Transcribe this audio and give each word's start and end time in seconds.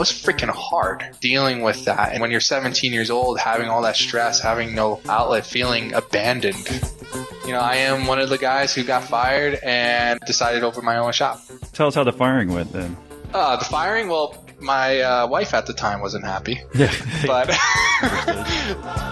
know, 0.00 0.04
it 0.04 0.08
was 0.08 0.12
freaking 0.12 0.48
hard 0.48 1.16
dealing 1.20 1.62
with 1.62 1.84
that. 1.84 2.12
And 2.12 2.20
when 2.20 2.30
you're 2.30 2.40
17 2.40 2.92
years 2.92 3.10
old, 3.10 3.38
having 3.38 3.68
all 3.68 3.82
that 3.82 3.96
stress, 3.96 4.40
having 4.40 4.74
no 4.74 5.00
outlet, 5.08 5.44
feeling 5.44 5.92
abandoned. 5.92 6.66
You 7.44 7.52
know, 7.52 7.60
I 7.60 7.76
am 7.76 8.06
one 8.06 8.18
of 8.20 8.28
the 8.28 8.38
guys 8.38 8.74
who 8.74 8.84
got 8.84 9.04
fired 9.04 9.58
and 9.62 10.20
decided 10.20 10.60
to 10.60 10.66
open 10.66 10.84
my 10.84 10.96
own 10.96 11.12
shop. 11.12 11.42
Tell 11.72 11.88
us 11.88 11.94
how 11.94 12.04
the 12.04 12.12
firing 12.12 12.52
went 12.52 12.72
then. 12.72 12.96
Uh, 13.34 13.56
the 13.56 13.64
firing, 13.64 14.08
well, 14.08 14.42
my 14.60 15.00
uh, 15.00 15.26
wife 15.26 15.54
at 15.54 15.66
the 15.66 15.72
time 15.72 16.00
wasn't 16.00 16.24
happy. 16.24 16.60
Yeah. 16.74 16.92
But 17.26 17.50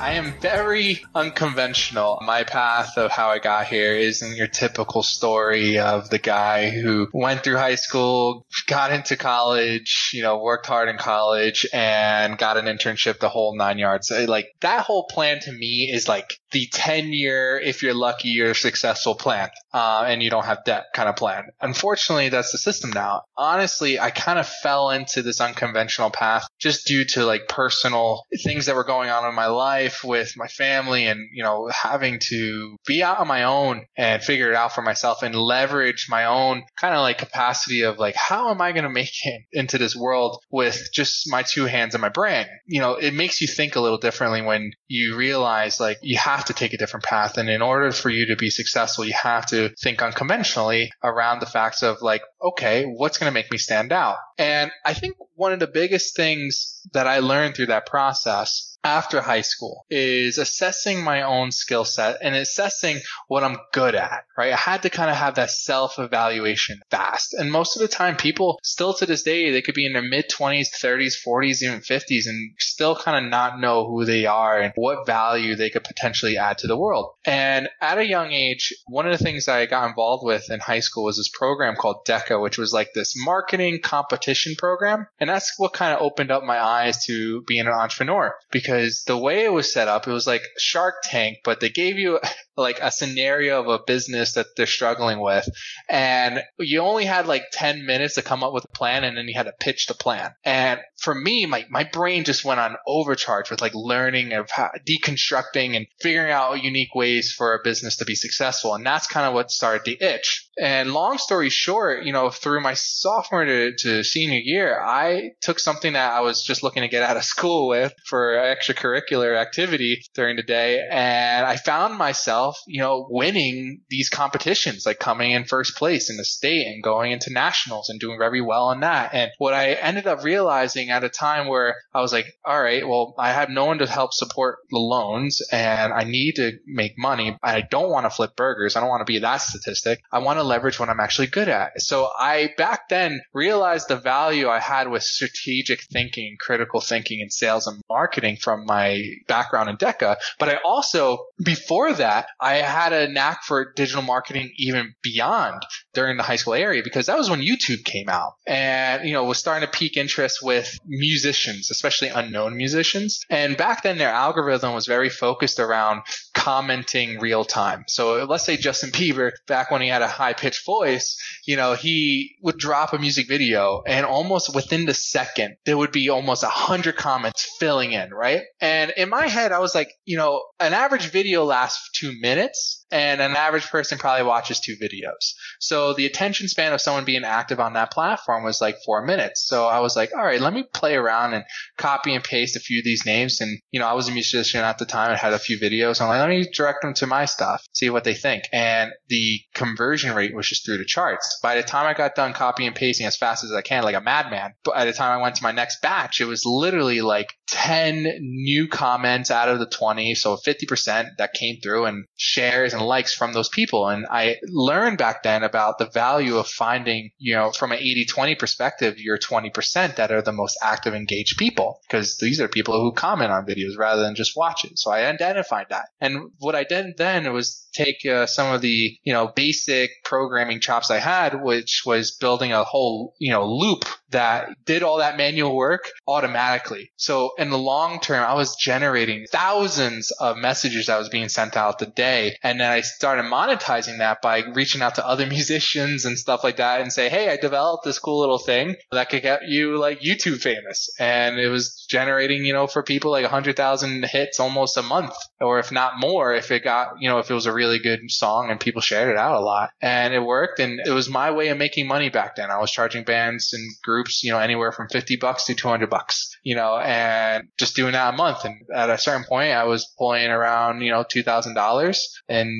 I 0.00 0.14
am 0.14 0.32
very 0.40 1.02
unconventional. 1.14 2.22
My 2.24 2.44
path 2.44 2.96
of 2.96 3.10
how 3.10 3.28
I 3.28 3.38
got 3.38 3.66
here 3.66 3.94
isn't 3.94 4.34
your 4.34 4.46
typical 4.46 5.02
story 5.02 5.78
of 5.78 6.08
the 6.08 6.18
guy 6.18 6.70
who 6.70 7.08
went 7.12 7.44
through 7.44 7.58
high 7.58 7.74
school, 7.74 8.46
got 8.66 8.92
into 8.92 9.18
college, 9.18 10.10
you 10.14 10.22
know, 10.22 10.38
worked 10.38 10.66
hard 10.66 10.88
in 10.88 10.96
college 10.96 11.66
and 11.74 12.38
got 12.38 12.56
an 12.56 12.64
internship 12.64 13.18
the 13.18 13.28
whole 13.28 13.54
nine 13.54 13.76
yards. 13.76 14.10
Uh, 14.10 14.24
like 14.26 14.48
that 14.60 14.86
whole 14.86 15.06
plan 15.06 15.40
to 15.40 15.52
me 15.52 15.90
is 15.92 16.08
like 16.08 16.40
the 16.50 16.66
10 16.72 17.12
year, 17.12 17.60
if 17.62 17.82
you're 17.82 17.92
lucky, 17.92 18.28
you're 18.28 18.54
successful 18.54 19.14
plan, 19.14 19.50
uh, 19.72 20.04
and 20.06 20.22
you 20.22 20.30
don't 20.30 20.44
have 20.44 20.64
debt 20.64 20.86
kind 20.94 21.08
of 21.08 21.16
plan. 21.16 21.44
Unfortunately, 21.60 22.28
that's 22.28 22.52
the 22.52 22.58
system 22.58 22.90
now. 22.90 23.22
Honestly, 23.36 23.98
I 24.00 24.10
kind 24.10 24.38
of 24.38 24.48
fell 24.48 24.90
into 24.90 25.22
this 25.22 25.40
unconventional 25.40 26.10
path 26.10 26.46
just 26.58 26.86
due 26.86 27.04
to 27.04 27.24
like 27.24 27.48
personal 27.48 28.24
things 28.42 28.66
that 28.66 28.74
were 28.74 28.84
going 28.84 29.10
on 29.10 29.28
in 29.28 29.34
my 29.34 29.46
life 29.46 30.02
with 30.04 30.32
my 30.36 30.48
family 30.48 31.06
and, 31.06 31.28
you 31.32 31.42
know, 31.42 31.68
having 31.68 32.18
to 32.30 32.76
be 32.86 33.02
out 33.02 33.18
on 33.18 33.28
my 33.28 33.44
own 33.44 33.86
and 33.96 34.22
figure 34.22 34.50
it 34.50 34.56
out 34.56 34.74
for 34.74 34.82
myself 34.82 35.22
and 35.22 35.34
leverage 35.34 36.06
my 36.08 36.24
own 36.24 36.64
kind 36.76 36.94
of 36.94 37.00
like 37.00 37.18
capacity 37.18 37.82
of 37.82 37.98
like, 37.98 38.16
how 38.16 38.50
am 38.50 38.60
I 38.60 38.72
going 38.72 38.84
to 38.84 38.90
make 38.90 39.24
it 39.24 39.42
into 39.52 39.78
this 39.78 39.94
world 39.94 40.38
with 40.50 40.88
just 40.92 41.30
my 41.30 41.42
two 41.42 41.66
hands 41.66 41.94
and 41.94 42.02
my 42.02 42.08
brain? 42.08 42.46
You 42.66 42.80
know, 42.80 42.94
it 42.94 43.14
makes 43.14 43.40
you 43.40 43.46
think 43.46 43.76
a 43.76 43.80
little 43.80 43.98
differently 43.98 44.42
when 44.42 44.72
you 44.88 45.16
realize 45.16 45.78
like 45.78 45.98
you 46.02 46.18
have 46.18 46.40
have 46.40 46.46
to 46.46 46.54
take 46.54 46.72
a 46.72 46.78
different 46.78 47.04
path. 47.04 47.36
And 47.36 47.50
in 47.50 47.60
order 47.60 47.92
for 47.92 48.08
you 48.08 48.26
to 48.26 48.36
be 48.36 48.50
successful, 48.50 49.04
you 49.04 49.12
have 49.20 49.46
to 49.46 49.59
think 49.68 50.02
unconventionally 50.02 50.92
around 51.02 51.40
the 51.40 51.46
facts 51.46 51.82
of 51.82 52.02
like, 52.02 52.22
okay, 52.42 52.84
what's 52.84 53.18
going 53.18 53.30
to 53.30 53.34
make 53.34 53.50
me 53.50 53.58
stand 53.58 53.92
out? 53.92 54.16
And 54.38 54.70
I 54.84 54.94
think 54.94 55.16
one 55.36 55.52
of 55.52 55.60
the 55.60 55.66
biggest 55.66 56.16
things 56.16 56.80
that 56.92 57.06
I 57.06 57.20
learned 57.20 57.54
through 57.54 57.66
that 57.66 57.86
process 57.86 58.69
after 58.82 59.20
high 59.20 59.40
school 59.42 59.84
is 59.90 60.38
assessing 60.38 61.02
my 61.02 61.22
own 61.22 61.52
skill 61.52 61.84
set 61.84 62.18
and 62.22 62.34
assessing 62.34 63.00
what 63.28 63.44
I'm 63.44 63.58
good 63.72 63.94
at, 63.94 64.24
right? 64.36 64.52
I 64.52 64.56
had 64.56 64.82
to 64.82 64.90
kind 64.90 65.10
of 65.10 65.16
have 65.16 65.34
that 65.34 65.50
self 65.50 65.98
evaluation 65.98 66.80
fast. 66.90 67.34
And 67.34 67.52
most 67.52 67.76
of 67.76 67.82
the 67.82 67.88
time, 67.88 68.16
people 68.16 68.58
still 68.62 68.94
to 68.94 69.06
this 69.06 69.22
day, 69.22 69.50
they 69.50 69.62
could 69.62 69.74
be 69.74 69.86
in 69.86 69.92
their 69.92 70.02
mid 70.02 70.30
20s, 70.30 70.68
30s, 70.82 71.14
40s, 71.26 71.62
even 71.62 71.80
50s 71.80 72.26
and 72.26 72.54
still 72.58 72.96
kind 72.96 73.24
of 73.24 73.30
not 73.30 73.60
know 73.60 73.86
who 73.86 74.04
they 74.04 74.26
are 74.26 74.58
and 74.60 74.72
what 74.76 75.06
value 75.06 75.54
they 75.54 75.70
could 75.70 75.84
potentially 75.84 76.38
add 76.38 76.58
to 76.58 76.66
the 76.66 76.78
world. 76.78 77.12
And 77.24 77.68
at 77.80 77.98
a 77.98 78.06
young 78.06 78.32
age, 78.32 78.72
one 78.86 79.06
of 79.06 79.16
the 79.16 79.22
things 79.22 79.48
I 79.48 79.66
got 79.66 79.88
involved 79.88 80.24
with 80.24 80.50
in 80.50 80.60
high 80.60 80.80
school 80.80 81.04
was 81.04 81.16
this 81.16 81.28
program 81.28 81.76
called 81.76 82.06
DECA, 82.06 82.40
which 82.40 82.58
was 82.58 82.72
like 82.72 82.92
this 82.94 83.14
marketing 83.16 83.80
competition 83.82 84.54
program. 84.56 85.06
And 85.18 85.28
that's 85.28 85.54
what 85.58 85.72
kind 85.72 85.94
of 85.94 86.00
opened 86.00 86.30
up 86.30 86.44
my 86.44 86.58
eyes 86.58 87.04
to 87.06 87.42
being 87.42 87.66
an 87.66 87.68
entrepreneur 87.68 88.34
because 88.50 88.69
because 88.70 89.02
the 89.02 89.18
way 89.18 89.44
it 89.44 89.52
was 89.52 89.72
set 89.72 89.88
up, 89.88 90.06
it 90.06 90.12
was 90.12 90.28
like 90.28 90.42
Shark 90.56 91.02
Tank, 91.02 91.38
but 91.42 91.58
they 91.58 91.70
gave 91.70 91.98
you 91.98 92.20
like 92.56 92.78
a 92.80 92.92
scenario 92.92 93.60
of 93.60 93.66
a 93.68 93.82
business 93.84 94.34
that 94.34 94.46
they're 94.56 94.66
struggling 94.66 95.20
with. 95.20 95.48
And 95.88 96.42
you 96.58 96.80
only 96.80 97.04
had 97.04 97.26
like 97.26 97.44
10 97.52 97.84
minutes 97.84 98.14
to 98.14 98.22
come 98.22 98.44
up 98.44 98.52
with 98.52 98.64
a 98.64 98.76
plan 98.76 99.02
and 99.02 99.16
then 99.16 99.26
you 99.26 99.34
had 99.34 99.46
to 99.46 99.52
pitch 99.58 99.86
the 99.86 99.94
plan. 99.94 100.32
And 100.44 100.78
for 100.98 101.14
me, 101.14 101.46
my, 101.46 101.66
my 101.70 101.84
brain 101.84 102.24
just 102.24 102.44
went 102.44 102.60
on 102.60 102.76
overcharge 102.86 103.50
with 103.50 103.60
like 103.60 103.74
learning 103.74 104.32
of 104.32 104.50
how, 104.50 104.70
deconstructing 104.86 105.74
and 105.74 105.86
figuring 106.00 106.30
out 106.30 106.62
unique 106.62 106.94
ways 106.94 107.32
for 107.32 107.54
a 107.54 107.62
business 107.64 107.96
to 107.96 108.04
be 108.04 108.14
successful. 108.14 108.74
And 108.74 108.86
that's 108.86 109.06
kind 109.06 109.26
of 109.26 109.34
what 109.34 109.50
started 109.50 109.82
the 109.84 109.98
itch. 110.00 110.48
And 110.60 110.92
long 110.92 111.16
story 111.18 111.48
short, 111.48 112.04
you 112.04 112.12
know, 112.12 112.30
through 112.30 112.60
my 112.60 112.74
sophomore 112.74 113.46
to, 113.46 113.74
to 113.74 114.04
senior 114.04 114.38
year, 114.38 114.78
I 114.80 115.30
took 115.40 115.58
something 115.58 115.94
that 115.94 116.12
I 116.12 116.20
was 116.20 116.44
just 116.44 116.62
looking 116.62 116.82
to 116.82 116.88
get 116.88 117.02
out 117.02 117.16
of 117.16 117.24
school 117.30 117.68
with 117.68 117.94
for 118.06 118.36
extracurricular 118.60 119.36
activity 119.36 120.02
during 120.14 120.36
the 120.36 120.42
day. 120.42 120.86
And 120.90 121.46
I 121.46 121.56
found 121.56 121.96
myself, 121.96 122.58
you 122.66 122.80
know, 122.80 123.06
winning 123.08 123.82
these 123.88 124.08
competitions, 124.08 124.84
like 124.86 124.98
coming 124.98 125.32
in 125.32 125.44
first 125.44 125.76
place 125.76 126.10
in 126.10 126.16
the 126.16 126.24
state 126.24 126.66
and 126.66 126.82
going 126.82 127.12
into 127.12 127.32
nationals 127.32 127.88
and 127.88 128.00
doing 128.00 128.18
very 128.18 128.40
well 128.40 128.66
on 128.66 128.80
that. 128.80 129.14
And 129.14 129.30
what 129.38 129.54
I 129.54 129.72
ended 129.72 130.06
up 130.06 130.24
realizing 130.24 130.90
at 130.90 131.04
a 131.04 131.08
time 131.08 131.48
where 131.48 131.76
I 131.94 132.00
was 132.00 132.12
like, 132.12 132.26
all 132.44 132.60
right, 132.60 132.86
well, 132.86 133.14
I 133.18 133.32
have 133.32 133.48
no 133.48 133.66
one 133.66 133.78
to 133.78 133.86
help 133.86 134.12
support 134.12 134.58
the 134.70 134.78
loans 134.78 135.40
and 135.52 135.92
I 135.92 136.04
need 136.04 136.34
to 136.36 136.52
make 136.66 136.98
money. 136.98 137.36
I 137.42 137.62
don't 137.62 137.90
want 137.90 138.06
to 138.06 138.10
flip 138.10 138.36
burgers. 138.36 138.76
I 138.76 138.80
don't 138.80 138.88
want 138.88 139.00
to 139.00 139.12
be 139.12 139.20
that 139.20 139.40
statistic. 139.40 140.00
I 140.12 140.18
want 140.18 140.38
to 140.38 140.44
leverage 140.44 140.78
what 140.78 140.88
I'm 140.88 141.00
actually 141.00 141.28
good 141.28 141.48
at. 141.48 141.80
So 141.80 142.08
I 142.18 142.50
back 142.56 142.88
then 142.88 143.20
realized 143.32 143.88
the 143.88 143.96
value 143.96 144.48
I 144.48 144.60
had 144.60 144.90
with 144.90 145.02
strategic 145.02 145.82
thinking, 145.92 146.36
critical 146.38 146.80
thinking 146.80 147.20
and 147.20 147.32
sales 147.32 147.66
and 147.66 147.80
marketing 147.88 148.36
my 148.56 149.02
background 149.26 149.68
in 149.68 149.76
DECA. 149.76 150.16
But 150.38 150.48
I 150.48 150.58
also, 150.64 151.26
before 151.42 151.92
that, 151.94 152.26
I 152.40 152.56
had 152.56 152.92
a 152.92 153.08
knack 153.08 153.42
for 153.44 153.72
digital 153.72 154.02
marketing 154.02 154.52
even 154.56 154.94
beyond 155.02 155.62
during 155.94 156.16
the 156.16 156.22
high 156.22 156.36
school 156.36 156.54
area 156.54 156.82
because 156.82 157.06
that 157.06 157.18
was 157.18 157.30
when 157.30 157.40
YouTube 157.40 157.84
came 157.84 158.08
out 158.08 158.34
and, 158.46 159.06
you 159.06 159.12
know, 159.12 159.24
was 159.24 159.38
starting 159.38 159.66
to 159.66 159.78
pique 159.78 159.96
interest 159.96 160.38
with 160.42 160.78
musicians, 160.86 161.70
especially 161.70 162.08
unknown 162.08 162.56
musicians. 162.56 163.24
And 163.30 163.56
back 163.56 163.82
then 163.82 163.98
their 163.98 164.10
algorithm 164.10 164.74
was 164.74 164.86
very 164.86 165.08
focused 165.08 165.58
around 165.58 166.02
commenting 166.34 167.18
real 167.20 167.44
time. 167.44 167.84
So 167.88 168.24
let's 168.24 168.44
say 168.44 168.56
Justin 168.56 168.90
Bieber, 168.90 169.32
back 169.46 169.70
when 169.70 169.82
he 169.82 169.88
had 169.88 170.02
a 170.02 170.08
high 170.08 170.32
pitched 170.32 170.64
voice, 170.64 171.16
you 171.44 171.56
know, 171.56 171.74
he 171.74 172.36
would 172.42 172.58
drop 172.58 172.92
a 172.92 172.98
music 172.98 173.28
video 173.28 173.82
and 173.86 174.06
almost 174.06 174.54
within 174.54 174.86
the 174.86 174.94
second, 174.94 175.56
there 175.66 175.76
would 175.76 175.92
be 175.92 176.08
almost 176.08 176.42
a 176.42 176.48
hundred 176.48 176.96
comments 176.96 177.56
filling 177.58 177.92
in, 177.92 178.10
right? 178.10 178.42
And 178.60 178.92
in 178.96 179.08
my 179.08 179.26
head, 179.26 179.52
I 179.52 179.58
was 179.58 179.74
like, 179.74 179.92
you 180.04 180.16
know, 180.16 180.42
an 180.58 180.72
average 180.72 181.10
video 181.10 181.44
lasts 181.44 181.90
two 181.92 182.12
minutes 182.20 182.79
and 182.90 183.20
an 183.20 183.36
average 183.36 183.66
person 183.68 183.98
probably 183.98 184.24
watches 184.24 184.60
two 184.60 184.76
videos. 184.76 185.34
So 185.60 185.92
the 185.94 186.06
attention 186.06 186.48
span 186.48 186.72
of 186.72 186.80
someone 186.80 187.04
being 187.04 187.24
active 187.24 187.60
on 187.60 187.74
that 187.74 187.92
platform 187.92 188.44
was 188.44 188.60
like 188.60 188.76
four 188.84 189.04
minutes. 189.04 189.46
So 189.46 189.66
I 189.66 189.80
was 189.80 189.96
like, 189.96 190.12
all 190.14 190.24
right, 190.24 190.40
let 190.40 190.52
me 190.52 190.64
play 190.74 190.94
around 190.94 191.34
and 191.34 191.44
copy 191.76 192.14
and 192.14 192.24
paste 192.24 192.56
a 192.56 192.60
few 192.60 192.78
of 192.80 192.84
these 192.84 193.06
names. 193.06 193.40
And, 193.40 193.58
you 193.70 193.80
know, 193.80 193.86
I 193.86 193.94
was 193.94 194.08
a 194.08 194.12
musician 194.12 194.60
at 194.60 194.78
the 194.78 194.86
time 194.86 195.10
and 195.10 195.18
had 195.18 195.32
a 195.32 195.38
few 195.38 195.58
videos. 195.58 196.00
I'm 196.00 196.08
like, 196.08 196.20
let 196.20 196.28
me 196.28 196.48
direct 196.52 196.82
them 196.82 196.94
to 196.94 197.06
my 197.06 197.24
stuff, 197.24 197.64
see 197.72 197.90
what 197.90 198.04
they 198.04 198.14
think. 198.14 198.44
And 198.52 198.90
the 199.08 199.40
conversion 199.54 200.14
rate 200.14 200.34
was 200.34 200.48
just 200.48 200.64
through 200.64 200.78
the 200.78 200.84
charts. 200.84 201.38
By 201.42 201.56
the 201.56 201.62
time 201.62 201.86
I 201.86 201.94
got 201.94 202.14
done 202.14 202.32
copy 202.32 202.66
and 202.66 202.74
pasting 202.74 203.06
as 203.06 203.16
fast 203.16 203.44
as 203.44 203.52
I 203.52 203.62
can, 203.62 203.84
like 203.84 203.94
a 203.94 204.00
madman, 204.00 204.54
but 204.64 204.74
by 204.74 204.84
the 204.84 204.92
time 204.92 205.18
I 205.18 205.22
went 205.22 205.36
to 205.36 205.42
my 205.42 205.52
next 205.52 205.80
batch, 205.82 206.20
it 206.20 206.26
was 206.26 206.44
literally 206.44 207.00
like 207.00 207.28
10 207.48 208.06
new 208.20 208.68
comments 208.68 209.30
out 209.30 209.48
of 209.48 209.58
the 209.58 209.66
20. 209.66 210.14
So 210.14 210.36
50% 210.36 211.08
that 211.18 211.32
came 211.32 211.58
through 211.62 211.86
and 211.86 212.04
shares 212.16 212.72
and 212.72 212.79
and 212.80 212.88
likes 212.88 213.14
from 213.14 213.32
those 213.32 213.48
people. 213.48 213.88
And 213.88 214.06
I 214.10 214.36
learned 214.44 214.98
back 214.98 215.22
then 215.22 215.42
about 215.42 215.78
the 215.78 215.86
value 215.86 216.36
of 216.36 216.48
finding, 216.48 217.10
you 217.18 217.34
know, 217.34 217.52
from 217.52 217.72
an 217.72 217.78
80 217.78 218.06
20 218.06 218.34
perspective, 218.34 218.98
your 218.98 219.18
20% 219.18 219.96
that 219.96 220.10
are 220.10 220.22
the 220.22 220.32
most 220.32 220.58
active, 220.62 220.94
engaged 220.94 221.36
people, 221.38 221.80
because 221.86 222.16
these 222.18 222.40
are 222.40 222.48
people 222.48 222.80
who 222.80 222.92
comment 222.92 223.30
on 223.30 223.46
videos 223.46 223.78
rather 223.78 224.02
than 224.02 224.14
just 224.14 224.36
watch 224.36 224.64
it. 224.64 224.78
So 224.78 224.90
I 224.90 225.06
identified 225.06 225.66
that. 225.70 225.86
And 226.00 226.30
what 226.38 226.54
I 226.54 226.64
did 226.64 226.96
then 226.96 227.32
was 227.32 227.68
take 227.72 228.04
uh, 228.06 228.26
some 228.26 228.52
of 228.52 228.60
the, 228.60 228.98
you 229.02 229.12
know, 229.12 229.28
basic 229.28 229.90
programming 230.04 230.60
chops 230.60 230.90
I 230.90 230.98
had, 230.98 231.42
which 231.42 231.82
was 231.86 232.12
building 232.12 232.52
a 232.52 232.64
whole, 232.64 233.14
you 233.18 233.30
know, 233.30 233.46
loop 233.46 233.84
that 234.10 234.48
did 234.64 234.82
all 234.82 234.98
that 234.98 235.16
manual 235.16 235.54
work 235.54 235.90
automatically. 236.06 236.90
So 236.96 237.32
in 237.38 237.50
the 237.50 237.58
long 237.58 238.00
term, 238.00 238.24
I 238.24 238.34
was 238.34 238.56
generating 238.56 239.26
thousands 239.30 240.10
of 240.12 240.36
messages 240.36 240.86
that 240.86 240.98
was 240.98 241.08
being 241.08 241.28
sent 241.28 241.56
out 241.56 241.78
the 241.78 241.86
day. 241.86 242.36
And 242.42 242.60
then 242.60 242.69
I 242.70 242.80
started 242.80 243.24
monetizing 243.24 243.98
that 243.98 244.22
by 244.22 244.42
reaching 244.54 244.82
out 244.82 244.96
to 244.96 245.06
other 245.06 245.26
musicians 245.40 246.04
and 246.04 246.18
stuff 246.18 246.44
like 246.44 246.56
that 246.56 246.80
and 246.80 246.92
say, 246.92 247.08
Hey, 247.08 247.28
I 247.28 247.36
developed 247.36 247.84
this 247.84 247.98
cool 247.98 248.20
little 248.20 248.38
thing 248.38 248.76
that 248.90 249.10
could 249.10 249.22
get 249.22 249.48
you 249.48 249.78
like 249.78 250.00
YouTube 250.00 250.40
famous. 250.40 250.88
And 250.98 251.38
it 251.38 251.48
was 251.48 251.86
generating, 251.88 252.44
you 252.44 252.52
know, 252.52 252.66
for 252.66 252.82
people 252.82 253.10
like 253.10 253.24
a 253.24 253.28
hundred 253.28 253.56
thousand 253.56 254.04
hits 254.04 254.40
almost 254.40 254.76
a 254.76 254.82
month 254.82 255.14
or 255.40 255.58
if 255.58 255.72
not 255.72 255.98
more, 255.98 256.32
if 256.34 256.50
it 256.50 256.64
got, 256.64 257.00
you 257.00 257.08
know, 257.08 257.18
if 257.18 257.30
it 257.30 257.34
was 257.34 257.46
a 257.46 257.52
really 257.52 257.78
good 257.78 258.00
song 258.10 258.50
and 258.50 258.60
people 258.60 258.80
shared 258.80 259.10
it 259.10 259.18
out 259.18 259.36
a 259.36 259.44
lot 259.44 259.70
and 259.80 260.14
it 260.14 260.20
worked. 260.20 260.60
And 260.60 260.80
it 260.84 260.92
was 260.92 261.08
my 261.08 261.30
way 261.30 261.48
of 261.48 261.58
making 261.58 261.86
money 261.86 262.08
back 262.08 262.36
then. 262.36 262.50
I 262.50 262.58
was 262.58 262.70
charging 262.70 263.04
bands 263.04 263.52
and 263.52 263.62
groups, 263.82 264.22
you 264.22 264.32
know, 264.32 264.38
anywhere 264.38 264.72
from 264.72 264.88
50 264.88 265.16
bucks 265.16 265.44
to 265.44 265.54
200 265.54 265.90
bucks 265.90 266.30
you 266.42 266.54
know, 266.54 266.78
and 266.78 267.48
just 267.58 267.76
doing 267.76 267.92
that 267.92 268.14
a 268.14 268.16
month. 268.16 268.44
And 268.44 268.62
at 268.74 268.90
a 268.90 268.98
certain 268.98 269.24
point, 269.24 269.52
I 269.52 269.64
was 269.64 269.92
pulling 269.98 270.26
around, 270.26 270.80
you 270.82 270.90
know, 270.90 271.04
$2,000 271.04 271.98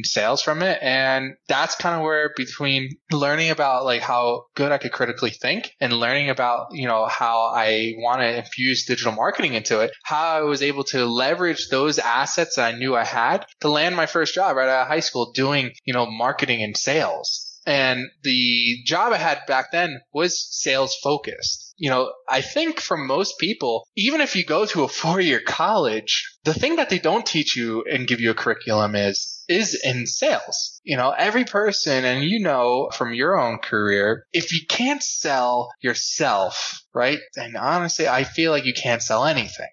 sales 0.04 0.42
from 0.42 0.62
it. 0.62 0.78
And 0.82 1.34
that's 1.48 1.74
kind 1.74 1.96
of 1.96 2.02
where 2.02 2.32
between 2.36 2.90
learning 3.10 3.50
about 3.50 3.84
like 3.84 4.02
how 4.02 4.44
good 4.54 4.72
I 4.72 4.78
could 4.78 4.92
critically 4.92 5.30
think 5.30 5.72
and 5.80 5.92
learning 5.92 6.30
about, 6.30 6.68
you 6.72 6.86
know, 6.86 7.06
how 7.06 7.52
I 7.54 7.94
want 7.98 8.20
to 8.20 8.36
infuse 8.36 8.86
digital 8.86 9.12
marketing 9.12 9.54
into 9.54 9.80
it, 9.80 9.92
how 10.04 10.38
I 10.38 10.40
was 10.42 10.62
able 10.62 10.84
to 10.84 11.04
leverage 11.04 11.68
those 11.68 11.98
assets 11.98 12.56
that 12.56 12.74
I 12.74 12.78
knew 12.78 12.96
I 12.96 13.04
had 13.04 13.46
to 13.60 13.68
land 13.68 13.96
my 13.96 14.06
first 14.06 14.34
job 14.34 14.56
right 14.56 14.68
out 14.68 14.82
of 14.82 14.88
high 14.88 15.00
school 15.00 15.32
doing, 15.32 15.72
you 15.84 15.94
know, 15.94 16.06
marketing 16.06 16.62
and 16.62 16.76
sales. 16.76 17.46
And 17.66 18.06
the 18.22 18.78
job 18.86 19.12
I 19.12 19.18
had 19.18 19.42
back 19.46 19.70
then 19.70 20.00
was 20.12 20.48
sales 20.50 20.96
focused 21.02 21.69
you 21.80 21.88
know, 21.88 22.12
I 22.28 22.42
think 22.42 22.78
for 22.78 22.98
most 22.98 23.38
people, 23.38 23.86
even 23.96 24.20
if 24.20 24.36
you 24.36 24.44
go 24.44 24.66
to 24.66 24.84
a 24.84 24.88
four 25.00 25.18
year 25.18 25.40
college, 25.40 26.30
the 26.44 26.54
thing 26.54 26.76
that 26.76 26.90
they 26.90 26.98
don't 26.98 27.24
teach 27.24 27.56
you 27.56 27.84
and 27.90 28.06
give 28.06 28.20
you 28.20 28.30
a 28.30 28.34
curriculum 28.34 28.94
is, 28.94 29.42
is 29.48 29.80
in 29.82 30.06
sales. 30.06 30.80
You 30.84 30.98
know, 30.98 31.10
every 31.10 31.44
person, 31.44 32.04
and 32.04 32.22
you 32.22 32.40
know 32.40 32.90
from 32.94 33.14
your 33.14 33.40
own 33.40 33.58
career, 33.58 34.26
if 34.32 34.52
you 34.52 34.60
can't 34.68 35.02
sell 35.02 35.70
yourself, 35.80 36.82
right? 36.94 37.18
And 37.34 37.56
honestly, 37.56 38.06
I 38.06 38.24
feel 38.24 38.52
like 38.52 38.66
you 38.66 38.74
can't 38.74 39.02
sell 39.02 39.24
anything 39.24 39.70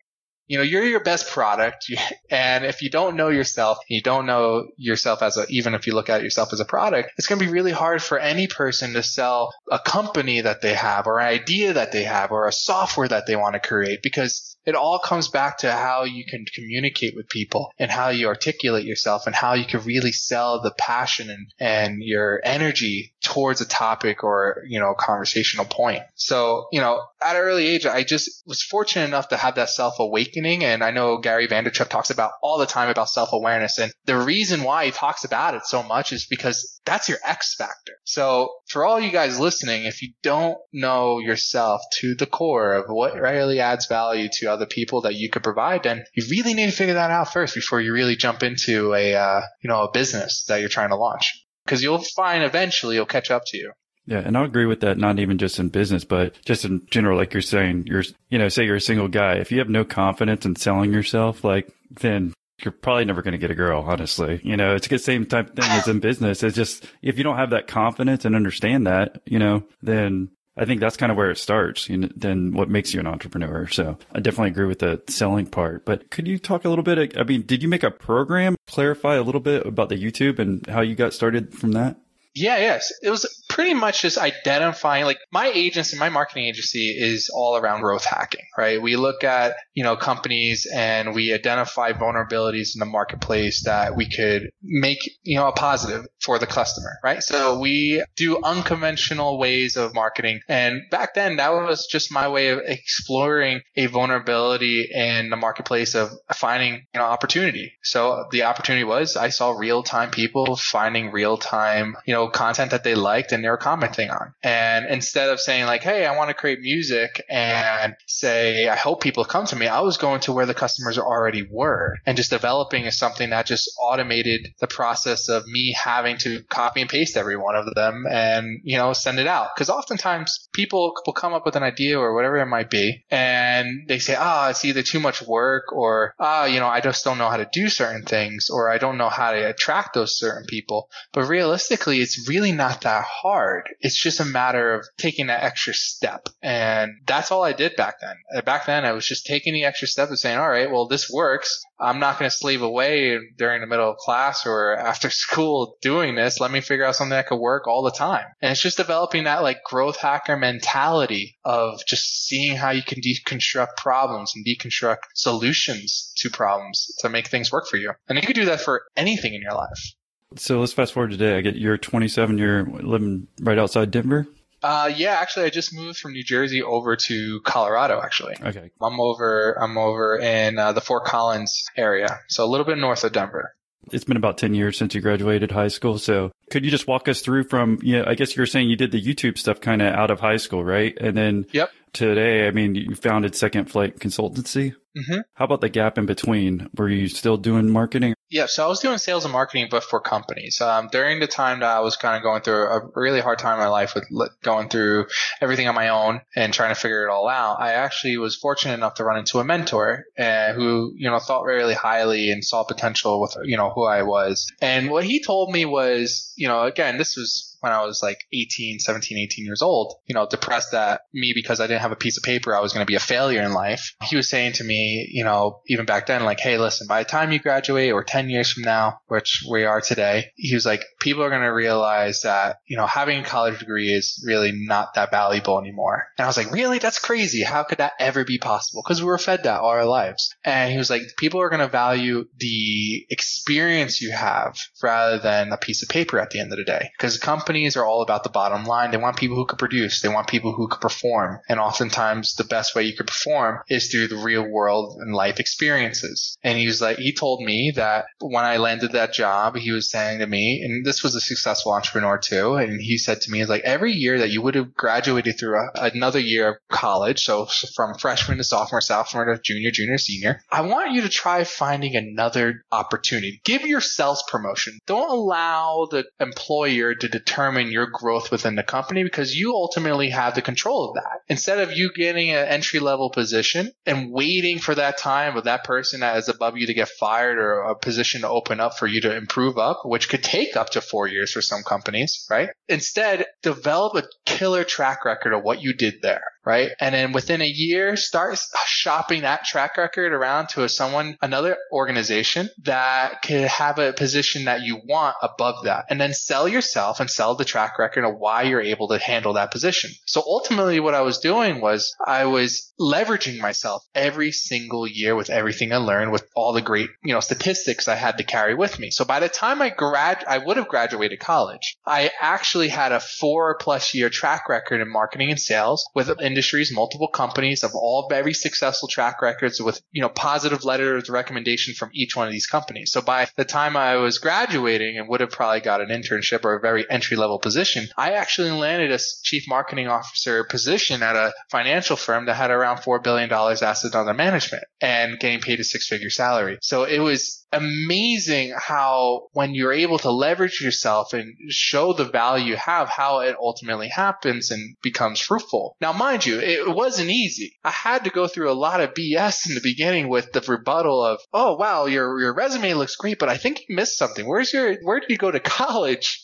you 0.47 0.57
know, 0.57 0.63
you're 0.63 0.85
your 0.85 1.03
best 1.03 1.29
product. 1.29 1.91
And 2.29 2.65
if 2.65 2.81
you 2.81 2.89
don't 2.89 3.15
know 3.15 3.29
yourself, 3.29 3.77
you 3.87 4.01
don't 4.01 4.25
know 4.25 4.67
yourself 4.75 5.21
as 5.21 5.37
a, 5.37 5.45
even 5.47 5.73
if 5.73 5.87
you 5.87 5.93
look 5.93 6.09
at 6.09 6.23
yourself 6.23 6.51
as 6.51 6.59
a 6.59 6.65
product, 6.65 7.11
it's 7.17 7.25
going 7.25 7.39
to 7.39 7.45
be 7.45 7.51
really 7.51 7.71
hard 7.71 8.03
for 8.03 8.19
any 8.19 8.47
person 8.47 8.93
to 8.93 9.01
sell 9.01 9.53
a 9.71 9.79
company 9.79 10.41
that 10.41 10.61
they 10.61 10.73
have 10.73 11.07
or 11.07 11.19
an 11.19 11.27
idea 11.27 11.73
that 11.73 11.93
they 11.93 12.03
have 12.03 12.31
or 12.31 12.45
a 12.45 12.51
software 12.51 13.07
that 13.07 13.27
they 13.27 13.37
want 13.37 13.53
to 13.53 13.65
create 13.65 14.01
because 14.03 14.57
it 14.67 14.75
all 14.75 14.99
comes 14.99 15.29
back 15.29 15.59
to 15.59 15.71
how 15.71 16.03
you 16.03 16.25
can 16.25 16.43
communicate 16.53 17.15
with 17.15 17.29
people 17.29 17.71
and 17.79 17.89
how 17.89 18.09
you 18.09 18.27
articulate 18.27 18.83
yourself 18.83 19.25
and 19.25 19.33
how 19.33 19.53
you 19.53 19.65
can 19.65 19.79
really 19.85 20.11
sell 20.11 20.61
the 20.61 20.73
passion 20.77 21.29
and, 21.29 21.47
and 21.57 22.03
your 22.03 22.41
energy 22.43 23.13
towards 23.23 23.61
a 23.61 23.65
topic 23.65 24.25
or, 24.25 24.63
you 24.67 24.81
know, 24.81 24.93
conversational 24.93 25.65
point. 25.65 26.03
So, 26.15 26.67
you 26.73 26.81
know, 26.81 27.01
at 27.21 27.37
an 27.37 27.41
early 27.41 27.65
age, 27.65 27.85
I 27.85 28.03
just 28.03 28.43
was 28.45 28.61
fortunate 28.61 29.05
enough 29.05 29.29
to 29.29 29.37
have 29.37 29.55
that 29.55 29.69
self 29.69 29.99
awakening. 29.99 30.36
And 30.45 30.83
I 30.83 30.91
know 30.91 31.17
Gary 31.17 31.47
Vaynerchuk 31.47 31.89
talks 31.89 32.09
about 32.09 32.31
all 32.41 32.57
the 32.57 32.65
time 32.65 32.89
about 32.89 33.09
self 33.09 33.33
awareness. 33.33 33.77
And 33.77 33.91
the 34.05 34.17
reason 34.17 34.63
why 34.63 34.85
he 34.85 34.91
talks 34.91 35.23
about 35.23 35.55
it 35.55 35.65
so 35.65 35.83
much 35.83 36.11
is 36.11 36.27
because 36.27 36.79
that's 36.85 37.09
your 37.09 37.17
X 37.25 37.55
factor. 37.55 37.93
So 38.03 38.49
for 38.67 38.85
all 38.85 38.99
you 38.99 39.11
guys 39.11 39.39
listening, 39.39 39.85
if 39.85 40.01
you 40.01 40.13
don't 40.23 40.57
know 40.71 41.19
yourself 41.19 41.81
to 41.99 42.15
the 42.15 42.25
core 42.25 42.73
of 42.73 42.85
what 42.87 43.15
really 43.15 43.59
adds 43.59 43.87
value 43.87 44.29
to 44.33 44.51
other 44.51 44.65
people 44.65 45.01
that 45.01 45.15
you 45.15 45.29
could 45.29 45.43
provide, 45.43 45.83
then 45.83 46.03
you 46.13 46.25
really 46.29 46.53
need 46.53 46.69
to 46.69 46.75
figure 46.75 46.95
that 46.95 47.11
out 47.11 47.31
first 47.31 47.55
before 47.55 47.81
you 47.81 47.93
really 47.93 48.15
jump 48.15 48.43
into 48.43 48.93
a, 48.93 49.15
uh, 49.15 49.41
you 49.61 49.69
know, 49.69 49.83
a 49.83 49.91
business 49.91 50.45
that 50.47 50.59
you're 50.59 50.69
trying 50.69 50.89
to 50.89 50.95
launch. 50.95 51.45
Because 51.65 51.83
you'll 51.83 52.03
find 52.15 52.43
eventually 52.43 52.95
it'll 52.95 53.05
catch 53.05 53.29
up 53.29 53.43
to 53.47 53.57
you. 53.57 53.73
Yeah, 54.07 54.19
and 54.19 54.37
I 54.37 54.45
agree 54.45 54.65
with 54.65 54.79
that. 54.79 54.97
Not 54.97 55.19
even 55.19 55.37
just 55.37 55.59
in 55.59 55.67
business, 55.67 56.05
but 56.05 56.33
just 56.45 56.63
in 56.63 56.87
general. 56.89 57.17
Like 57.17 57.33
you're 57.33 57.41
saying, 57.41 57.87
you're 57.87 58.03
you 58.29 58.39
know, 58.39 58.47
say 58.47 58.65
you're 58.65 58.77
a 58.77 58.81
single 58.81 59.09
guy. 59.09 59.35
If 59.35 59.51
you 59.51 59.59
have 59.59 59.69
no 59.69 59.83
confidence 59.83 60.45
in 60.45 60.55
selling 60.55 60.93
yourself, 60.93 61.43
like 61.43 61.69
then 61.91 62.33
you're 62.63 62.71
probably 62.71 63.05
never 63.05 63.21
going 63.21 63.33
to 63.33 63.37
get 63.37 63.51
a 63.51 63.55
girl. 63.55 63.83
Honestly, 63.85 64.39
you 64.43 64.55
know, 64.55 64.75
it's 64.75 64.87
the 64.87 64.97
same 64.97 65.25
type 65.25 65.55
thing 65.55 65.69
as 65.69 65.89
in 65.89 65.99
business. 65.99 66.41
It's 66.41 66.55
just 66.55 66.85
if 67.01 67.17
you 67.17 67.23
don't 67.25 67.35
have 67.35 67.49
that 67.49 67.67
confidence 67.67 68.23
and 68.23 68.33
understand 68.33 68.87
that, 68.87 69.21
you 69.25 69.39
know, 69.39 69.63
then 69.81 70.29
I 70.55 70.63
think 70.63 70.79
that's 70.79 70.97
kind 70.97 71.11
of 71.11 71.17
where 71.17 71.29
it 71.29 71.37
starts. 71.37 71.89
You 71.89 71.97
know, 71.97 72.09
then 72.15 72.53
what 72.53 72.69
makes 72.69 72.93
you 72.93 73.01
an 73.01 73.07
entrepreneur? 73.07 73.67
So 73.67 73.97
I 74.13 74.21
definitely 74.21 74.51
agree 74.51 74.67
with 74.67 74.79
the 74.79 75.01
selling 75.09 75.47
part. 75.47 75.85
But 75.85 76.09
could 76.09 76.27
you 76.29 76.39
talk 76.39 76.63
a 76.63 76.69
little 76.69 76.83
bit? 76.83 77.17
I 77.17 77.23
mean, 77.23 77.41
did 77.41 77.61
you 77.61 77.67
make 77.67 77.83
a 77.83 77.91
program? 77.91 78.55
Clarify 78.67 79.15
a 79.15 79.21
little 79.21 79.41
bit 79.41 79.65
about 79.65 79.89
the 79.89 80.01
YouTube 80.01 80.39
and 80.39 80.65
how 80.67 80.79
you 80.79 80.95
got 80.95 81.13
started 81.13 81.53
from 81.53 81.73
that. 81.73 81.97
Yeah, 82.33 82.57
yes. 82.57 82.91
It 83.01 83.09
was 83.09 83.25
pretty 83.57 83.73
much 83.73 84.03
just 84.03 84.19
identifying 84.19 85.03
like 85.03 85.17
my 85.31 85.47
agency, 85.47 85.97
my 85.97 86.09
marketing 86.09 86.43
agency 86.43 86.89
is 86.89 87.27
all 87.33 87.57
around 87.57 87.81
growth 87.81 88.05
hacking, 88.05 88.45
right? 88.55 88.79
We 88.79 88.97
look 88.97 89.23
at, 89.23 89.55
you 89.73 89.83
know, 89.83 89.95
companies 89.95 90.67
and 90.71 91.15
we 91.15 91.33
identify 91.33 91.91
vulnerabilities 91.93 92.75
in 92.75 92.79
the 92.79 92.85
marketplace 92.85 93.63
that 93.63 93.95
we 93.95 94.07
could 94.15 94.51
make, 94.61 94.99
you 95.23 95.37
know, 95.37 95.47
a 95.47 95.53
positive 95.53 96.05
for 96.21 96.37
the 96.37 96.45
customer, 96.45 96.99
right? 97.03 97.23
So 97.23 97.57
we 97.57 98.03
do 98.15 98.39
unconventional 98.43 99.39
ways 99.39 99.75
of 99.75 99.95
marketing. 99.95 100.41
And 100.47 100.83
back 100.91 101.15
then 101.15 101.37
that 101.37 101.51
was 101.51 101.87
just 101.87 102.13
my 102.13 102.27
way 102.27 102.49
of 102.49 102.59
exploring 102.63 103.61
a 103.75 103.87
vulnerability 103.87 104.87
in 104.93 105.31
the 105.31 105.35
marketplace 105.35 105.95
of 105.95 106.11
finding, 106.31 106.73
you 106.93 106.99
know, 106.99 107.05
opportunity. 107.05 107.73
So 107.81 108.25
the 108.29 108.43
opportunity 108.43 108.83
was 108.83 109.17
I 109.17 109.29
saw 109.29 109.57
real 109.57 109.81
time 109.81 110.11
people 110.11 110.55
finding 110.57 111.11
real 111.11 111.39
time, 111.39 111.95
you 112.05 112.13
know, 112.13 112.27
content 112.27 112.69
that 112.69 112.83
they 112.83 112.93
liked 112.93 113.31
and 113.31 113.46
they 113.47 113.57
commenting 113.57 114.09
on. 114.09 114.33
And 114.43 114.85
instead 114.85 115.29
of 115.29 115.39
saying 115.39 115.65
like, 115.65 115.83
Hey, 115.83 116.05
I 116.05 116.15
want 116.15 116.29
to 116.29 116.33
create 116.33 116.59
music 116.59 117.23
and 117.29 117.95
say, 118.07 118.67
I 118.67 118.75
hope 118.75 119.01
people 119.01 119.25
come 119.25 119.45
to 119.47 119.55
me, 119.55 119.67
I 119.67 119.81
was 119.81 119.97
going 119.97 120.21
to 120.21 120.33
where 120.33 120.45
the 120.45 120.53
customers 120.53 120.97
already 120.97 121.47
were 121.49 121.97
and 122.05 122.17
just 122.17 122.29
developing 122.29 122.85
is 122.85 122.97
something 122.97 123.29
that 123.29 123.45
just 123.45 123.69
automated 123.81 124.47
the 124.59 124.67
process 124.67 125.29
of 125.29 125.47
me 125.47 125.73
having 125.73 126.17
to 126.19 126.43
copy 126.43 126.81
and 126.81 126.89
paste 126.89 127.17
every 127.17 127.37
one 127.37 127.55
of 127.55 127.73
them 127.73 128.05
and, 128.09 128.59
you 128.63 128.77
know, 128.77 128.93
send 128.93 129.19
it 129.19 129.27
out. 129.27 129.49
Cause 129.57 129.69
oftentimes 129.69 130.49
people 130.53 130.93
will 131.05 131.13
come 131.13 131.33
up 131.33 131.45
with 131.45 131.55
an 131.55 131.63
idea 131.63 131.99
or 131.99 132.13
whatever 132.13 132.37
it 132.37 132.45
might 132.45 132.69
be 132.69 133.05
and 133.09 133.87
they 133.87 133.99
say, 133.99 134.15
ah, 134.17 134.47
oh, 134.47 134.49
it's 134.49 134.65
either 134.65 134.83
too 134.83 134.99
much 134.99 135.21
work 135.21 135.71
or, 135.71 136.13
ah, 136.19 136.43
oh, 136.43 136.45
you 136.45 136.59
know, 136.59 136.67
I 136.67 136.81
just 136.81 137.05
don't 137.05 137.17
know 137.17 137.29
how 137.29 137.37
to 137.37 137.49
do 137.51 137.69
certain 137.69 138.03
things 138.03 138.49
or 138.51 138.69
I 138.69 138.77
don't 138.77 138.97
know 138.97 139.09
how 139.09 139.31
to 139.31 139.49
attract 139.49 139.93
those 139.93 140.17
certain 140.17 140.45
people. 140.47 140.89
But 141.13 141.27
realistically, 141.27 142.01
it's 142.01 142.27
really 142.27 142.51
not 142.51 142.81
that 142.81 143.05
hard. 143.05 143.36
It's 143.79 144.01
just 144.01 144.19
a 144.19 144.25
matter 144.25 144.73
of 144.73 144.85
taking 144.97 145.27
that 145.27 145.43
extra 145.43 145.73
step. 145.73 146.29
And 146.41 146.91
that's 147.05 147.31
all 147.31 147.43
I 147.43 147.53
did 147.53 147.75
back 147.75 147.95
then. 148.01 148.15
Uh, 148.35 148.41
back 148.41 148.65
then, 148.65 148.85
I 148.85 148.93
was 148.93 149.05
just 149.05 149.25
taking 149.25 149.53
the 149.53 149.65
extra 149.65 149.87
step 149.87 150.09
and 150.09 150.19
saying, 150.19 150.37
all 150.37 150.49
right, 150.49 150.71
well, 150.71 150.87
this 150.87 151.09
works. 151.09 151.63
I'm 151.79 151.99
not 151.99 152.17
going 152.17 152.29
to 152.29 152.35
slave 152.35 152.61
away 152.61 153.19
during 153.37 153.61
the 153.61 153.67
middle 153.67 153.91
of 153.91 153.97
class 153.97 154.45
or 154.45 154.75
after 154.75 155.09
school 155.11 155.77
doing 155.81 156.15
this. 156.15 156.39
Let 156.39 156.51
me 156.51 156.61
figure 156.61 156.85
out 156.85 156.95
something 156.95 157.11
that 157.11 157.27
could 157.27 157.39
work 157.39 157.67
all 157.67 157.83
the 157.83 157.91
time. 157.91 158.25
And 158.41 158.51
it's 158.51 158.61
just 158.61 158.77
developing 158.77 159.25
that 159.25 159.43
like 159.43 159.63
growth 159.63 159.97
hacker 159.97 160.37
mentality 160.37 161.37
of 161.43 161.79
just 161.87 162.25
seeing 162.25 162.55
how 162.55 162.71
you 162.71 162.83
can 162.83 163.01
deconstruct 163.01 163.77
problems 163.77 164.33
and 164.35 164.45
deconstruct 164.45 164.97
solutions 165.13 166.13
to 166.17 166.29
problems 166.29 166.93
to 166.99 167.09
make 167.09 167.27
things 167.27 167.51
work 167.51 167.67
for 167.67 167.77
you. 167.77 167.93
And 168.07 168.17
you 168.17 168.25
could 168.25 168.35
do 168.35 168.45
that 168.45 168.61
for 168.61 168.83
anything 168.95 169.33
in 169.33 169.41
your 169.41 169.53
life. 169.53 169.93
So 170.35 170.59
let's 170.59 170.73
fast 170.73 170.93
forward 170.93 171.11
today. 171.11 171.37
I 171.37 171.41
get 171.41 171.55
you're 171.55 171.77
27. 171.77 172.37
You're 172.37 172.65
living 172.65 173.27
right 173.41 173.57
outside 173.57 173.91
Denver. 173.91 174.27
Uh, 174.63 174.91
yeah, 174.93 175.11
actually, 175.11 175.45
I 175.45 175.49
just 175.49 175.73
moved 175.73 175.99
from 175.99 176.13
New 176.13 176.23
Jersey 176.23 176.63
over 176.63 176.95
to 176.95 177.39
Colorado. 177.41 178.01
Actually, 178.01 178.35
okay. 178.41 178.71
I'm 178.81 178.99
over. 178.99 179.57
I'm 179.61 179.77
over 179.77 180.17
in 180.17 180.57
uh, 180.57 180.73
the 180.73 180.81
Fort 180.81 181.05
Collins 181.05 181.65
area, 181.77 182.19
so 182.27 182.43
a 182.43 182.47
little 182.47 182.65
bit 182.65 182.77
north 182.77 183.03
of 183.03 183.13
Denver. 183.13 183.53
It's 183.91 184.03
been 184.03 184.17
about 184.17 184.37
10 184.37 184.53
years 184.53 184.77
since 184.77 184.93
you 184.95 184.99
graduated 184.99 185.51
high 185.51 185.69
school. 185.69 185.97
So 185.97 186.31
could 186.51 186.65
you 186.65 186.71
just 186.71 186.87
walk 186.87 187.07
us 187.07 187.21
through 187.21 187.45
from, 187.45 187.79
yeah, 187.81 187.99
you 187.99 188.03
know, 188.03 188.11
I 188.11 188.15
guess 188.15 188.35
you 188.35 188.41
were 188.41 188.47
saying 188.47 188.69
you 188.69 188.75
did 188.75 188.91
the 188.91 189.01
YouTube 189.01 189.37
stuff 189.37 189.61
kind 189.61 189.81
of 189.81 189.93
out 189.93 190.11
of 190.11 190.19
high 190.19 190.35
school, 190.35 190.61
right? 190.61 190.97
And 190.99 191.15
then 191.15 191.45
yep. 191.53 191.71
today, 191.93 192.47
I 192.47 192.51
mean, 192.51 192.75
you 192.75 192.95
founded 192.95 193.33
Second 193.33 193.71
Flight 193.71 193.99
Consultancy. 193.99 194.75
Mm-hmm. 194.97 195.19
How 195.35 195.45
about 195.45 195.61
the 195.61 195.69
gap 195.69 195.97
in 195.97 196.05
between? 196.05 196.69
Were 196.75 196.89
you 196.89 197.07
still 197.07 197.37
doing 197.37 197.69
marketing? 197.69 198.13
Yeah, 198.29 198.47
so 198.47 198.65
I 198.65 198.67
was 198.67 198.81
doing 198.81 198.97
sales 198.97 199.23
and 199.23 199.31
marketing, 199.31 199.67
but 199.71 199.85
for 199.85 200.01
companies. 200.01 200.59
Um, 200.59 200.89
during 200.91 201.21
the 201.21 201.27
time 201.27 201.61
that 201.61 201.69
I 201.69 201.79
was 201.79 201.95
kind 201.95 202.17
of 202.17 202.23
going 202.23 202.41
through 202.41 202.67
a 202.67 202.81
really 202.93 203.21
hard 203.21 203.39
time 203.39 203.53
in 203.53 203.59
my 203.59 203.69
life 203.69 203.95
with 203.95 204.05
going 204.41 204.67
through 204.67 205.05
everything 205.39 205.69
on 205.69 205.75
my 205.75 205.89
own 205.89 206.19
and 206.35 206.53
trying 206.53 206.73
to 206.73 206.79
figure 206.79 207.07
it 207.07 207.09
all 207.09 207.29
out, 207.29 207.61
I 207.61 207.73
actually 207.73 208.17
was 208.17 208.35
fortunate 208.35 208.73
enough 208.73 208.95
to 208.95 209.05
run 209.05 209.17
into 209.17 209.39
a 209.39 209.45
mentor 209.45 210.03
uh, 210.19 210.51
who, 210.51 210.91
you 210.97 211.09
know, 211.09 211.19
thought 211.19 211.45
really 211.45 211.73
highly 211.73 212.29
and 212.29 212.43
saw 212.43 212.65
potential 212.65 213.21
with, 213.21 213.37
you 213.45 213.55
know, 213.55 213.69
who 213.69 213.85
I 213.85 214.03
was. 214.03 214.51
And 214.61 214.91
what 214.91 215.05
he 215.05 215.23
told 215.23 215.53
me 215.53 215.63
was, 215.63 216.33
you 216.35 216.49
know, 216.49 216.63
again, 216.63 216.97
this 216.97 217.15
was 217.15 217.46
when 217.59 217.71
I 217.71 217.83
was 217.83 218.01
like 218.01 218.19
18, 218.33 218.79
17, 218.79 219.17
18 219.17 219.45
years 219.45 219.61
old, 219.61 219.95
you 220.05 220.15
know, 220.15 220.27
depressed 220.27 220.71
that 220.71 221.01
me 221.13 221.33
because 221.33 221.59
I 221.59 221.67
didn't 221.67 221.81
have 221.81 221.91
a 221.91 221.97
piece 221.97 222.17
of 222.17 222.23
paper, 222.23 222.55
I 222.55 222.61
was 222.61 222.73
going 222.73 222.85
to 222.85 222.89
be 222.89 222.95
a 222.95 222.99
failure 222.99 223.41
in 223.41 223.53
life. 223.53 223.95
He 224.03 224.15
was 224.15 224.29
saying 224.29 224.53
to 224.53 224.63
me, 224.63 225.07
you 225.11 225.23
know, 225.23 225.61
even 225.67 225.85
back 225.85 226.07
then, 226.07 226.23
like, 226.23 226.39
hey, 226.39 226.57
listen, 226.57 226.87
by 226.87 227.03
the 227.03 227.09
time 227.09 227.31
you 227.31 227.39
graduate 227.39 227.91
or 227.91 228.03
10 228.03 228.29
years 228.29 228.51
from 228.51 228.63
now, 228.63 228.99
which 229.07 229.43
we 229.49 229.63
are 229.63 229.81
today, 229.81 230.31
he 230.35 230.53
was 230.53 230.65
like, 230.65 230.83
people 230.99 231.23
are 231.23 231.29
going 231.29 231.41
to 231.41 231.47
realize 231.47 232.21
that, 232.21 232.57
you 232.65 232.77
know, 232.77 232.85
having 232.85 233.19
a 233.19 233.25
college 233.25 233.59
degree 233.59 233.89
is 233.89 234.23
really 234.25 234.51
not 234.53 234.93
that 234.95 235.11
valuable 235.11 235.59
anymore. 235.59 236.07
And 236.17 236.25
I 236.25 236.27
was 236.27 236.37
like, 236.37 236.51
really? 236.51 236.79
That's 236.79 236.99
crazy. 236.99 237.43
How 237.43 237.63
could 237.63 237.79
that 237.79 237.93
ever 237.99 238.23
be 238.23 238.37
possible? 238.37 238.83
Because 238.83 239.01
we 239.01 239.07
were 239.07 239.17
fed 239.17 239.43
that 239.43 239.61
all 239.61 239.69
our 239.69 239.85
lives. 239.85 240.35
And 240.43 240.71
he 240.71 240.77
was 240.77 240.89
like, 240.89 241.01
people 241.17 241.41
are 241.41 241.49
going 241.49 241.61
to 241.61 241.67
value 241.67 242.25
the 242.37 243.05
experience 243.09 244.01
you 244.01 244.11
have 244.11 244.57
rather 244.81 245.19
than 245.19 245.51
a 245.51 245.57
piece 245.57 245.83
of 245.83 245.89
paper 245.89 246.19
at 246.19 246.31
the 246.31 246.39
end 246.39 246.51
of 246.51 246.57
the 246.57 246.63
day. 246.63 246.91
Because 246.97 247.17
company 247.17 247.46
companies 247.47 247.77
are 247.77 247.85
all 247.85 248.01
about 248.01 248.23
the 248.23 248.29
bottom 248.29 248.65
line. 248.65 248.91
They 248.91 248.97
want 248.97 249.15
people 249.15 249.37
who 249.37 249.45
could 249.45 249.57
produce. 249.57 250.01
They 250.01 250.09
want 250.09 250.27
people 250.27 250.51
who 250.51 250.67
could 250.67 250.81
perform. 250.81 251.39
And 251.47 251.61
oftentimes 251.61 252.35
the 252.35 252.43
best 252.43 252.75
way 252.75 252.83
you 252.83 252.93
could 252.93 253.07
perform 253.07 253.61
is 253.69 253.89
through 253.89 254.09
the 254.09 254.17
real 254.17 254.43
world 254.43 254.97
and 254.99 255.15
life 255.15 255.39
experiences. 255.39 256.37
And 256.43 256.57
he 256.57 256.67
was 256.67 256.81
like, 256.81 256.97
he 256.97 257.13
told 257.13 257.41
me 257.41 257.71
that 257.77 258.07
when 258.19 258.43
I 258.43 258.57
landed 258.57 258.91
that 258.91 259.13
job, 259.13 259.55
he 259.55 259.71
was 259.71 259.89
saying 259.89 260.19
to 260.19 260.27
me, 260.27 260.61
and 260.61 260.85
this 260.85 261.03
was 261.03 261.15
a 261.15 261.21
successful 261.21 261.71
entrepreneur 261.71 262.17
too. 262.17 262.55
And 262.55 262.81
he 262.81 262.97
said 262.97 263.21
to 263.21 263.31
me, 263.31 263.45
like 263.45 263.63
every 263.63 263.93
year 263.93 264.19
that 264.19 264.31
you 264.31 264.41
would 264.41 264.55
have 264.55 264.73
graduated 264.73 265.39
through 265.39 265.57
a, 265.57 265.69
another 265.93 266.19
year 266.19 266.49
of 266.49 266.55
college. 266.69 267.23
So 267.23 267.47
from 267.77 267.97
freshman 267.97 268.39
to 268.39 268.43
sophomore, 268.43 268.81
sophomore 268.81 269.23
to 269.23 269.41
junior, 269.41 269.71
junior, 269.71 269.97
senior, 269.97 270.41
I 270.51 270.63
want 270.63 270.91
you 270.91 271.03
to 271.03 271.09
try 271.09 271.45
finding 271.45 271.95
another 271.95 272.65
opportunity. 272.73 273.39
Give 273.45 273.61
yourselves 273.61 274.21
promotion. 274.27 274.79
Don't 274.85 275.09
allow 275.09 275.87
the 275.89 276.03
employer 276.19 276.93
to 276.93 277.07
determine 277.07 277.36
your 277.37 277.87
growth 277.87 278.31
within 278.31 278.55
the 278.55 278.63
company 278.63 279.03
because 279.03 279.35
you 279.35 279.53
ultimately 279.53 280.09
have 280.09 280.35
the 280.35 280.41
control 280.41 280.89
of 280.89 280.95
that. 280.95 281.21
Instead 281.27 281.59
of 281.59 281.71
you 281.71 281.91
getting 281.95 282.31
an 282.31 282.47
entry 282.47 282.79
level 282.79 283.09
position 283.09 283.71
and 283.85 284.11
waiting 284.11 284.59
for 284.59 284.73
that 284.75 284.97
time 284.97 285.35
with 285.35 285.45
that 285.45 285.63
person 285.63 285.99
that 285.99 286.17
is 286.17 286.29
above 286.29 286.57
you 286.57 286.67
to 286.67 286.73
get 286.73 286.89
fired 286.89 287.37
or 287.37 287.61
a 287.61 287.75
position 287.75 288.21
to 288.21 288.29
open 288.29 288.59
up 288.59 288.77
for 288.77 288.87
you 288.87 289.01
to 289.01 289.15
improve 289.15 289.57
up, 289.57 289.81
which 289.85 290.09
could 290.09 290.23
take 290.23 290.55
up 290.55 290.71
to 290.71 290.81
four 290.81 291.07
years 291.07 291.31
for 291.31 291.41
some 291.41 291.63
companies, 291.63 292.25
right? 292.29 292.49
Instead, 292.67 293.25
develop 293.43 293.95
a 293.95 294.07
killer 294.25 294.63
track 294.63 295.05
record 295.05 295.33
of 295.33 295.43
what 295.43 295.61
you 295.61 295.73
did 295.73 296.01
there 296.01 296.23
right? 296.47 296.71
And 296.79 296.95
then 296.95 297.11
within 297.11 297.41
a 297.41 297.45
year, 297.45 297.97
start 297.97 298.35
uh, 298.35 298.57
shopping 298.65 299.23
that 299.23 299.43
track 299.43 299.75
record 299.75 300.13
around 300.13 300.47
to 300.51 300.69
someone, 300.69 301.17
another 301.21 301.57
organization 301.73 302.49
that 302.63 303.21
could 303.21 303.41
have 303.41 303.79
a 303.79 303.91
position 303.91 304.45
that 304.45 304.61
you 304.61 304.79
want 304.87 305.17
above 305.21 305.65
that. 305.65 305.87
And 305.89 305.99
then 305.99 306.13
sell 306.13 306.47
yourself 306.47 307.01
and 307.01 307.09
sell 307.09 307.35
the 307.35 307.43
track 307.43 307.77
record 307.77 308.05
of 308.05 308.15
why 308.17 308.43
you're 308.43 308.61
able 308.61 308.87
to 308.87 308.97
handle 308.97 309.33
that 309.33 309.51
position. 309.51 309.91
So 310.05 310.21
ultimately 310.25 310.79
what 310.79 310.93
I 310.93 311.01
was 311.01 311.17
doing 311.17 311.59
was 311.59 311.93
I 312.05 312.25
was 312.25 312.73
leveraging 312.79 313.41
myself 313.41 313.83
every 313.93 314.31
single 314.31 314.87
year 314.87 315.17
with 315.17 315.29
everything 315.29 315.73
I 315.73 315.77
learned 315.77 316.13
with 316.13 316.29
all 316.33 316.53
the 316.53 316.61
great, 316.61 316.89
you 317.03 317.13
know, 317.13 317.19
statistics 317.19 317.89
I 317.89 317.95
had 317.95 318.19
to 318.19 318.23
carry 318.23 318.55
with 318.55 318.79
me. 318.79 318.89
So 318.89 319.03
by 319.03 319.19
the 319.19 319.27
time 319.27 319.61
I 319.61 319.69
grad, 319.69 320.23
I 320.25 320.37
would 320.37 320.55
have 320.55 320.69
graduated 320.69 321.19
college. 321.19 321.75
I 321.85 322.11
actually 322.21 322.69
had 322.69 322.93
a 322.93 323.01
four 323.01 323.57
plus 323.59 323.93
year 323.93 324.09
track 324.09 324.47
record 324.47 324.79
in 324.79 324.89
marketing 324.89 325.29
and 325.29 325.39
sales 325.39 325.85
with 325.93 326.09
industries, 326.37 326.71
multiple 326.71 327.07
companies 327.07 327.63
of 327.63 327.71
all 327.73 328.07
very 328.09 328.31
successful 328.31 328.87
track 328.87 329.23
records 329.23 329.59
with, 329.59 329.81
you 329.91 330.03
know, 330.03 330.09
positive 330.09 330.63
letters 330.63 331.09
of 331.09 331.13
recommendation 331.13 331.73
from 331.73 331.89
each 331.93 332.15
one 332.15 332.27
of 332.27 332.31
these 332.31 332.45
companies. 332.45 332.91
So 332.91 333.01
by 333.01 333.27
the 333.35 333.43
time 333.43 333.75
I 333.75 333.95
was 333.95 334.19
graduating 334.19 334.99
and 334.99 335.09
would 335.09 335.21
have 335.21 335.31
probably 335.31 335.61
got 335.61 335.81
an 335.81 335.89
internship 335.89 336.45
or 336.45 336.55
a 336.55 336.59
very 336.59 336.85
entry 336.91 337.17
level 337.17 337.39
position, 337.39 337.87
I 337.97 338.11
actually 338.11 338.51
landed 338.51 338.91
a 338.91 338.99
chief 339.23 339.45
marketing 339.47 339.87
officer 339.87 340.43
position 340.43 341.01
at 341.01 341.15
a 341.15 341.33
financial 341.49 341.95
firm 341.95 342.27
that 342.27 342.35
had 342.35 342.51
around 342.51 342.77
$4 342.77 343.03
billion 343.03 343.31
assets 343.31 343.95
under 343.95 344.13
management 344.13 344.63
and 344.79 345.19
getting 345.19 345.39
paid 345.39 345.59
a 345.59 345.63
six 345.63 345.87
figure 345.87 346.11
salary. 346.11 346.59
So 346.61 346.83
it 346.83 346.99
was 346.99 347.47
amazing 347.51 348.53
how 348.57 349.29
when 349.31 349.55
you're 349.55 349.73
able 349.73 349.97
to 349.99 350.11
leverage 350.11 350.61
yourself 350.61 351.13
and 351.13 351.33
show 351.49 351.93
the 351.93 352.05
value 352.05 352.47
you 352.47 352.55
have, 352.57 352.89
how 352.89 353.19
it 353.21 353.35
ultimately 353.39 353.87
happens 353.87 354.51
and 354.51 354.75
becomes 354.83 355.19
fruitful. 355.19 355.75
Now, 355.81 355.93
mind 355.93 356.25
you, 356.25 356.26
it 356.35 356.67
wasn't 356.67 357.09
easy. 357.09 357.53
I 357.63 357.71
had 357.71 358.03
to 358.03 358.09
go 358.09 358.27
through 358.27 358.51
a 358.51 358.53
lot 358.53 358.81
of 358.81 358.93
BS 358.93 359.47
in 359.47 359.55
the 359.55 359.61
beginning 359.61 360.09
with 360.09 360.31
the 360.31 360.41
rebuttal 360.41 361.03
of, 361.03 361.19
oh 361.33 361.55
wow, 361.55 361.85
your 361.85 362.19
your 362.19 362.33
resume 362.33 362.73
looks 362.73 362.95
great, 362.95 363.19
but 363.19 363.29
I 363.29 363.37
think 363.37 363.61
you 363.67 363.75
missed 363.75 363.97
something. 363.97 364.27
Where's 364.27 364.53
your 364.53 364.75
where 364.83 364.99
did 364.99 365.09
you 365.09 365.17
go 365.17 365.31
to 365.31 365.39
college? 365.57 366.21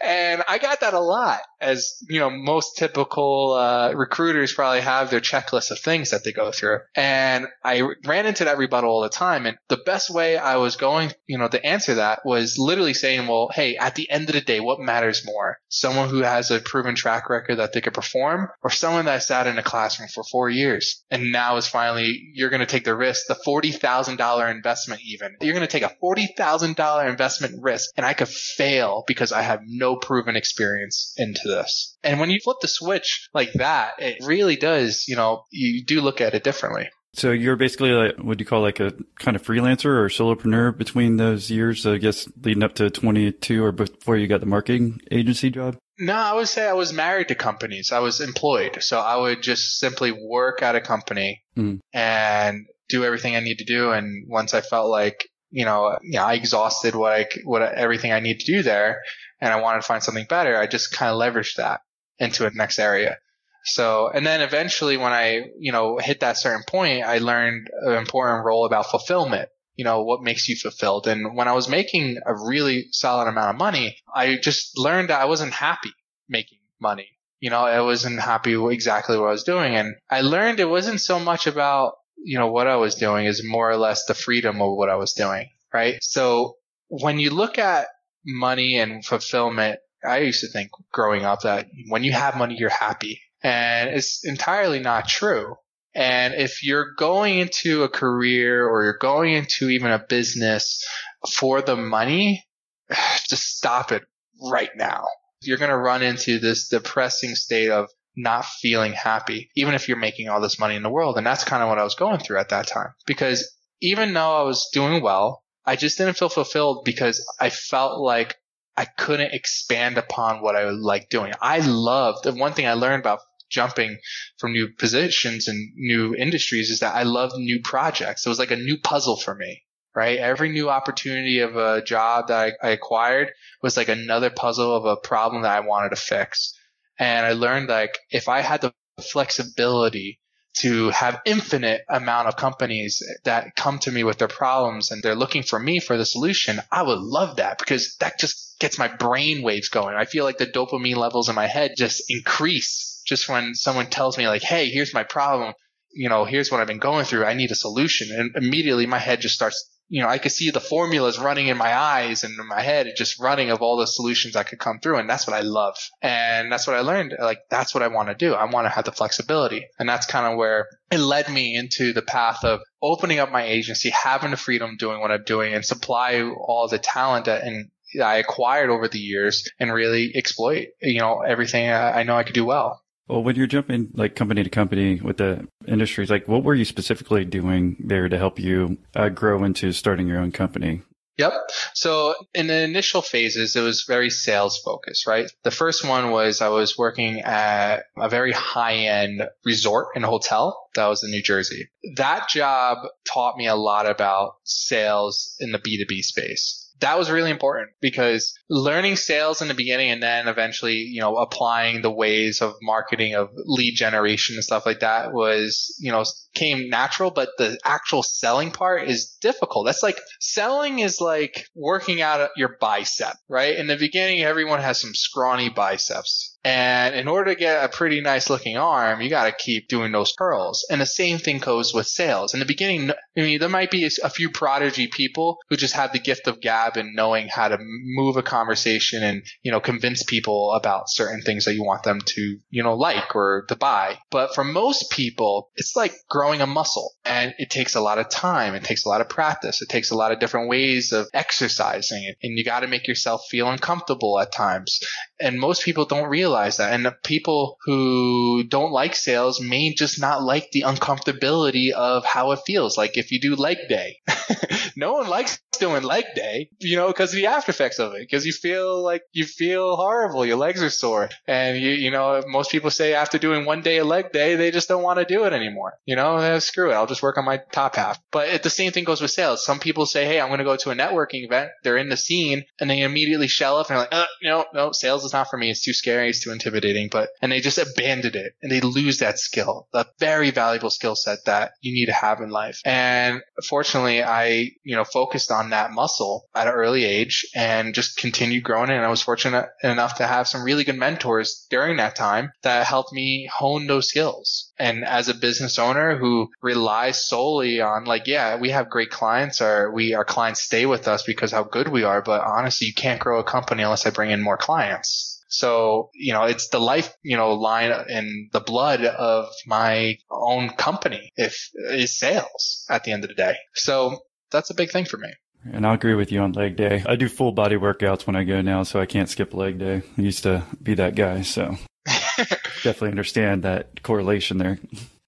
and 0.00 0.42
I 0.48 0.58
got 0.58 0.80
that 0.80 0.94
a 0.94 1.00
lot, 1.00 1.40
as 1.60 1.94
you 2.08 2.20
know, 2.20 2.30
most 2.30 2.76
typical 2.76 3.54
uh, 3.54 3.92
recruiters 3.94 4.52
probably 4.52 4.80
have 4.80 5.10
their 5.10 5.20
checklist 5.20 5.70
of 5.70 5.78
things 5.78 6.10
that 6.10 6.24
they 6.24 6.32
go 6.32 6.50
through. 6.50 6.80
And 6.94 7.46
I 7.64 7.82
ran 8.06 8.26
into 8.26 8.44
that 8.44 8.58
rebuttal 8.58 8.90
all 8.90 9.02
the 9.02 9.08
time. 9.08 9.46
And 9.46 9.56
the 9.68 9.76
best 9.84 10.10
way 10.10 10.36
I 10.36 10.56
was 10.56 10.76
going, 10.76 11.12
you 11.26 11.38
know, 11.38 11.48
to 11.48 11.64
answer 11.64 11.94
that 11.94 12.20
was 12.24 12.56
literally 12.58 12.94
saying, 12.94 13.26
well, 13.26 13.50
hey, 13.52 13.76
at 13.76 13.94
the 13.94 14.10
end 14.10 14.28
of 14.28 14.34
the 14.34 14.40
day, 14.40 14.60
what 14.60 14.80
matters 14.80 15.24
more? 15.24 15.58
Someone 15.68 16.08
who 16.08 16.22
has 16.22 16.50
a 16.50 16.60
proven 16.60 16.94
track 16.94 17.28
record 17.28 17.56
that 17.56 17.72
they 17.72 17.80
could 17.80 17.94
perform 17.94 18.48
or 18.62 18.70
someone 18.70 19.04
that 19.06 19.11
sat 19.18 19.46
in 19.46 19.58
a 19.58 19.62
classroom 19.62 20.08
for 20.08 20.22
four 20.30 20.48
years 20.48 21.04
and 21.10 21.32
now 21.32 21.56
is 21.56 21.66
finally, 21.66 22.30
you're 22.34 22.50
going 22.50 22.60
to 22.60 22.66
take 22.66 22.84
the 22.84 22.94
risk, 22.94 23.26
the 23.28 23.38
$40,000 23.46 24.50
investment 24.50 25.00
even. 25.04 25.36
You're 25.40 25.54
going 25.54 25.66
to 25.66 25.70
take 25.70 25.82
a 25.82 25.96
$40,000 26.02 27.08
investment 27.08 27.62
risk 27.62 27.90
and 27.96 28.06
I 28.06 28.14
could 28.14 28.28
fail 28.28 29.04
because 29.06 29.32
I 29.32 29.42
have 29.42 29.60
no 29.66 29.96
proven 29.96 30.36
experience 30.36 31.14
into 31.16 31.42
this. 31.44 31.96
And 32.02 32.20
when 32.20 32.30
you 32.30 32.40
flip 32.42 32.58
the 32.60 32.68
switch 32.68 33.28
like 33.34 33.52
that, 33.54 33.94
it 33.98 34.24
really 34.24 34.56
does, 34.56 35.06
you 35.08 35.16
know, 35.16 35.44
you 35.50 35.84
do 35.84 36.00
look 36.00 36.20
at 36.20 36.34
it 36.34 36.44
differently. 36.44 36.88
So 37.14 37.30
you're 37.30 37.56
basically 37.56 37.90
like, 37.90 38.16
what 38.16 38.38
do 38.38 38.42
you 38.42 38.46
call 38.46 38.62
like 38.62 38.80
a 38.80 38.92
kind 39.18 39.36
of 39.36 39.42
freelancer 39.42 39.84
or 39.84 40.08
solopreneur 40.08 40.76
between 40.76 41.18
those 41.18 41.50
years, 41.50 41.86
I 41.86 41.98
guess, 41.98 42.26
leading 42.42 42.62
up 42.62 42.74
to 42.76 42.88
22 42.88 43.62
or 43.62 43.70
before 43.70 44.16
you 44.16 44.26
got 44.26 44.40
the 44.40 44.46
marketing 44.46 45.00
agency 45.10 45.50
job? 45.50 45.76
No, 46.02 46.16
I 46.16 46.32
would 46.34 46.48
say 46.48 46.68
I 46.68 46.72
was 46.72 46.92
married 46.92 47.28
to 47.28 47.36
companies. 47.36 47.92
I 47.92 48.00
was 48.00 48.20
employed. 48.20 48.82
So 48.82 48.98
I 48.98 49.16
would 49.16 49.40
just 49.40 49.78
simply 49.78 50.10
work 50.10 50.60
at 50.60 50.74
a 50.74 50.80
company 50.80 51.44
mm. 51.56 51.78
and 51.94 52.66
do 52.88 53.04
everything 53.04 53.36
I 53.36 53.40
need 53.40 53.58
to 53.58 53.64
do. 53.64 53.92
And 53.92 54.28
once 54.28 54.52
I 54.52 54.62
felt 54.62 54.90
like, 54.90 55.28
you 55.52 55.64
know, 55.64 55.96
yeah, 56.02 56.24
I 56.24 56.34
exhausted 56.34 56.96
what 56.96 57.12
I, 57.12 57.28
what 57.44 57.62
everything 57.62 58.10
I 58.10 58.18
need 58.18 58.40
to 58.40 58.52
do 58.52 58.64
there 58.64 59.02
and 59.40 59.52
I 59.52 59.60
wanted 59.60 59.82
to 59.82 59.86
find 59.86 60.02
something 60.02 60.26
better, 60.28 60.56
I 60.56 60.66
just 60.66 60.92
kind 60.92 61.12
of 61.12 61.20
leveraged 61.20 61.54
that 61.58 61.82
into 62.18 62.46
a 62.46 62.50
next 62.50 62.80
area. 62.80 63.18
So, 63.64 64.08
and 64.08 64.26
then 64.26 64.40
eventually 64.40 64.96
when 64.96 65.12
I, 65.12 65.50
you 65.56 65.70
know, 65.70 65.98
hit 65.98 66.18
that 66.20 66.36
certain 66.36 66.64
point, 66.66 67.04
I 67.04 67.18
learned 67.18 67.68
an 67.80 67.92
important 67.92 68.44
role 68.44 68.66
about 68.66 68.86
fulfillment. 68.90 69.50
You 69.76 69.84
know, 69.84 70.02
what 70.02 70.22
makes 70.22 70.48
you 70.48 70.56
fulfilled? 70.56 71.06
And 71.06 71.36
when 71.36 71.48
I 71.48 71.52
was 71.52 71.68
making 71.68 72.18
a 72.26 72.34
really 72.34 72.88
solid 72.90 73.28
amount 73.28 73.54
of 73.54 73.58
money, 73.58 73.96
I 74.14 74.36
just 74.36 74.78
learned 74.78 75.10
that 75.10 75.20
I 75.20 75.24
wasn't 75.24 75.52
happy 75.52 75.92
making 76.28 76.58
money. 76.80 77.08
You 77.40 77.50
know, 77.50 77.60
I 77.60 77.80
wasn't 77.80 78.20
happy 78.20 78.54
exactly 78.54 79.18
what 79.18 79.28
I 79.28 79.32
was 79.32 79.44
doing. 79.44 79.74
And 79.74 79.94
I 80.10 80.20
learned 80.20 80.60
it 80.60 80.68
wasn't 80.68 81.00
so 81.00 81.18
much 81.18 81.46
about, 81.46 81.94
you 82.22 82.38
know, 82.38 82.48
what 82.48 82.68
I 82.68 82.76
was 82.76 82.94
doing 82.94 83.26
is 83.26 83.42
more 83.44 83.70
or 83.70 83.76
less 83.76 84.04
the 84.04 84.14
freedom 84.14 84.60
of 84.60 84.76
what 84.76 84.88
I 84.88 84.96
was 84.96 85.14
doing. 85.14 85.48
Right. 85.72 85.96
So 86.02 86.56
when 86.88 87.18
you 87.18 87.30
look 87.30 87.58
at 87.58 87.88
money 88.24 88.78
and 88.78 89.04
fulfillment, 89.04 89.80
I 90.06 90.18
used 90.18 90.40
to 90.40 90.48
think 90.48 90.70
growing 90.92 91.24
up 91.24 91.42
that 91.42 91.68
when 91.88 92.04
you 92.04 92.12
have 92.12 92.36
money, 92.36 92.56
you're 92.58 92.70
happy. 92.70 93.20
And 93.42 93.90
it's 93.90 94.24
entirely 94.24 94.78
not 94.78 95.08
true. 95.08 95.56
And 95.94 96.34
if 96.34 96.62
you're 96.62 96.94
going 96.94 97.38
into 97.38 97.82
a 97.82 97.88
career 97.88 98.66
or 98.66 98.84
you're 98.84 98.98
going 98.98 99.34
into 99.34 99.68
even 99.68 99.90
a 99.90 99.98
business 99.98 100.84
for 101.30 101.60
the 101.60 101.76
money, 101.76 102.44
just 103.28 103.56
stop 103.56 103.92
it 103.92 104.02
right 104.50 104.70
now. 104.76 105.04
You're 105.42 105.58
going 105.58 105.70
to 105.70 105.76
run 105.76 106.02
into 106.02 106.38
this 106.38 106.68
depressing 106.68 107.34
state 107.34 107.70
of 107.70 107.88
not 108.16 108.44
feeling 108.44 108.92
happy, 108.92 109.50
even 109.56 109.74
if 109.74 109.88
you're 109.88 109.96
making 109.96 110.28
all 110.28 110.40
this 110.40 110.58
money 110.58 110.76
in 110.76 110.82
the 110.82 110.90
world. 110.90 111.16
And 111.16 111.26
that's 111.26 111.44
kind 111.44 111.62
of 111.62 111.68
what 111.68 111.78
I 111.78 111.84
was 111.84 111.94
going 111.94 112.20
through 112.20 112.38
at 112.38 112.50
that 112.50 112.66
time. 112.66 112.94
Because 113.06 113.50
even 113.80 114.14
though 114.14 114.40
I 114.40 114.42
was 114.42 114.68
doing 114.72 115.02
well, 115.02 115.42
I 115.64 115.76
just 115.76 115.98
didn't 115.98 116.16
feel 116.16 116.28
fulfilled 116.28 116.84
because 116.84 117.24
I 117.40 117.50
felt 117.50 118.00
like 118.00 118.36
I 118.76 118.84
couldn't 118.84 119.34
expand 119.34 119.98
upon 119.98 120.40
what 120.40 120.56
I 120.56 120.68
like 120.70 121.08
doing. 121.08 121.32
I 121.40 121.58
loved 121.58 122.24
the 122.24 122.32
one 122.32 122.52
thing 122.52 122.66
I 122.66 122.72
learned 122.72 123.00
about 123.00 123.20
jumping 123.52 123.98
from 124.38 124.52
new 124.52 124.68
positions 124.68 125.46
and 125.46 125.72
new 125.76 126.14
industries 126.14 126.70
is 126.70 126.80
that 126.80 126.94
I 126.94 127.04
love 127.04 127.32
new 127.36 127.60
projects. 127.62 128.26
It 128.26 128.28
was 128.28 128.38
like 128.38 128.50
a 128.50 128.56
new 128.56 128.78
puzzle 128.78 129.16
for 129.16 129.34
me, 129.34 129.62
right? 129.94 130.18
Every 130.18 130.50
new 130.50 130.70
opportunity 130.70 131.40
of 131.40 131.56
a 131.56 131.82
job 131.84 132.28
that 132.28 132.54
I, 132.62 132.68
I 132.68 132.70
acquired 132.70 133.32
was 133.62 133.76
like 133.76 133.88
another 133.88 134.30
puzzle 134.30 134.74
of 134.74 134.84
a 134.84 134.96
problem 134.96 135.42
that 135.42 135.56
I 135.56 135.60
wanted 135.60 135.90
to 135.90 135.96
fix. 135.96 136.58
And 136.98 137.26
I 137.26 137.32
learned 137.32 137.68
like 137.68 137.98
if 138.10 138.28
I 138.28 138.40
had 138.40 138.62
the 138.62 138.72
flexibility 139.00 140.18
to 140.54 140.90
have 140.90 141.20
infinite 141.24 141.82
amount 141.88 142.28
of 142.28 142.36
companies 142.36 143.02
that 143.24 143.56
come 143.56 143.78
to 143.78 143.90
me 143.90 144.04
with 144.04 144.18
their 144.18 144.28
problems 144.28 144.90
and 144.90 145.02
they're 145.02 145.14
looking 145.14 145.42
for 145.42 145.58
me 145.58 145.80
for 145.80 145.96
the 145.96 146.04
solution, 146.04 146.60
I 146.70 146.82
would 146.82 146.98
love 146.98 147.36
that 147.36 147.58
because 147.58 147.96
that 148.00 148.18
just 148.18 148.58
gets 148.58 148.78
my 148.78 148.88
brain 148.88 149.42
waves 149.42 149.70
going. 149.70 149.96
I 149.96 150.04
feel 150.04 150.24
like 150.24 150.36
the 150.36 150.46
dopamine 150.46 150.96
levels 150.96 151.28
in 151.28 151.34
my 151.34 151.46
head 151.46 151.72
just 151.76 152.04
increase 152.08 152.91
just 153.06 153.28
when 153.28 153.54
someone 153.54 153.86
tells 153.86 154.18
me 154.18 154.28
like, 154.28 154.42
Hey, 154.42 154.68
here's 154.68 154.94
my 154.94 155.04
problem. 155.04 155.54
You 155.94 156.08
know, 156.08 156.24
here's 156.24 156.50
what 156.50 156.60
I've 156.60 156.66
been 156.66 156.78
going 156.78 157.04
through. 157.04 157.24
I 157.24 157.34
need 157.34 157.50
a 157.50 157.56
solution. 157.56 158.08
And 158.10 158.34
immediately 158.34 158.86
my 158.86 158.98
head 158.98 159.20
just 159.20 159.34
starts, 159.34 159.68
you 159.88 160.00
know, 160.00 160.08
I 160.08 160.16
could 160.16 160.32
see 160.32 160.50
the 160.50 160.58
formulas 160.58 161.18
running 161.18 161.48
in 161.48 161.58
my 161.58 161.76
eyes 161.76 162.24
and 162.24 162.38
in 162.38 162.48
my 162.48 162.62
head, 162.62 162.94
just 162.96 163.20
running 163.20 163.50
of 163.50 163.60
all 163.60 163.76
the 163.76 163.86
solutions 163.86 164.34
I 164.34 164.42
could 164.42 164.58
come 164.58 164.78
through. 164.80 164.96
And 164.96 165.10
that's 165.10 165.26
what 165.26 165.36
I 165.36 165.42
love. 165.42 165.76
And 166.00 166.50
that's 166.50 166.66
what 166.66 166.76
I 166.76 166.80
learned. 166.80 167.14
Like, 167.20 167.40
that's 167.50 167.74
what 167.74 167.82
I 167.82 167.88
want 167.88 168.08
to 168.08 168.14
do. 168.14 168.32
I 168.32 168.46
want 168.46 168.64
to 168.64 168.70
have 168.70 168.86
the 168.86 168.92
flexibility. 168.92 169.66
And 169.78 169.86
that's 169.86 170.06
kind 170.06 170.26
of 170.26 170.38
where 170.38 170.66
it 170.90 170.98
led 170.98 171.30
me 171.30 171.54
into 171.54 171.92
the 171.92 172.00
path 172.00 172.42
of 172.42 172.60
opening 172.80 173.18
up 173.18 173.30
my 173.30 173.44
agency, 173.44 173.90
having 173.90 174.30
the 174.30 174.38
freedom 174.38 174.76
doing 174.78 175.00
what 175.00 175.10
I'm 175.10 175.24
doing 175.24 175.52
and 175.52 175.62
supply 175.62 176.22
all 176.22 176.68
the 176.68 176.78
talent 176.78 177.26
that, 177.26 177.42
and 177.42 177.68
I 178.02 178.16
acquired 178.16 178.70
over 178.70 178.88
the 178.88 178.98
years 178.98 179.46
and 179.60 179.72
really 179.72 180.12
exploit, 180.14 180.68
you 180.80 181.00
know, 181.00 181.20
everything 181.20 181.70
I 181.70 182.02
know 182.04 182.16
I 182.16 182.22
could 182.22 182.34
do 182.34 182.44
well. 182.44 182.81
Well, 183.08 183.22
when 183.22 183.36
you're 183.36 183.46
jumping 183.46 183.90
like 183.94 184.14
company 184.14 184.42
to 184.42 184.50
company 184.50 185.00
with 185.00 185.16
the 185.16 185.46
industries, 185.66 186.10
like 186.10 186.28
what 186.28 186.44
were 186.44 186.54
you 186.54 186.64
specifically 186.64 187.24
doing 187.24 187.76
there 187.80 188.08
to 188.08 188.16
help 188.16 188.38
you 188.38 188.78
uh, 188.94 189.08
grow 189.08 189.44
into 189.44 189.72
starting 189.72 190.06
your 190.06 190.20
own 190.20 190.32
company? 190.32 190.82
Yep. 191.18 191.32
So 191.74 192.14
in 192.34 192.46
the 192.46 192.62
initial 192.62 193.02
phases, 193.02 193.54
it 193.54 193.60
was 193.60 193.84
very 193.86 194.08
sales 194.08 194.58
focused, 194.58 195.06
right? 195.06 195.30
The 195.42 195.50
first 195.50 195.86
one 195.86 196.10
was 196.10 196.40
I 196.40 196.48
was 196.48 196.78
working 196.78 197.20
at 197.20 197.84
a 197.98 198.08
very 198.08 198.32
high 198.32 198.76
end 198.76 199.28
resort 199.44 199.88
and 199.94 200.04
hotel 200.04 200.68
that 200.74 200.86
was 200.86 201.04
in 201.04 201.10
New 201.10 201.22
Jersey. 201.22 201.68
That 201.96 202.28
job 202.30 202.78
taught 203.04 203.36
me 203.36 203.46
a 203.46 203.56
lot 203.56 203.88
about 203.88 204.36
sales 204.44 205.36
in 205.38 205.52
the 205.52 205.58
B2B 205.58 206.02
space 206.02 206.61
that 206.82 206.98
was 206.98 207.10
really 207.10 207.30
important 207.30 207.70
because 207.80 208.34
learning 208.50 208.96
sales 208.96 209.40
in 209.40 209.48
the 209.48 209.54
beginning 209.54 209.90
and 209.90 210.02
then 210.02 210.28
eventually, 210.28 210.74
you 210.76 211.00
know, 211.00 211.16
applying 211.16 211.80
the 211.80 211.90
ways 211.90 212.42
of 212.42 212.54
marketing 212.60 213.14
of 213.14 213.30
lead 213.34 213.74
generation 213.74 214.36
and 214.36 214.44
stuff 214.44 214.66
like 214.66 214.80
that 214.80 215.12
was, 215.12 215.74
you 215.80 215.90
know, 215.90 216.04
came 216.34 216.68
natural, 216.68 217.10
but 217.10 217.30
the 217.38 217.58
actual 217.64 218.02
selling 218.02 218.50
part 218.50 218.88
is 218.88 219.16
difficult. 219.20 219.66
That's 219.66 219.82
like 219.82 219.98
selling 220.20 220.78
is 220.78 221.00
like 221.00 221.46
working 221.54 222.00
out 222.00 222.30
your 222.36 222.56
bicep, 222.60 223.14
right? 223.28 223.56
In 223.56 223.66
the 223.66 223.76
beginning, 223.76 224.22
everyone 224.22 224.60
has 224.60 224.80
some 224.80 224.94
scrawny 224.94 225.48
biceps. 225.48 226.36
And 226.44 226.96
in 226.96 227.06
order 227.06 227.32
to 227.32 227.38
get 227.38 227.64
a 227.64 227.68
pretty 227.68 228.00
nice 228.00 228.28
looking 228.28 228.56
arm, 228.56 229.00
you 229.00 229.08
got 229.08 229.26
to 229.26 229.44
keep 229.44 229.68
doing 229.68 229.92
those 229.92 230.12
curls. 230.18 230.66
And 230.68 230.80
the 230.80 230.86
same 230.86 231.18
thing 231.18 231.38
goes 231.38 231.72
with 231.72 231.86
sales. 231.86 232.34
In 232.34 232.40
the 232.40 232.46
beginning, 232.46 232.90
I 232.90 233.20
mean, 233.20 233.38
there 233.38 233.48
might 233.48 233.70
be 233.70 233.88
a 234.02 234.10
few 234.10 234.28
prodigy 234.28 234.88
people 234.88 235.38
who 235.48 235.56
just 235.56 235.74
have 235.74 235.92
the 235.92 236.00
gift 236.00 236.26
of 236.26 236.40
gab 236.40 236.76
and 236.76 236.96
knowing 236.96 237.28
how 237.28 237.46
to 237.46 237.58
move 237.60 238.16
a 238.16 238.24
conversation 238.24 239.04
and, 239.04 239.22
you 239.42 239.52
know, 239.52 239.60
convince 239.60 240.02
people 240.02 240.52
about 240.52 240.90
certain 240.90 241.22
things 241.22 241.44
that 241.44 241.54
you 241.54 241.62
want 241.62 241.84
them 241.84 242.00
to, 242.04 242.38
you 242.50 242.62
know, 242.64 242.74
like 242.74 243.14
or 243.14 243.44
to 243.46 243.54
buy. 243.54 243.98
But 244.10 244.34
for 244.34 244.42
most 244.42 244.90
people, 244.90 245.50
it's 245.54 245.76
like 245.76 245.94
growing 246.10 246.21
a 246.22 246.46
muscle 246.46 246.92
and 247.04 247.34
it 247.38 247.50
takes 247.50 247.74
a 247.74 247.80
lot 247.80 247.98
of 247.98 248.08
time. 248.08 248.54
It 248.54 248.64
takes 248.64 248.84
a 248.84 248.88
lot 248.88 249.00
of 249.00 249.08
practice. 249.08 249.60
It 249.60 249.68
takes 249.68 249.90
a 249.90 249.96
lot 249.96 250.12
of 250.12 250.20
different 250.20 250.48
ways 250.48 250.92
of 250.92 251.08
exercising 251.12 252.04
it. 252.04 252.16
And 252.22 252.38
you 252.38 252.44
got 252.44 252.60
to 252.60 252.68
make 252.68 252.86
yourself 252.86 253.22
feel 253.28 253.48
uncomfortable 253.48 254.18
at 254.20 254.32
times. 254.32 254.80
And 255.22 255.38
most 255.38 255.64
people 255.64 255.84
don't 255.84 256.08
realize 256.08 256.56
that. 256.56 256.72
And 256.72 256.84
the 256.84 256.96
people 257.04 257.58
who 257.64 258.44
don't 258.44 258.72
like 258.72 258.94
sales 258.96 259.40
may 259.40 259.74
just 259.74 260.00
not 260.00 260.22
like 260.22 260.50
the 260.50 260.62
uncomfortability 260.62 261.70
of 261.70 262.04
how 262.04 262.32
it 262.32 262.40
feels. 262.46 262.76
Like 262.76 262.96
if 262.96 263.12
you 263.12 263.20
do 263.20 263.36
leg 263.36 263.58
day, 263.68 264.00
no 264.76 264.94
one 264.94 265.08
likes 265.08 265.40
doing 265.62 265.82
leg 265.84 266.04
day, 266.14 266.50
you 266.58 266.76
know, 266.76 266.88
because 266.88 267.10
of 267.10 267.16
the 267.16 267.26
after 267.26 267.50
effects 267.50 267.78
of 267.78 267.94
it. 267.94 268.00
Because 268.00 268.26
you 268.26 268.32
feel 268.32 268.82
like 268.82 269.02
you 269.12 269.24
feel 269.24 269.76
horrible, 269.76 270.26
your 270.26 270.36
legs 270.36 270.62
are 270.62 270.70
sore, 270.70 271.08
and 271.26 271.56
you 271.58 271.70
you 271.70 271.90
know 271.90 272.22
most 272.26 272.50
people 272.50 272.70
say 272.70 272.94
after 272.94 273.18
doing 273.18 273.44
one 273.44 273.62
day 273.62 273.78
of 273.78 273.86
leg 273.86 274.12
day, 274.12 274.34
they 274.34 274.50
just 274.50 274.68
don't 274.68 274.82
want 274.82 274.98
to 274.98 275.04
do 275.04 275.24
it 275.24 275.32
anymore. 275.32 275.74
You 275.86 275.96
know, 275.96 276.16
eh, 276.16 276.40
screw 276.40 276.70
it, 276.70 276.74
I'll 276.74 276.86
just 276.86 277.02
work 277.02 277.16
on 277.16 277.24
my 277.24 277.38
top 277.52 277.76
half. 277.76 278.00
But 278.10 278.42
the 278.42 278.50
same 278.50 278.72
thing 278.72 278.84
goes 278.84 279.00
with 279.00 279.10
sales. 279.12 279.44
Some 279.44 279.60
people 279.60 279.86
say, 279.86 280.04
hey, 280.04 280.20
I'm 280.20 280.28
going 280.28 280.38
to 280.38 280.44
go 280.44 280.56
to 280.56 280.70
a 280.70 280.74
networking 280.74 281.24
event. 281.24 281.50
They're 281.62 281.76
in 281.76 281.88
the 281.88 281.96
scene, 281.96 282.44
and 282.60 282.68
they 282.68 282.80
immediately 282.80 283.28
shell 283.28 283.58
up 283.58 283.68
and 283.68 283.76
they're 283.76 283.84
like, 283.84 283.94
uh, 283.94 284.06
no, 284.22 284.44
no, 284.52 284.72
sales 284.72 285.04
is 285.04 285.11
not 285.12 285.30
for 285.30 285.36
me. 285.36 285.50
It's 285.50 285.64
too 285.64 285.72
scary. 285.72 286.10
It's 286.10 286.22
too 286.22 286.32
intimidating. 286.32 286.88
But 286.90 287.10
and 287.20 287.32
they 287.32 287.40
just 287.40 287.58
abandoned 287.58 288.16
it, 288.16 288.34
and 288.42 288.50
they 288.50 288.60
lose 288.60 288.98
that 288.98 289.18
skill, 289.18 289.68
that 289.72 289.98
very 289.98 290.30
valuable 290.30 290.70
skill 290.70 290.94
set 290.96 291.24
that 291.26 291.52
you 291.60 291.72
need 291.72 291.86
to 291.86 291.92
have 291.92 292.20
in 292.20 292.30
life. 292.30 292.60
And 292.64 293.22
fortunately, 293.48 294.02
I 294.02 294.52
you 294.62 294.76
know 294.76 294.84
focused 294.84 295.30
on 295.30 295.50
that 295.50 295.72
muscle 295.72 296.26
at 296.34 296.46
an 296.46 296.54
early 296.54 296.84
age 296.84 297.26
and 297.34 297.74
just 297.74 297.96
continued 297.96 298.44
growing 298.44 298.70
it. 298.70 298.76
And 298.76 298.84
I 298.84 298.90
was 298.90 299.02
fortunate 299.02 299.48
enough 299.62 299.96
to 299.96 300.06
have 300.06 300.28
some 300.28 300.44
really 300.44 300.64
good 300.64 300.78
mentors 300.78 301.46
during 301.50 301.76
that 301.76 301.96
time 301.96 302.32
that 302.42 302.66
helped 302.66 302.92
me 302.92 303.28
hone 303.32 303.66
those 303.66 303.88
skills. 303.88 304.51
And 304.58 304.84
as 304.84 305.08
a 305.08 305.14
business 305.14 305.58
owner 305.58 305.96
who 305.96 306.28
relies 306.42 307.08
solely 307.08 307.60
on 307.60 307.84
like, 307.84 308.06
yeah, 308.06 308.36
we 308.36 308.50
have 308.50 308.70
great 308.70 308.90
clients 308.90 309.40
or 309.40 309.72
we, 309.72 309.94
our 309.94 310.04
clients 310.04 310.42
stay 310.42 310.66
with 310.66 310.86
us 310.88 311.02
because 311.02 311.32
how 311.32 311.44
good 311.44 311.68
we 311.68 311.84
are. 311.84 312.02
But 312.02 312.22
honestly, 312.22 312.66
you 312.68 312.74
can't 312.74 313.00
grow 313.00 313.18
a 313.18 313.24
company 313.24 313.62
unless 313.62 313.86
I 313.86 313.90
bring 313.90 314.10
in 314.10 314.22
more 314.22 314.36
clients. 314.36 315.24
So, 315.28 315.88
you 315.94 316.12
know, 316.12 316.24
it's 316.24 316.48
the 316.48 316.60
life, 316.60 316.94
you 317.02 317.16
know, 317.16 317.32
line 317.32 317.72
and 317.72 318.30
the 318.32 318.40
blood 318.40 318.84
of 318.84 319.28
my 319.46 319.96
own 320.10 320.50
company 320.50 321.10
if 321.16 321.48
is 321.54 321.98
sales 321.98 322.66
at 322.68 322.84
the 322.84 322.92
end 322.92 323.04
of 323.04 323.08
the 323.08 323.14
day. 323.14 323.36
So 323.54 323.98
that's 324.30 324.50
a 324.50 324.54
big 324.54 324.70
thing 324.70 324.84
for 324.84 324.98
me. 324.98 325.08
And 325.50 325.66
I'll 325.66 325.74
agree 325.74 325.94
with 325.94 326.12
you 326.12 326.20
on 326.20 326.32
leg 326.32 326.56
day. 326.56 326.84
I 326.86 326.96
do 326.96 327.08
full 327.08 327.32
body 327.32 327.56
workouts 327.56 328.06
when 328.06 328.14
I 328.14 328.24
go 328.24 328.42
now, 328.42 328.62
so 328.62 328.78
I 328.78 328.86
can't 328.86 329.08
skip 329.08 329.34
leg 329.34 329.58
day. 329.58 329.82
I 329.96 330.00
used 330.00 330.22
to 330.22 330.44
be 330.62 330.74
that 330.74 330.94
guy, 330.94 331.22
so 331.22 331.56
definitely 332.62 332.90
understand 332.90 333.42
that 333.42 333.82
correlation 333.82 334.38
there. 334.38 334.58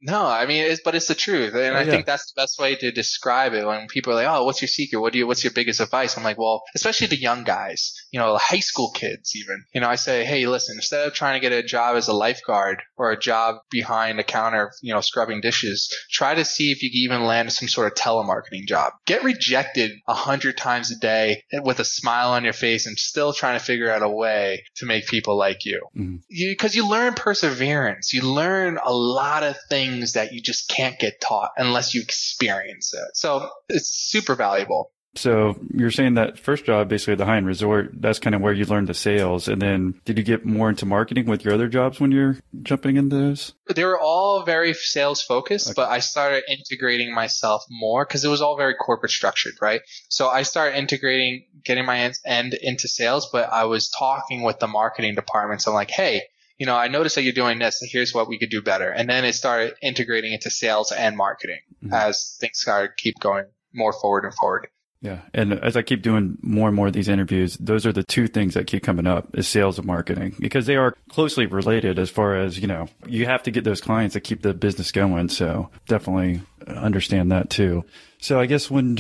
No, 0.07 0.27
I 0.27 0.45
mean, 0.45 0.65
it's, 0.65 0.83
but 0.85 0.95
it's 0.95 1.09
the 1.09 1.15
truth, 1.15 1.55
and 1.55 1.75
oh, 1.75 1.79
I 1.79 1.83
yeah. 1.85 1.91
think 1.91 2.05
that's 2.05 2.31
the 2.31 2.39
best 2.39 2.59
way 2.59 2.77
to 2.77 2.93
describe 2.93 3.55
it. 3.55 3.67
When 3.67 3.87
people 3.87 4.13
are 4.13 4.17
like, 4.17 4.27
"Oh, 4.29 4.45
what's 4.45 4.61
your 4.61 4.69
secret? 4.69 5.01
What 5.01 5.15
do 5.15 5.19
you? 5.19 5.27
What's 5.27 5.43
your 5.43 5.53
biggest 5.55 5.81
advice?" 5.81 6.19
I'm 6.19 6.25
like, 6.25 6.37
"Well, 6.37 6.63
especially 6.75 7.07
the 7.07 7.19
young 7.19 7.43
guys, 7.43 7.95
you 8.15 8.21
know, 8.21 8.39
high 8.41 8.61
school 8.61 8.93
kids, 8.93 9.33
even. 9.35 9.65
You 9.75 9.81
know, 9.81 9.89
I 9.89 9.97
say, 9.97 10.25
hey, 10.25 10.47
listen, 10.47 10.77
instead 10.77 11.05
of 11.05 11.15
trying 11.15 11.35
to 11.35 11.41
get 11.41 11.51
a 11.51 11.67
job 11.67 11.97
as 11.97 12.07
a 12.07 12.13
lifeguard 12.13 12.81
or 12.97 13.11
a 13.11 13.19
job 13.19 13.57
behind 13.73 14.21
a 14.21 14.23
counter, 14.23 14.71
you 14.83 14.95
know, 14.95 15.01
scrubbing 15.01 15.41
dishes, 15.41 15.93
try 16.13 16.37
to 16.37 16.45
see 16.45 16.71
if 16.71 16.85
you 16.85 16.91
can 16.91 16.99
even 16.99 17.27
land 17.27 17.53
some 17.53 17.67
sort 17.67 17.89
of 17.89 17.99
telemarketing 17.99 18.69
job. 18.69 18.93
Get 19.05 19.25
rejected 19.25 19.91
a 20.07 20.15
hundred 20.15 20.57
times 20.57 20.93
a 20.93 20.97
day 20.97 21.43
with 21.65 21.81
a 21.81 21.85
smile 21.85 22.31
on 22.31 22.45
your 22.45 22.53
face, 22.53 22.87
and 22.87 22.97
still 22.97 23.33
trying 23.33 23.59
to 23.59 23.65
figure 23.65 23.91
out 23.91 24.03
a 24.03 24.09
way 24.09 24.63
to 24.77 24.87
make 24.87 25.09
people 25.09 25.37
like 25.37 25.65
you, 25.65 25.81
because 25.93 26.07
mm-hmm. 26.07 26.17
you, 26.29 26.57
you 26.73 26.89
learn 26.89 27.15
perseverance. 27.15 28.13
You 28.13 28.23
learn 28.23 28.79
a 28.85 28.93
lot 28.93 29.43
of 29.43 29.57
things 29.69 30.05
things 30.05 30.13
that 30.13 30.33
you 30.33 30.41
just 30.41 30.69
can't 30.69 30.99
get 30.99 31.21
taught 31.21 31.51
unless 31.57 31.95
you 31.95 32.01
experience 32.01 32.93
it. 32.95 33.17
So 33.17 33.49
it's 33.69 33.89
super 33.89 34.35
valuable. 34.35 34.91
So 35.17 35.57
you're 35.73 35.91
saying 35.91 36.15
that 36.15 36.39
first 36.39 36.65
job, 36.65 36.89
basically 36.89 37.15
the 37.15 37.25
high 37.25 37.37
end 37.37 37.47
resort, 37.47 37.91
that's 38.01 38.19
kind 38.19 38.35
of 38.35 38.41
where 38.41 38.53
you 38.53 38.65
learned 38.65 38.89
the 38.89 38.95
sales. 38.95 39.49
And 39.49 39.61
then 39.61 40.01
did 40.05 40.19
you 40.19 40.25
get 40.25 40.45
more 40.45 40.69
into 40.69 40.87
marketing 40.87 41.27
with 41.27 41.45
your 41.45 41.55
other 41.55 41.69
jobs 41.69 42.01
when 42.01 42.11
you're 42.11 42.37
jumping 42.63 42.97
into 42.97 43.17
those? 43.17 43.53
They 43.75 43.85
were 43.85 44.01
all 44.01 44.45
very 44.45 44.75
sales 44.75 45.23
focused, 45.23 45.69
okay. 45.69 45.75
but 45.77 45.91
I 45.91 46.01
started 46.01 46.43
integrating 46.49 47.15
myself 47.15 47.65
more 47.71 48.05
because 48.05 48.25
it 48.25 48.29
was 48.29 48.43
all 48.43 48.57
very 48.57 48.75
corporate 48.75 49.13
structured, 49.13 49.55
right? 49.61 49.83
So 50.09 50.29
I 50.29 50.43
started 50.43 50.79
integrating, 50.79 51.47
getting 51.65 51.87
my 51.87 52.13
end 52.25 52.55
into 52.55 52.89
sales, 52.89 53.29
but 53.33 53.53
I 53.53 53.65
was 53.65 53.91
talking 53.91 54.43
with 54.43 54.59
the 54.59 54.67
marketing 54.67 55.15
departments. 55.15 55.67
I'm 55.67 55.75
like, 55.75 55.91
hey, 55.91 56.23
you 56.59 56.67
know, 56.67 56.77
I 56.77 56.89
noticed 56.89 57.17
that 57.17 57.23
you're 57.23 57.33
doing 57.33 57.59
this. 57.59 57.81
And 57.83 57.91
here's 57.93 58.15
what 58.15 58.29
we 58.29 58.39
could 58.39 58.51
do 58.51 58.63
better. 58.63 58.89
And 58.91 59.09
then 59.09 59.25
it 59.25 59.35
started 59.35 59.75
integrating 59.83 60.33
into 60.33 60.51
sales 60.51 60.93
and 60.93 61.17
marketing 61.17 61.61
mm-hmm. 61.85 61.93
as 61.93 62.37
things 62.41 62.59
started 62.61 62.97
keep 62.97 63.19
going 63.19 63.47
more 63.73 63.93
forward 63.93 64.25
and 64.25 64.35
forward. 64.35 64.69
Yeah. 65.05 65.21
And 65.35 65.53
as 65.53 65.77
I 65.77 65.83
keep 65.83 66.01
doing 66.01 66.39
more 66.41 66.69
and 66.69 66.75
more 66.75 66.87
of 66.87 66.95
these 66.95 67.09
interviews, 67.09 67.59
those 67.59 67.85
are 67.85 67.93
the 67.93 68.03
two 68.03 68.27
things 68.27 68.55
that 68.55 68.67
keep 68.67 68.83
coming 68.83 69.07
up 69.07 69.37
is 69.37 69.47
sales 69.47 69.77
and 69.77 69.87
marketing 69.87 70.35
because 70.41 70.65
they 70.65 70.77
are 70.77 70.97
closely 71.11 71.45
related 71.45 71.99
as 71.99 72.09
far 72.09 72.37
as, 72.37 72.59
you 72.59 72.67
know, 72.67 72.89
you 73.07 73.27
have 73.27 73.43
to 73.43 73.51
get 73.51 73.65
those 73.65 73.83
clients 73.83 74.15
that 74.15 74.23
keep 74.23 74.41
the 74.41 74.55
business 74.55 74.93
going. 74.93 75.29
So 75.29 75.69
definitely 75.89 76.41
understand 76.67 77.33
that 77.33 77.51
too. 77.51 77.85
So 78.19 78.41
I 78.41 78.47
guess 78.47 78.71
when 78.71 78.99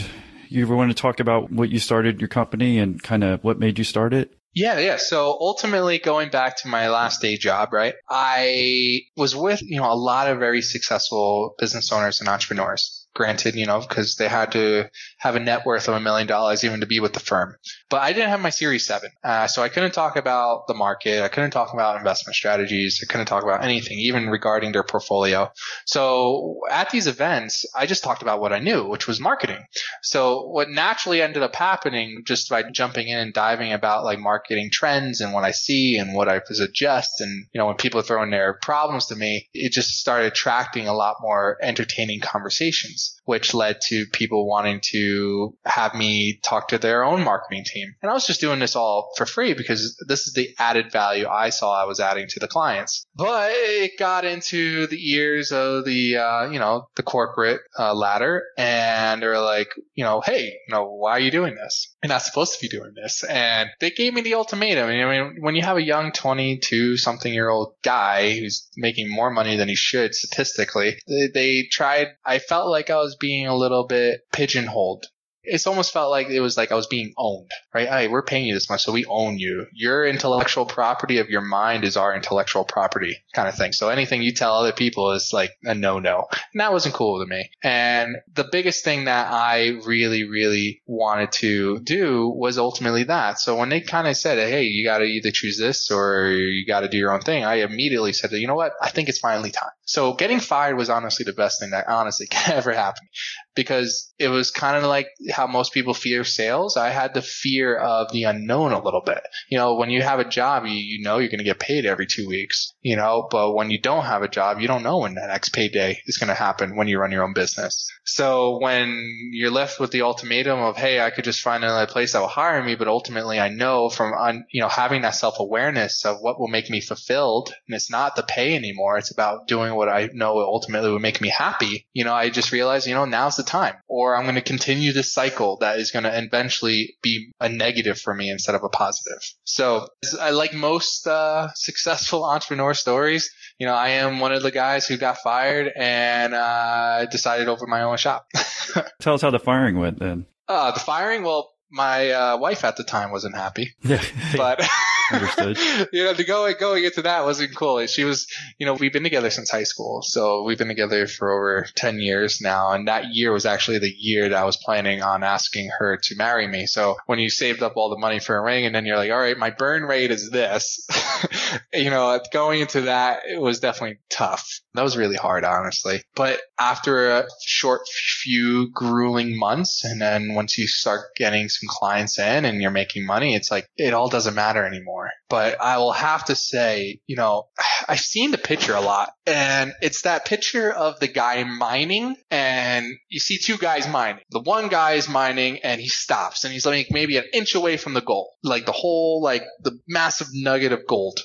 you 0.51 0.69
want 0.69 0.91
to 0.91 0.95
talk 0.95 1.21
about 1.21 1.51
what 1.51 1.71
you 1.71 1.79
started 1.79 2.21
your 2.21 2.29
company 2.29 2.79
and 2.79 3.03
kind 3.03 3.25
of 3.25 3.43
what 3.43 3.59
made 3.59 3.79
you 3.79 3.85
start 3.85 4.13
it? 4.13 4.31
Yeah, 4.53 4.79
yeah. 4.81 4.99
So 4.99 5.37
ultimately, 5.41 5.99
going 5.99 6.29
back 6.29 6.59
to 6.59 6.69
my 6.69 6.89
last 6.91 7.23
day 7.23 7.39
job, 7.39 7.73
right? 7.73 7.95
I 8.11 9.01
was 9.17 9.35
with, 9.35 9.63
you 9.63 9.81
know, 9.81 9.91
a 9.91 9.97
lot 9.97 10.29
of 10.29 10.39
very 10.39 10.61
successful 10.61 11.55
business 11.59 11.91
owners 11.91 12.21
and 12.21 12.29
entrepreneurs 12.29 13.04
granted, 13.15 13.55
you 13.55 13.65
know, 13.65 13.81
because 13.81 14.17
they 14.17 14.29
had 14.29 14.53
to 14.53 14.91
have 15.19 15.37
a 15.37 15.41
net 15.41 15.65
worth 15.65 15.89
of 15.89 15.95
a 15.95 16.01
million 16.01 16.27
dollars 16.27 16.65
even 16.65 16.81
to 16.81 16.87
be 16.87 17.01
with 17.01 17.13
the 17.13 17.21
firm. 17.21 17.57
But 17.89 18.03
I 18.03 18.13
didn't 18.13 18.31
have 18.31 18.41
my 18.41 18.51
Series 18.51 18.87
7. 18.87 19.11
Uh, 19.23 19.47
so 19.47 19.63
I 19.63 19.69
couldn't 19.69 19.93
talk 19.93 20.17
about 20.17 20.67
the 20.67 20.75
market. 20.75 21.23
I 21.23 21.29
couldn't 21.29 21.53
talk 21.53 21.73
about 21.73 21.97
investment 21.97 22.35
strategies. 22.35 23.01
I 23.03 23.11
couldn't 23.11 23.27
talk 23.27 23.45
about 23.45 23.63
anything, 23.63 23.99
even 24.01 24.29
regarding 24.29 24.73
their 24.73 24.83
portfolio. 24.83 25.51
So 25.87 26.61
at 26.71 26.91
these 26.91 27.07
events, 27.07 27.65
I 27.75 27.87
just 27.87 28.03
talked 28.03 28.23
about 28.23 28.41
what 28.41 28.53
I 28.53 28.59
knew, 28.59 28.85
which 28.85 29.07
was 29.07 29.21
marketing. 29.21 29.65
So 30.03 30.49
what 30.49 30.69
naturally 30.69 31.23
ended 31.23 31.43
up 31.43 31.55
happening 31.55 32.23
just 32.27 32.51
by 32.51 32.65
jumping 32.65 33.09
in 33.09 33.19
and 33.19 33.33
diving 33.33 33.73
about 33.73 34.05
like 34.05 34.19
marketing 34.19 34.71
trends 34.73 35.21
and 35.21 35.33
what 35.33 35.45
I 35.45 35.53
see 35.53 35.97
and 35.99 36.15
what 36.15 36.29
I 36.29 36.41
suggest. 36.45 37.21
And, 37.21 37.47
you 37.53 37.59
know, 37.59 37.67
when 37.67 37.77
people 37.77 38.01
are 38.01 38.05
throwing 38.05 38.31
their 38.31 38.55
problems 38.55 39.07
to 39.07 39.17
me, 39.17 39.49
it 39.55 39.73
just 39.73 39.91
started 39.91 40.27
attracting 40.27 40.89
a 40.89 40.95
lot 40.95 41.17
more 41.21 41.59
entertaining 41.63 42.21
conversations. 42.21 43.04
Which 43.25 43.55
led 43.55 43.81
to 43.89 44.07
people 44.13 44.47
wanting 44.47 44.81
to 44.93 45.57
have 45.65 45.95
me 45.95 46.39
talk 46.43 46.69
to 46.69 46.79
their 46.79 47.05
own 47.05 47.25
marketing 47.25 47.65
team. 47.65 47.95
And 48.03 48.11
I 48.11 48.15
was 48.15 48.27
just 48.27 48.41
doing 48.41 48.59
this 48.59 48.77
all 48.77 49.13
for 49.17 49.27
free 49.27 49.55
because 49.55 49.97
this 50.07 50.27
is 50.27 50.35
the 50.35 50.55
added 50.59 50.93
value 50.93 51.27
I 51.27 51.51
saw 51.51 51.83
I 51.83 51.87
was 51.87 52.01
adding 52.01 52.27
to 52.29 52.41
the 52.41 52.49
clients. 52.49 53.07
But 53.15 53.51
it 53.53 53.99
got 53.99 54.25
into 54.25 54.87
the 54.87 55.13
ears 55.13 55.53
of 55.53 55.85
the, 55.85 56.19
uh, 56.19 56.51
you 56.51 56.59
know, 56.59 56.89
the 56.97 57.03
corporate 57.03 57.61
uh, 57.79 57.95
ladder 57.95 58.45
and 58.59 59.23
they're 59.23 59.41
like, 59.41 59.69
you 59.95 60.05
know, 60.05 60.21
hey, 60.21 60.45
you 60.67 60.75
know, 60.75 60.85
why 60.87 61.13
are 61.13 61.21
you 61.21 61.31
doing 61.31 61.55
this? 61.55 61.95
You're 62.03 62.09
not 62.09 62.23
supposed 62.23 62.55
to 62.55 62.61
be 62.61 62.69
doing 62.69 62.93
this. 62.95 63.25
And 63.25 63.71
they 63.81 63.91
gave 63.91 64.13
me 64.13 64.21
the 64.21 64.35
ultimatum. 64.35 64.89
I 64.89 65.05
mean, 65.05 65.37
when 65.41 65.55
you 65.55 65.63
have 65.63 65.77
a 65.77 65.83
young 65.83 66.13
22 66.13 66.97
something 66.97 67.33
year 67.33 67.49
old 67.49 67.75
guy 67.83 68.39
who's 68.39 68.69
making 68.77 69.11
more 69.11 69.31
money 69.31 69.57
than 69.57 69.69
he 69.69 69.77
should 69.77 70.15
statistically, 70.15 70.97
they, 71.07 71.29
they 71.33 71.63
tried, 71.71 72.09
I 72.25 72.39
felt 72.39 72.69
like 72.69 72.91
I 72.95 72.99
was 72.99 73.17
being 73.17 73.49
a 73.49 73.57
little 73.57 73.87
bit 73.87 74.21
pigeonholed 74.33 75.07
it's 75.45 75.67
almost 75.67 75.93
felt 75.93 76.11
like 76.11 76.29
it 76.29 76.41
was 76.41 76.57
like 76.57 76.73
I 76.73 76.75
was 76.75 76.87
being 76.87 77.13
owned, 77.17 77.51
right? 77.75 77.89
Hey, 77.89 78.09
we're 78.09 78.23
paying 78.23 78.47
you 78.47 78.55
this 78.55 78.71
much, 78.71 78.83
so 78.83 78.93
we 78.93 79.05
own 79.07 79.39
you. 79.39 79.67
Your 79.73 80.07
intellectual 80.07 80.67
property 80.67 81.19
of 81.19 81.29
your 81.29 81.43
mind 81.43 81.85
is 81.85 81.97
our 81.97 82.15
intellectual 82.15 82.65
property 82.65 83.17
kind 83.35 83.49
of 83.49 83.55
thing. 83.55 83.73
So 83.73 83.89
anything 83.89 84.23
you 84.23 84.33
tell 84.33 84.55
other 84.55 84.73
people 84.73 85.13
is 85.13 85.31
like 85.33 85.53
a 85.65 85.75
no 85.75 85.99
no. 85.99 86.27
And 86.53 86.61
that 86.61 86.73
wasn't 86.73 86.95
cool 86.95 87.21
to 87.21 87.27
me. 87.27 87.51
And 87.63 88.17
the 88.33 88.49
biggest 88.51 88.85
thing 88.85 89.05
that 89.05 89.33
I 89.33 89.79
really, 89.85 90.25
really 90.25 90.83
wanted 90.87 91.33
to 91.33 91.81
do 91.81 92.29
was 92.29 92.59
ultimately 92.59 93.05
that. 93.05 93.39
So 93.39 93.57
when 93.57 93.69
they 93.69 93.81
kind 93.81 94.09
of 94.09 94.17
said, 94.17 94.39
hey, 94.39 94.65
you 94.65 94.85
got 94.85 94.99
to 94.99 95.05
either 95.05 95.31
choose 95.31 95.59
this 95.59 95.91
or 95.91 96.29
you 96.29 96.67
got 96.67 96.81
to 96.81 96.89
do 96.89 96.97
your 96.97 97.13
own 97.13 97.21
thing, 97.21 97.45
I 97.45 97.57
immediately 97.57 98.13
said, 98.13 98.33
you 98.33 98.47
know 98.47 98.55
what? 98.55 98.73
I 98.81 98.91
think 98.91 99.09
it's 99.09 99.19
finally 99.19 99.51
time. 99.51 99.71
So 99.87 100.15
getting 100.15 100.41
fired 100.41 100.77
was 100.77 100.91
honestly 100.91 101.25
the 101.25 101.33
best 101.33 101.61
thing 101.61 101.71
that 101.71 101.89
honestly 101.89 102.27
can 102.27 102.53
ever 102.57 102.73
happened 102.73 103.09
because 103.55 104.13
it 104.19 104.29
was 104.29 104.51
kind 104.51 104.77
of 104.77 104.85
like 104.85 105.09
how 105.31 105.47
most 105.47 105.73
people 105.73 105.95
fear 105.95 106.25
sales. 106.25 106.77
I 106.77 106.91
had 106.91 107.15
the 107.15 107.23
fear 107.23 107.77
of 107.77 108.13
the 108.13 108.25
unknown 108.25 108.73
a 108.73 108.83
little 108.83 109.01
bit. 109.01 109.21
You 109.49 109.59
know, 109.59 109.75
when 109.75 109.91
you 109.91 110.03
have 110.03 110.21
a 110.21 110.29
job, 110.29 110.67
you, 110.67 110.73
you 110.73 111.03
know 111.03 111.19
you're 111.19 111.29
going 111.29 111.39
to 111.39 111.45
get 111.45 111.59
paid 111.59 111.87
every 111.87 112.07
two 112.07 112.29
weeks, 112.29 112.75
you 112.83 112.97
know, 112.97 113.29
but 113.31 113.55
when 113.55 113.71
you 113.71 113.79
don't 113.79 114.05
have 114.05 114.23
a 114.23 114.29
job, 114.29 114.61
you 114.61 114.69
don't 114.69 114.83
know 114.83 114.99
when 114.99 115.15
that 115.15 115.29
next 115.29 115.51
payday 115.51 116.01
is 116.07 116.19
going 116.19 116.29
to 116.29 116.35
happen 116.35 116.77
when 116.77 116.89
you 116.89 116.99
run 116.99 117.13
your 117.13 117.25
own 117.25 117.35
business. 117.35 117.91
So 118.05 118.59
when 118.61 119.31
you're 119.33 119.51
left 119.51 119.81
with 119.81 119.91
the 119.91 120.03
ultimatum 120.03 120.59
of, 120.59 120.77
hey, 120.77 121.01
I 121.01 121.11
could 121.11 121.25
just 121.25 121.43
find 121.43 121.65
another 121.65 121.91
place 121.91 122.13
that 122.13 122.21
will 122.21 122.29
hire 122.29 122.63
me, 122.63 122.75
but 122.75 122.89
ultimately 122.89 123.41
I 123.41 123.49
know 123.49 123.89
from, 123.89 124.13
un, 124.13 124.45
you 124.51 124.61
know, 124.61 124.69
having 124.69 125.03
that 125.03 125.15
self 125.15 125.39
awareness 125.39 126.05
of 126.05 126.19
what 126.21 126.39
will 126.39 126.49
make 126.49 126.71
me 126.71 126.81
fulfilled, 126.81 127.53
and 127.67 127.75
it's 127.75 127.91
not 127.91 128.17
the 128.17 128.23
pay 128.23 128.55
anymore. 128.55 128.99
It's 128.99 129.11
about 129.11 129.49
doing 129.49 129.75
what 129.75 129.89
I 129.89 130.11
know 130.13 130.39
ultimately 130.39 130.91
would 130.91 131.03
make 131.03 131.21
me 131.21 131.29
happy. 131.29 131.87
You 131.93 132.05
know, 132.05 132.15
I 132.15 132.31
just 132.31 132.53
realized, 132.53 132.87
you 132.87 132.95
know, 132.95 133.05
now's 133.05 133.37
the 133.37 133.44
time, 133.45 133.75
or 133.89 134.17
I'm 134.17 134.25
going 134.25 134.35
to 134.35 134.41
continue 134.41 134.93
this 134.93 135.13
cycle 135.13 135.59
that 135.61 135.79
is 135.79 135.91
going 135.91 136.05
to 136.05 136.19
eventually 136.19 136.97
be 137.03 137.33
a 137.41 137.49
negative 137.49 138.01
for 138.01 138.15
me 138.15 138.31
instead 138.31 138.55
of 138.55 138.63
a 138.65 138.69
positive. 138.69 139.23
So 139.45 139.89
I 140.21 140.31
like 140.31 140.55
most 140.55 141.07
uh, 141.07 141.49
successful 141.55 142.25
entrepreneur 142.31 142.75
stories 142.75 143.31
you 143.59 143.67
know, 143.67 143.75
I 143.75 143.91
am 143.91 144.21
one 144.21 144.33
of 144.33 144.43
the 144.43 144.51
guys 144.51 144.87
who 144.87 144.97
got 144.97 145.19
fired 145.19 145.71
and 145.77 146.35
uh, 146.35 147.07
decided 147.07 147.49
over 147.49 147.67
my 147.67 147.83
own 147.83 147.97
shop. 147.97 148.27
Tell 149.01 149.15
us 149.15 149.23
how 149.23 149.31
the 149.31 149.39
firing 149.39 149.79
went 149.79 149.99
then. 149.99 150.27
Uh, 150.49 150.73
the 150.73 150.81
firing, 150.81 151.23
well, 151.23 151.51
my 151.71 152.11
uh, 152.11 152.37
wife 152.37 152.65
at 152.65 152.77
the 152.77 152.85
time 152.85 153.11
wasn't 153.11 153.37
happy. 153.37 153.75
Yeah. 153.83 154.03
but 154.37 154.61
Understood. 155.15 155.89
you 155.93 156.05
know, 156.05 156.15
to 156.15 156.25
go 156.25 156.53
going 156.55 156.85
into 156.85 157.03
that 157.03 157.25
wasn't 157.25 157.55
cool. 157.55 157.85
She 157.87 158.05
was, 158.05 158.27
you 158.59 158.67
know, 158.67 158.75
we've 158.75 158.93
been 158.93 159.03
together 159.03 159.31
since 159.31 159.51
high 159.51 159.65
school, 159.65 160.03
so 160.03 160.43
we've 160.43 160.59
been 160.59 160.69
together 160.69 161.07
for 161.07 161.33
over 161.33 161.67
ten 161.75 161.99
years 162.01 162.41
now, 162.41 162.73
and 162.73 162.89
that 162.89 163.15
year 163.15 163.33
was 163.33 163.47
actually 163.47 163.79
the 163.79 163.95
year 163.97 164.29
that 164.29 164.39
I 164.39 164.45
was 164.45 164.57
planning 164.57 165.03
on 165.03 165.23
asking 165.23 165.71
her 165.79 165.99
to 166.03 166.17
marry 166.17 166.47
me. 166.47 166.67
So 166.67 166.97
when 167.07 167.19
you 167.19 167.31
saved 167.31 167.63
up 167.63 167.77
all 167.77 167.91
the 167.91 167.99
money 167.99 168.21
for 168.21 168.37
a 168.37 168.43
ring, 168.43 168.67
and 168.67 168.75
then 168.75 168.87
you're 168.87 168.97
like, 168.97 169.11
all 169.11 169.19
right, 169.19 169.39
my 169.39 169.51
burn 169.51 169.85
rate 169.85 170.11
is 170.11 170.31
this, 170.31 170.87
you 171.73 171.91
know, 171.91 172.21
going 172.33 172.61
into 172.61 172.83
that 172.83 173.23
it 173.29 173.41
was 173.41 173.61
definitely 173.61 173.99
tough. 174.09 174.61
That 174.75 174.83
was 174.83 174.97
really 174.97 175.17
hard, 175.17 175.45
honestly. 175.45 176.03
But 176.17 176.41
after 176.59 177.13
a 177.13 177.27
short 177.47 177.83
few 178.23 178.71
grueling 178.73 179.39
months, 179.39 179.85
and 179.85 180.01
then 180.01 180.35
once 180.35 180.59
you 180.59 180.67
start 180.67 181.15
getting 181.17 181.49
some 181.49 181.69
clients 181.69 182.19
in 182.19 182.45
and 182.45 182.61
you're 182.61 182.73
making 182.73 183.07
money, 183.07 183.37
it's 183.37 183.53
like 183.53 183.69
it 183.77 183.95
all 183.95 184.09
doesn't 184.09 184.35
matter 184.35 184.67
anymore. 184.67 185.11
But 185.29 185.61
I 185.61 185.79
will 185.79 185.93
have 185.93 186.25
to 186.27 186.35
say, 186.35 186.99
you 187.07 187.15
know, 187.15 187.49
I've 187.89 188.01
seen 188.01 188.33
the 188.33 188.39
picture 188.39 188.75
a 188.75 188.81
lot, 188.81 189.13
and 189.27 189.73
it's 189.81 190.03
that 190.03 190.25
picture 190.25 190.73
of 190.73 190.99
the 190.99 191.09
guy 191.09 191.45
mining, 191.45 192.17
and 192.31 192.87
you 193.09 193.21
see 193.21 193.39
two 193.39 193.59
guys 193.59 193.87
mining. 193.87 194.23
The 194.31 194.41
one 194.41 194.69
guy 194.69 194.93
is 194.93 195.09
mining, 195.09 195.61
and 195.63 195.81
he 195.81 195.89
stops, 195.89 196.43
and 196.43 196.53
he's 196.53 196.67
like 196.67 196.89
maybe 196.91 197.17
an 197.17 197.25
inch 197.33 197.55
away 197.55 197.77
from 197.77 197.95
the 197.95 198.01
gold, 198.01 198.29
like 198.43 198.67
the 198.67 198.73
whole, 198.73 199.23
like 199.23 199.45
the 199.63 199.79
massive 199.87 200.29
nugget 200.33 200.73
of 200.73 200.87
gold. 200.89 201.21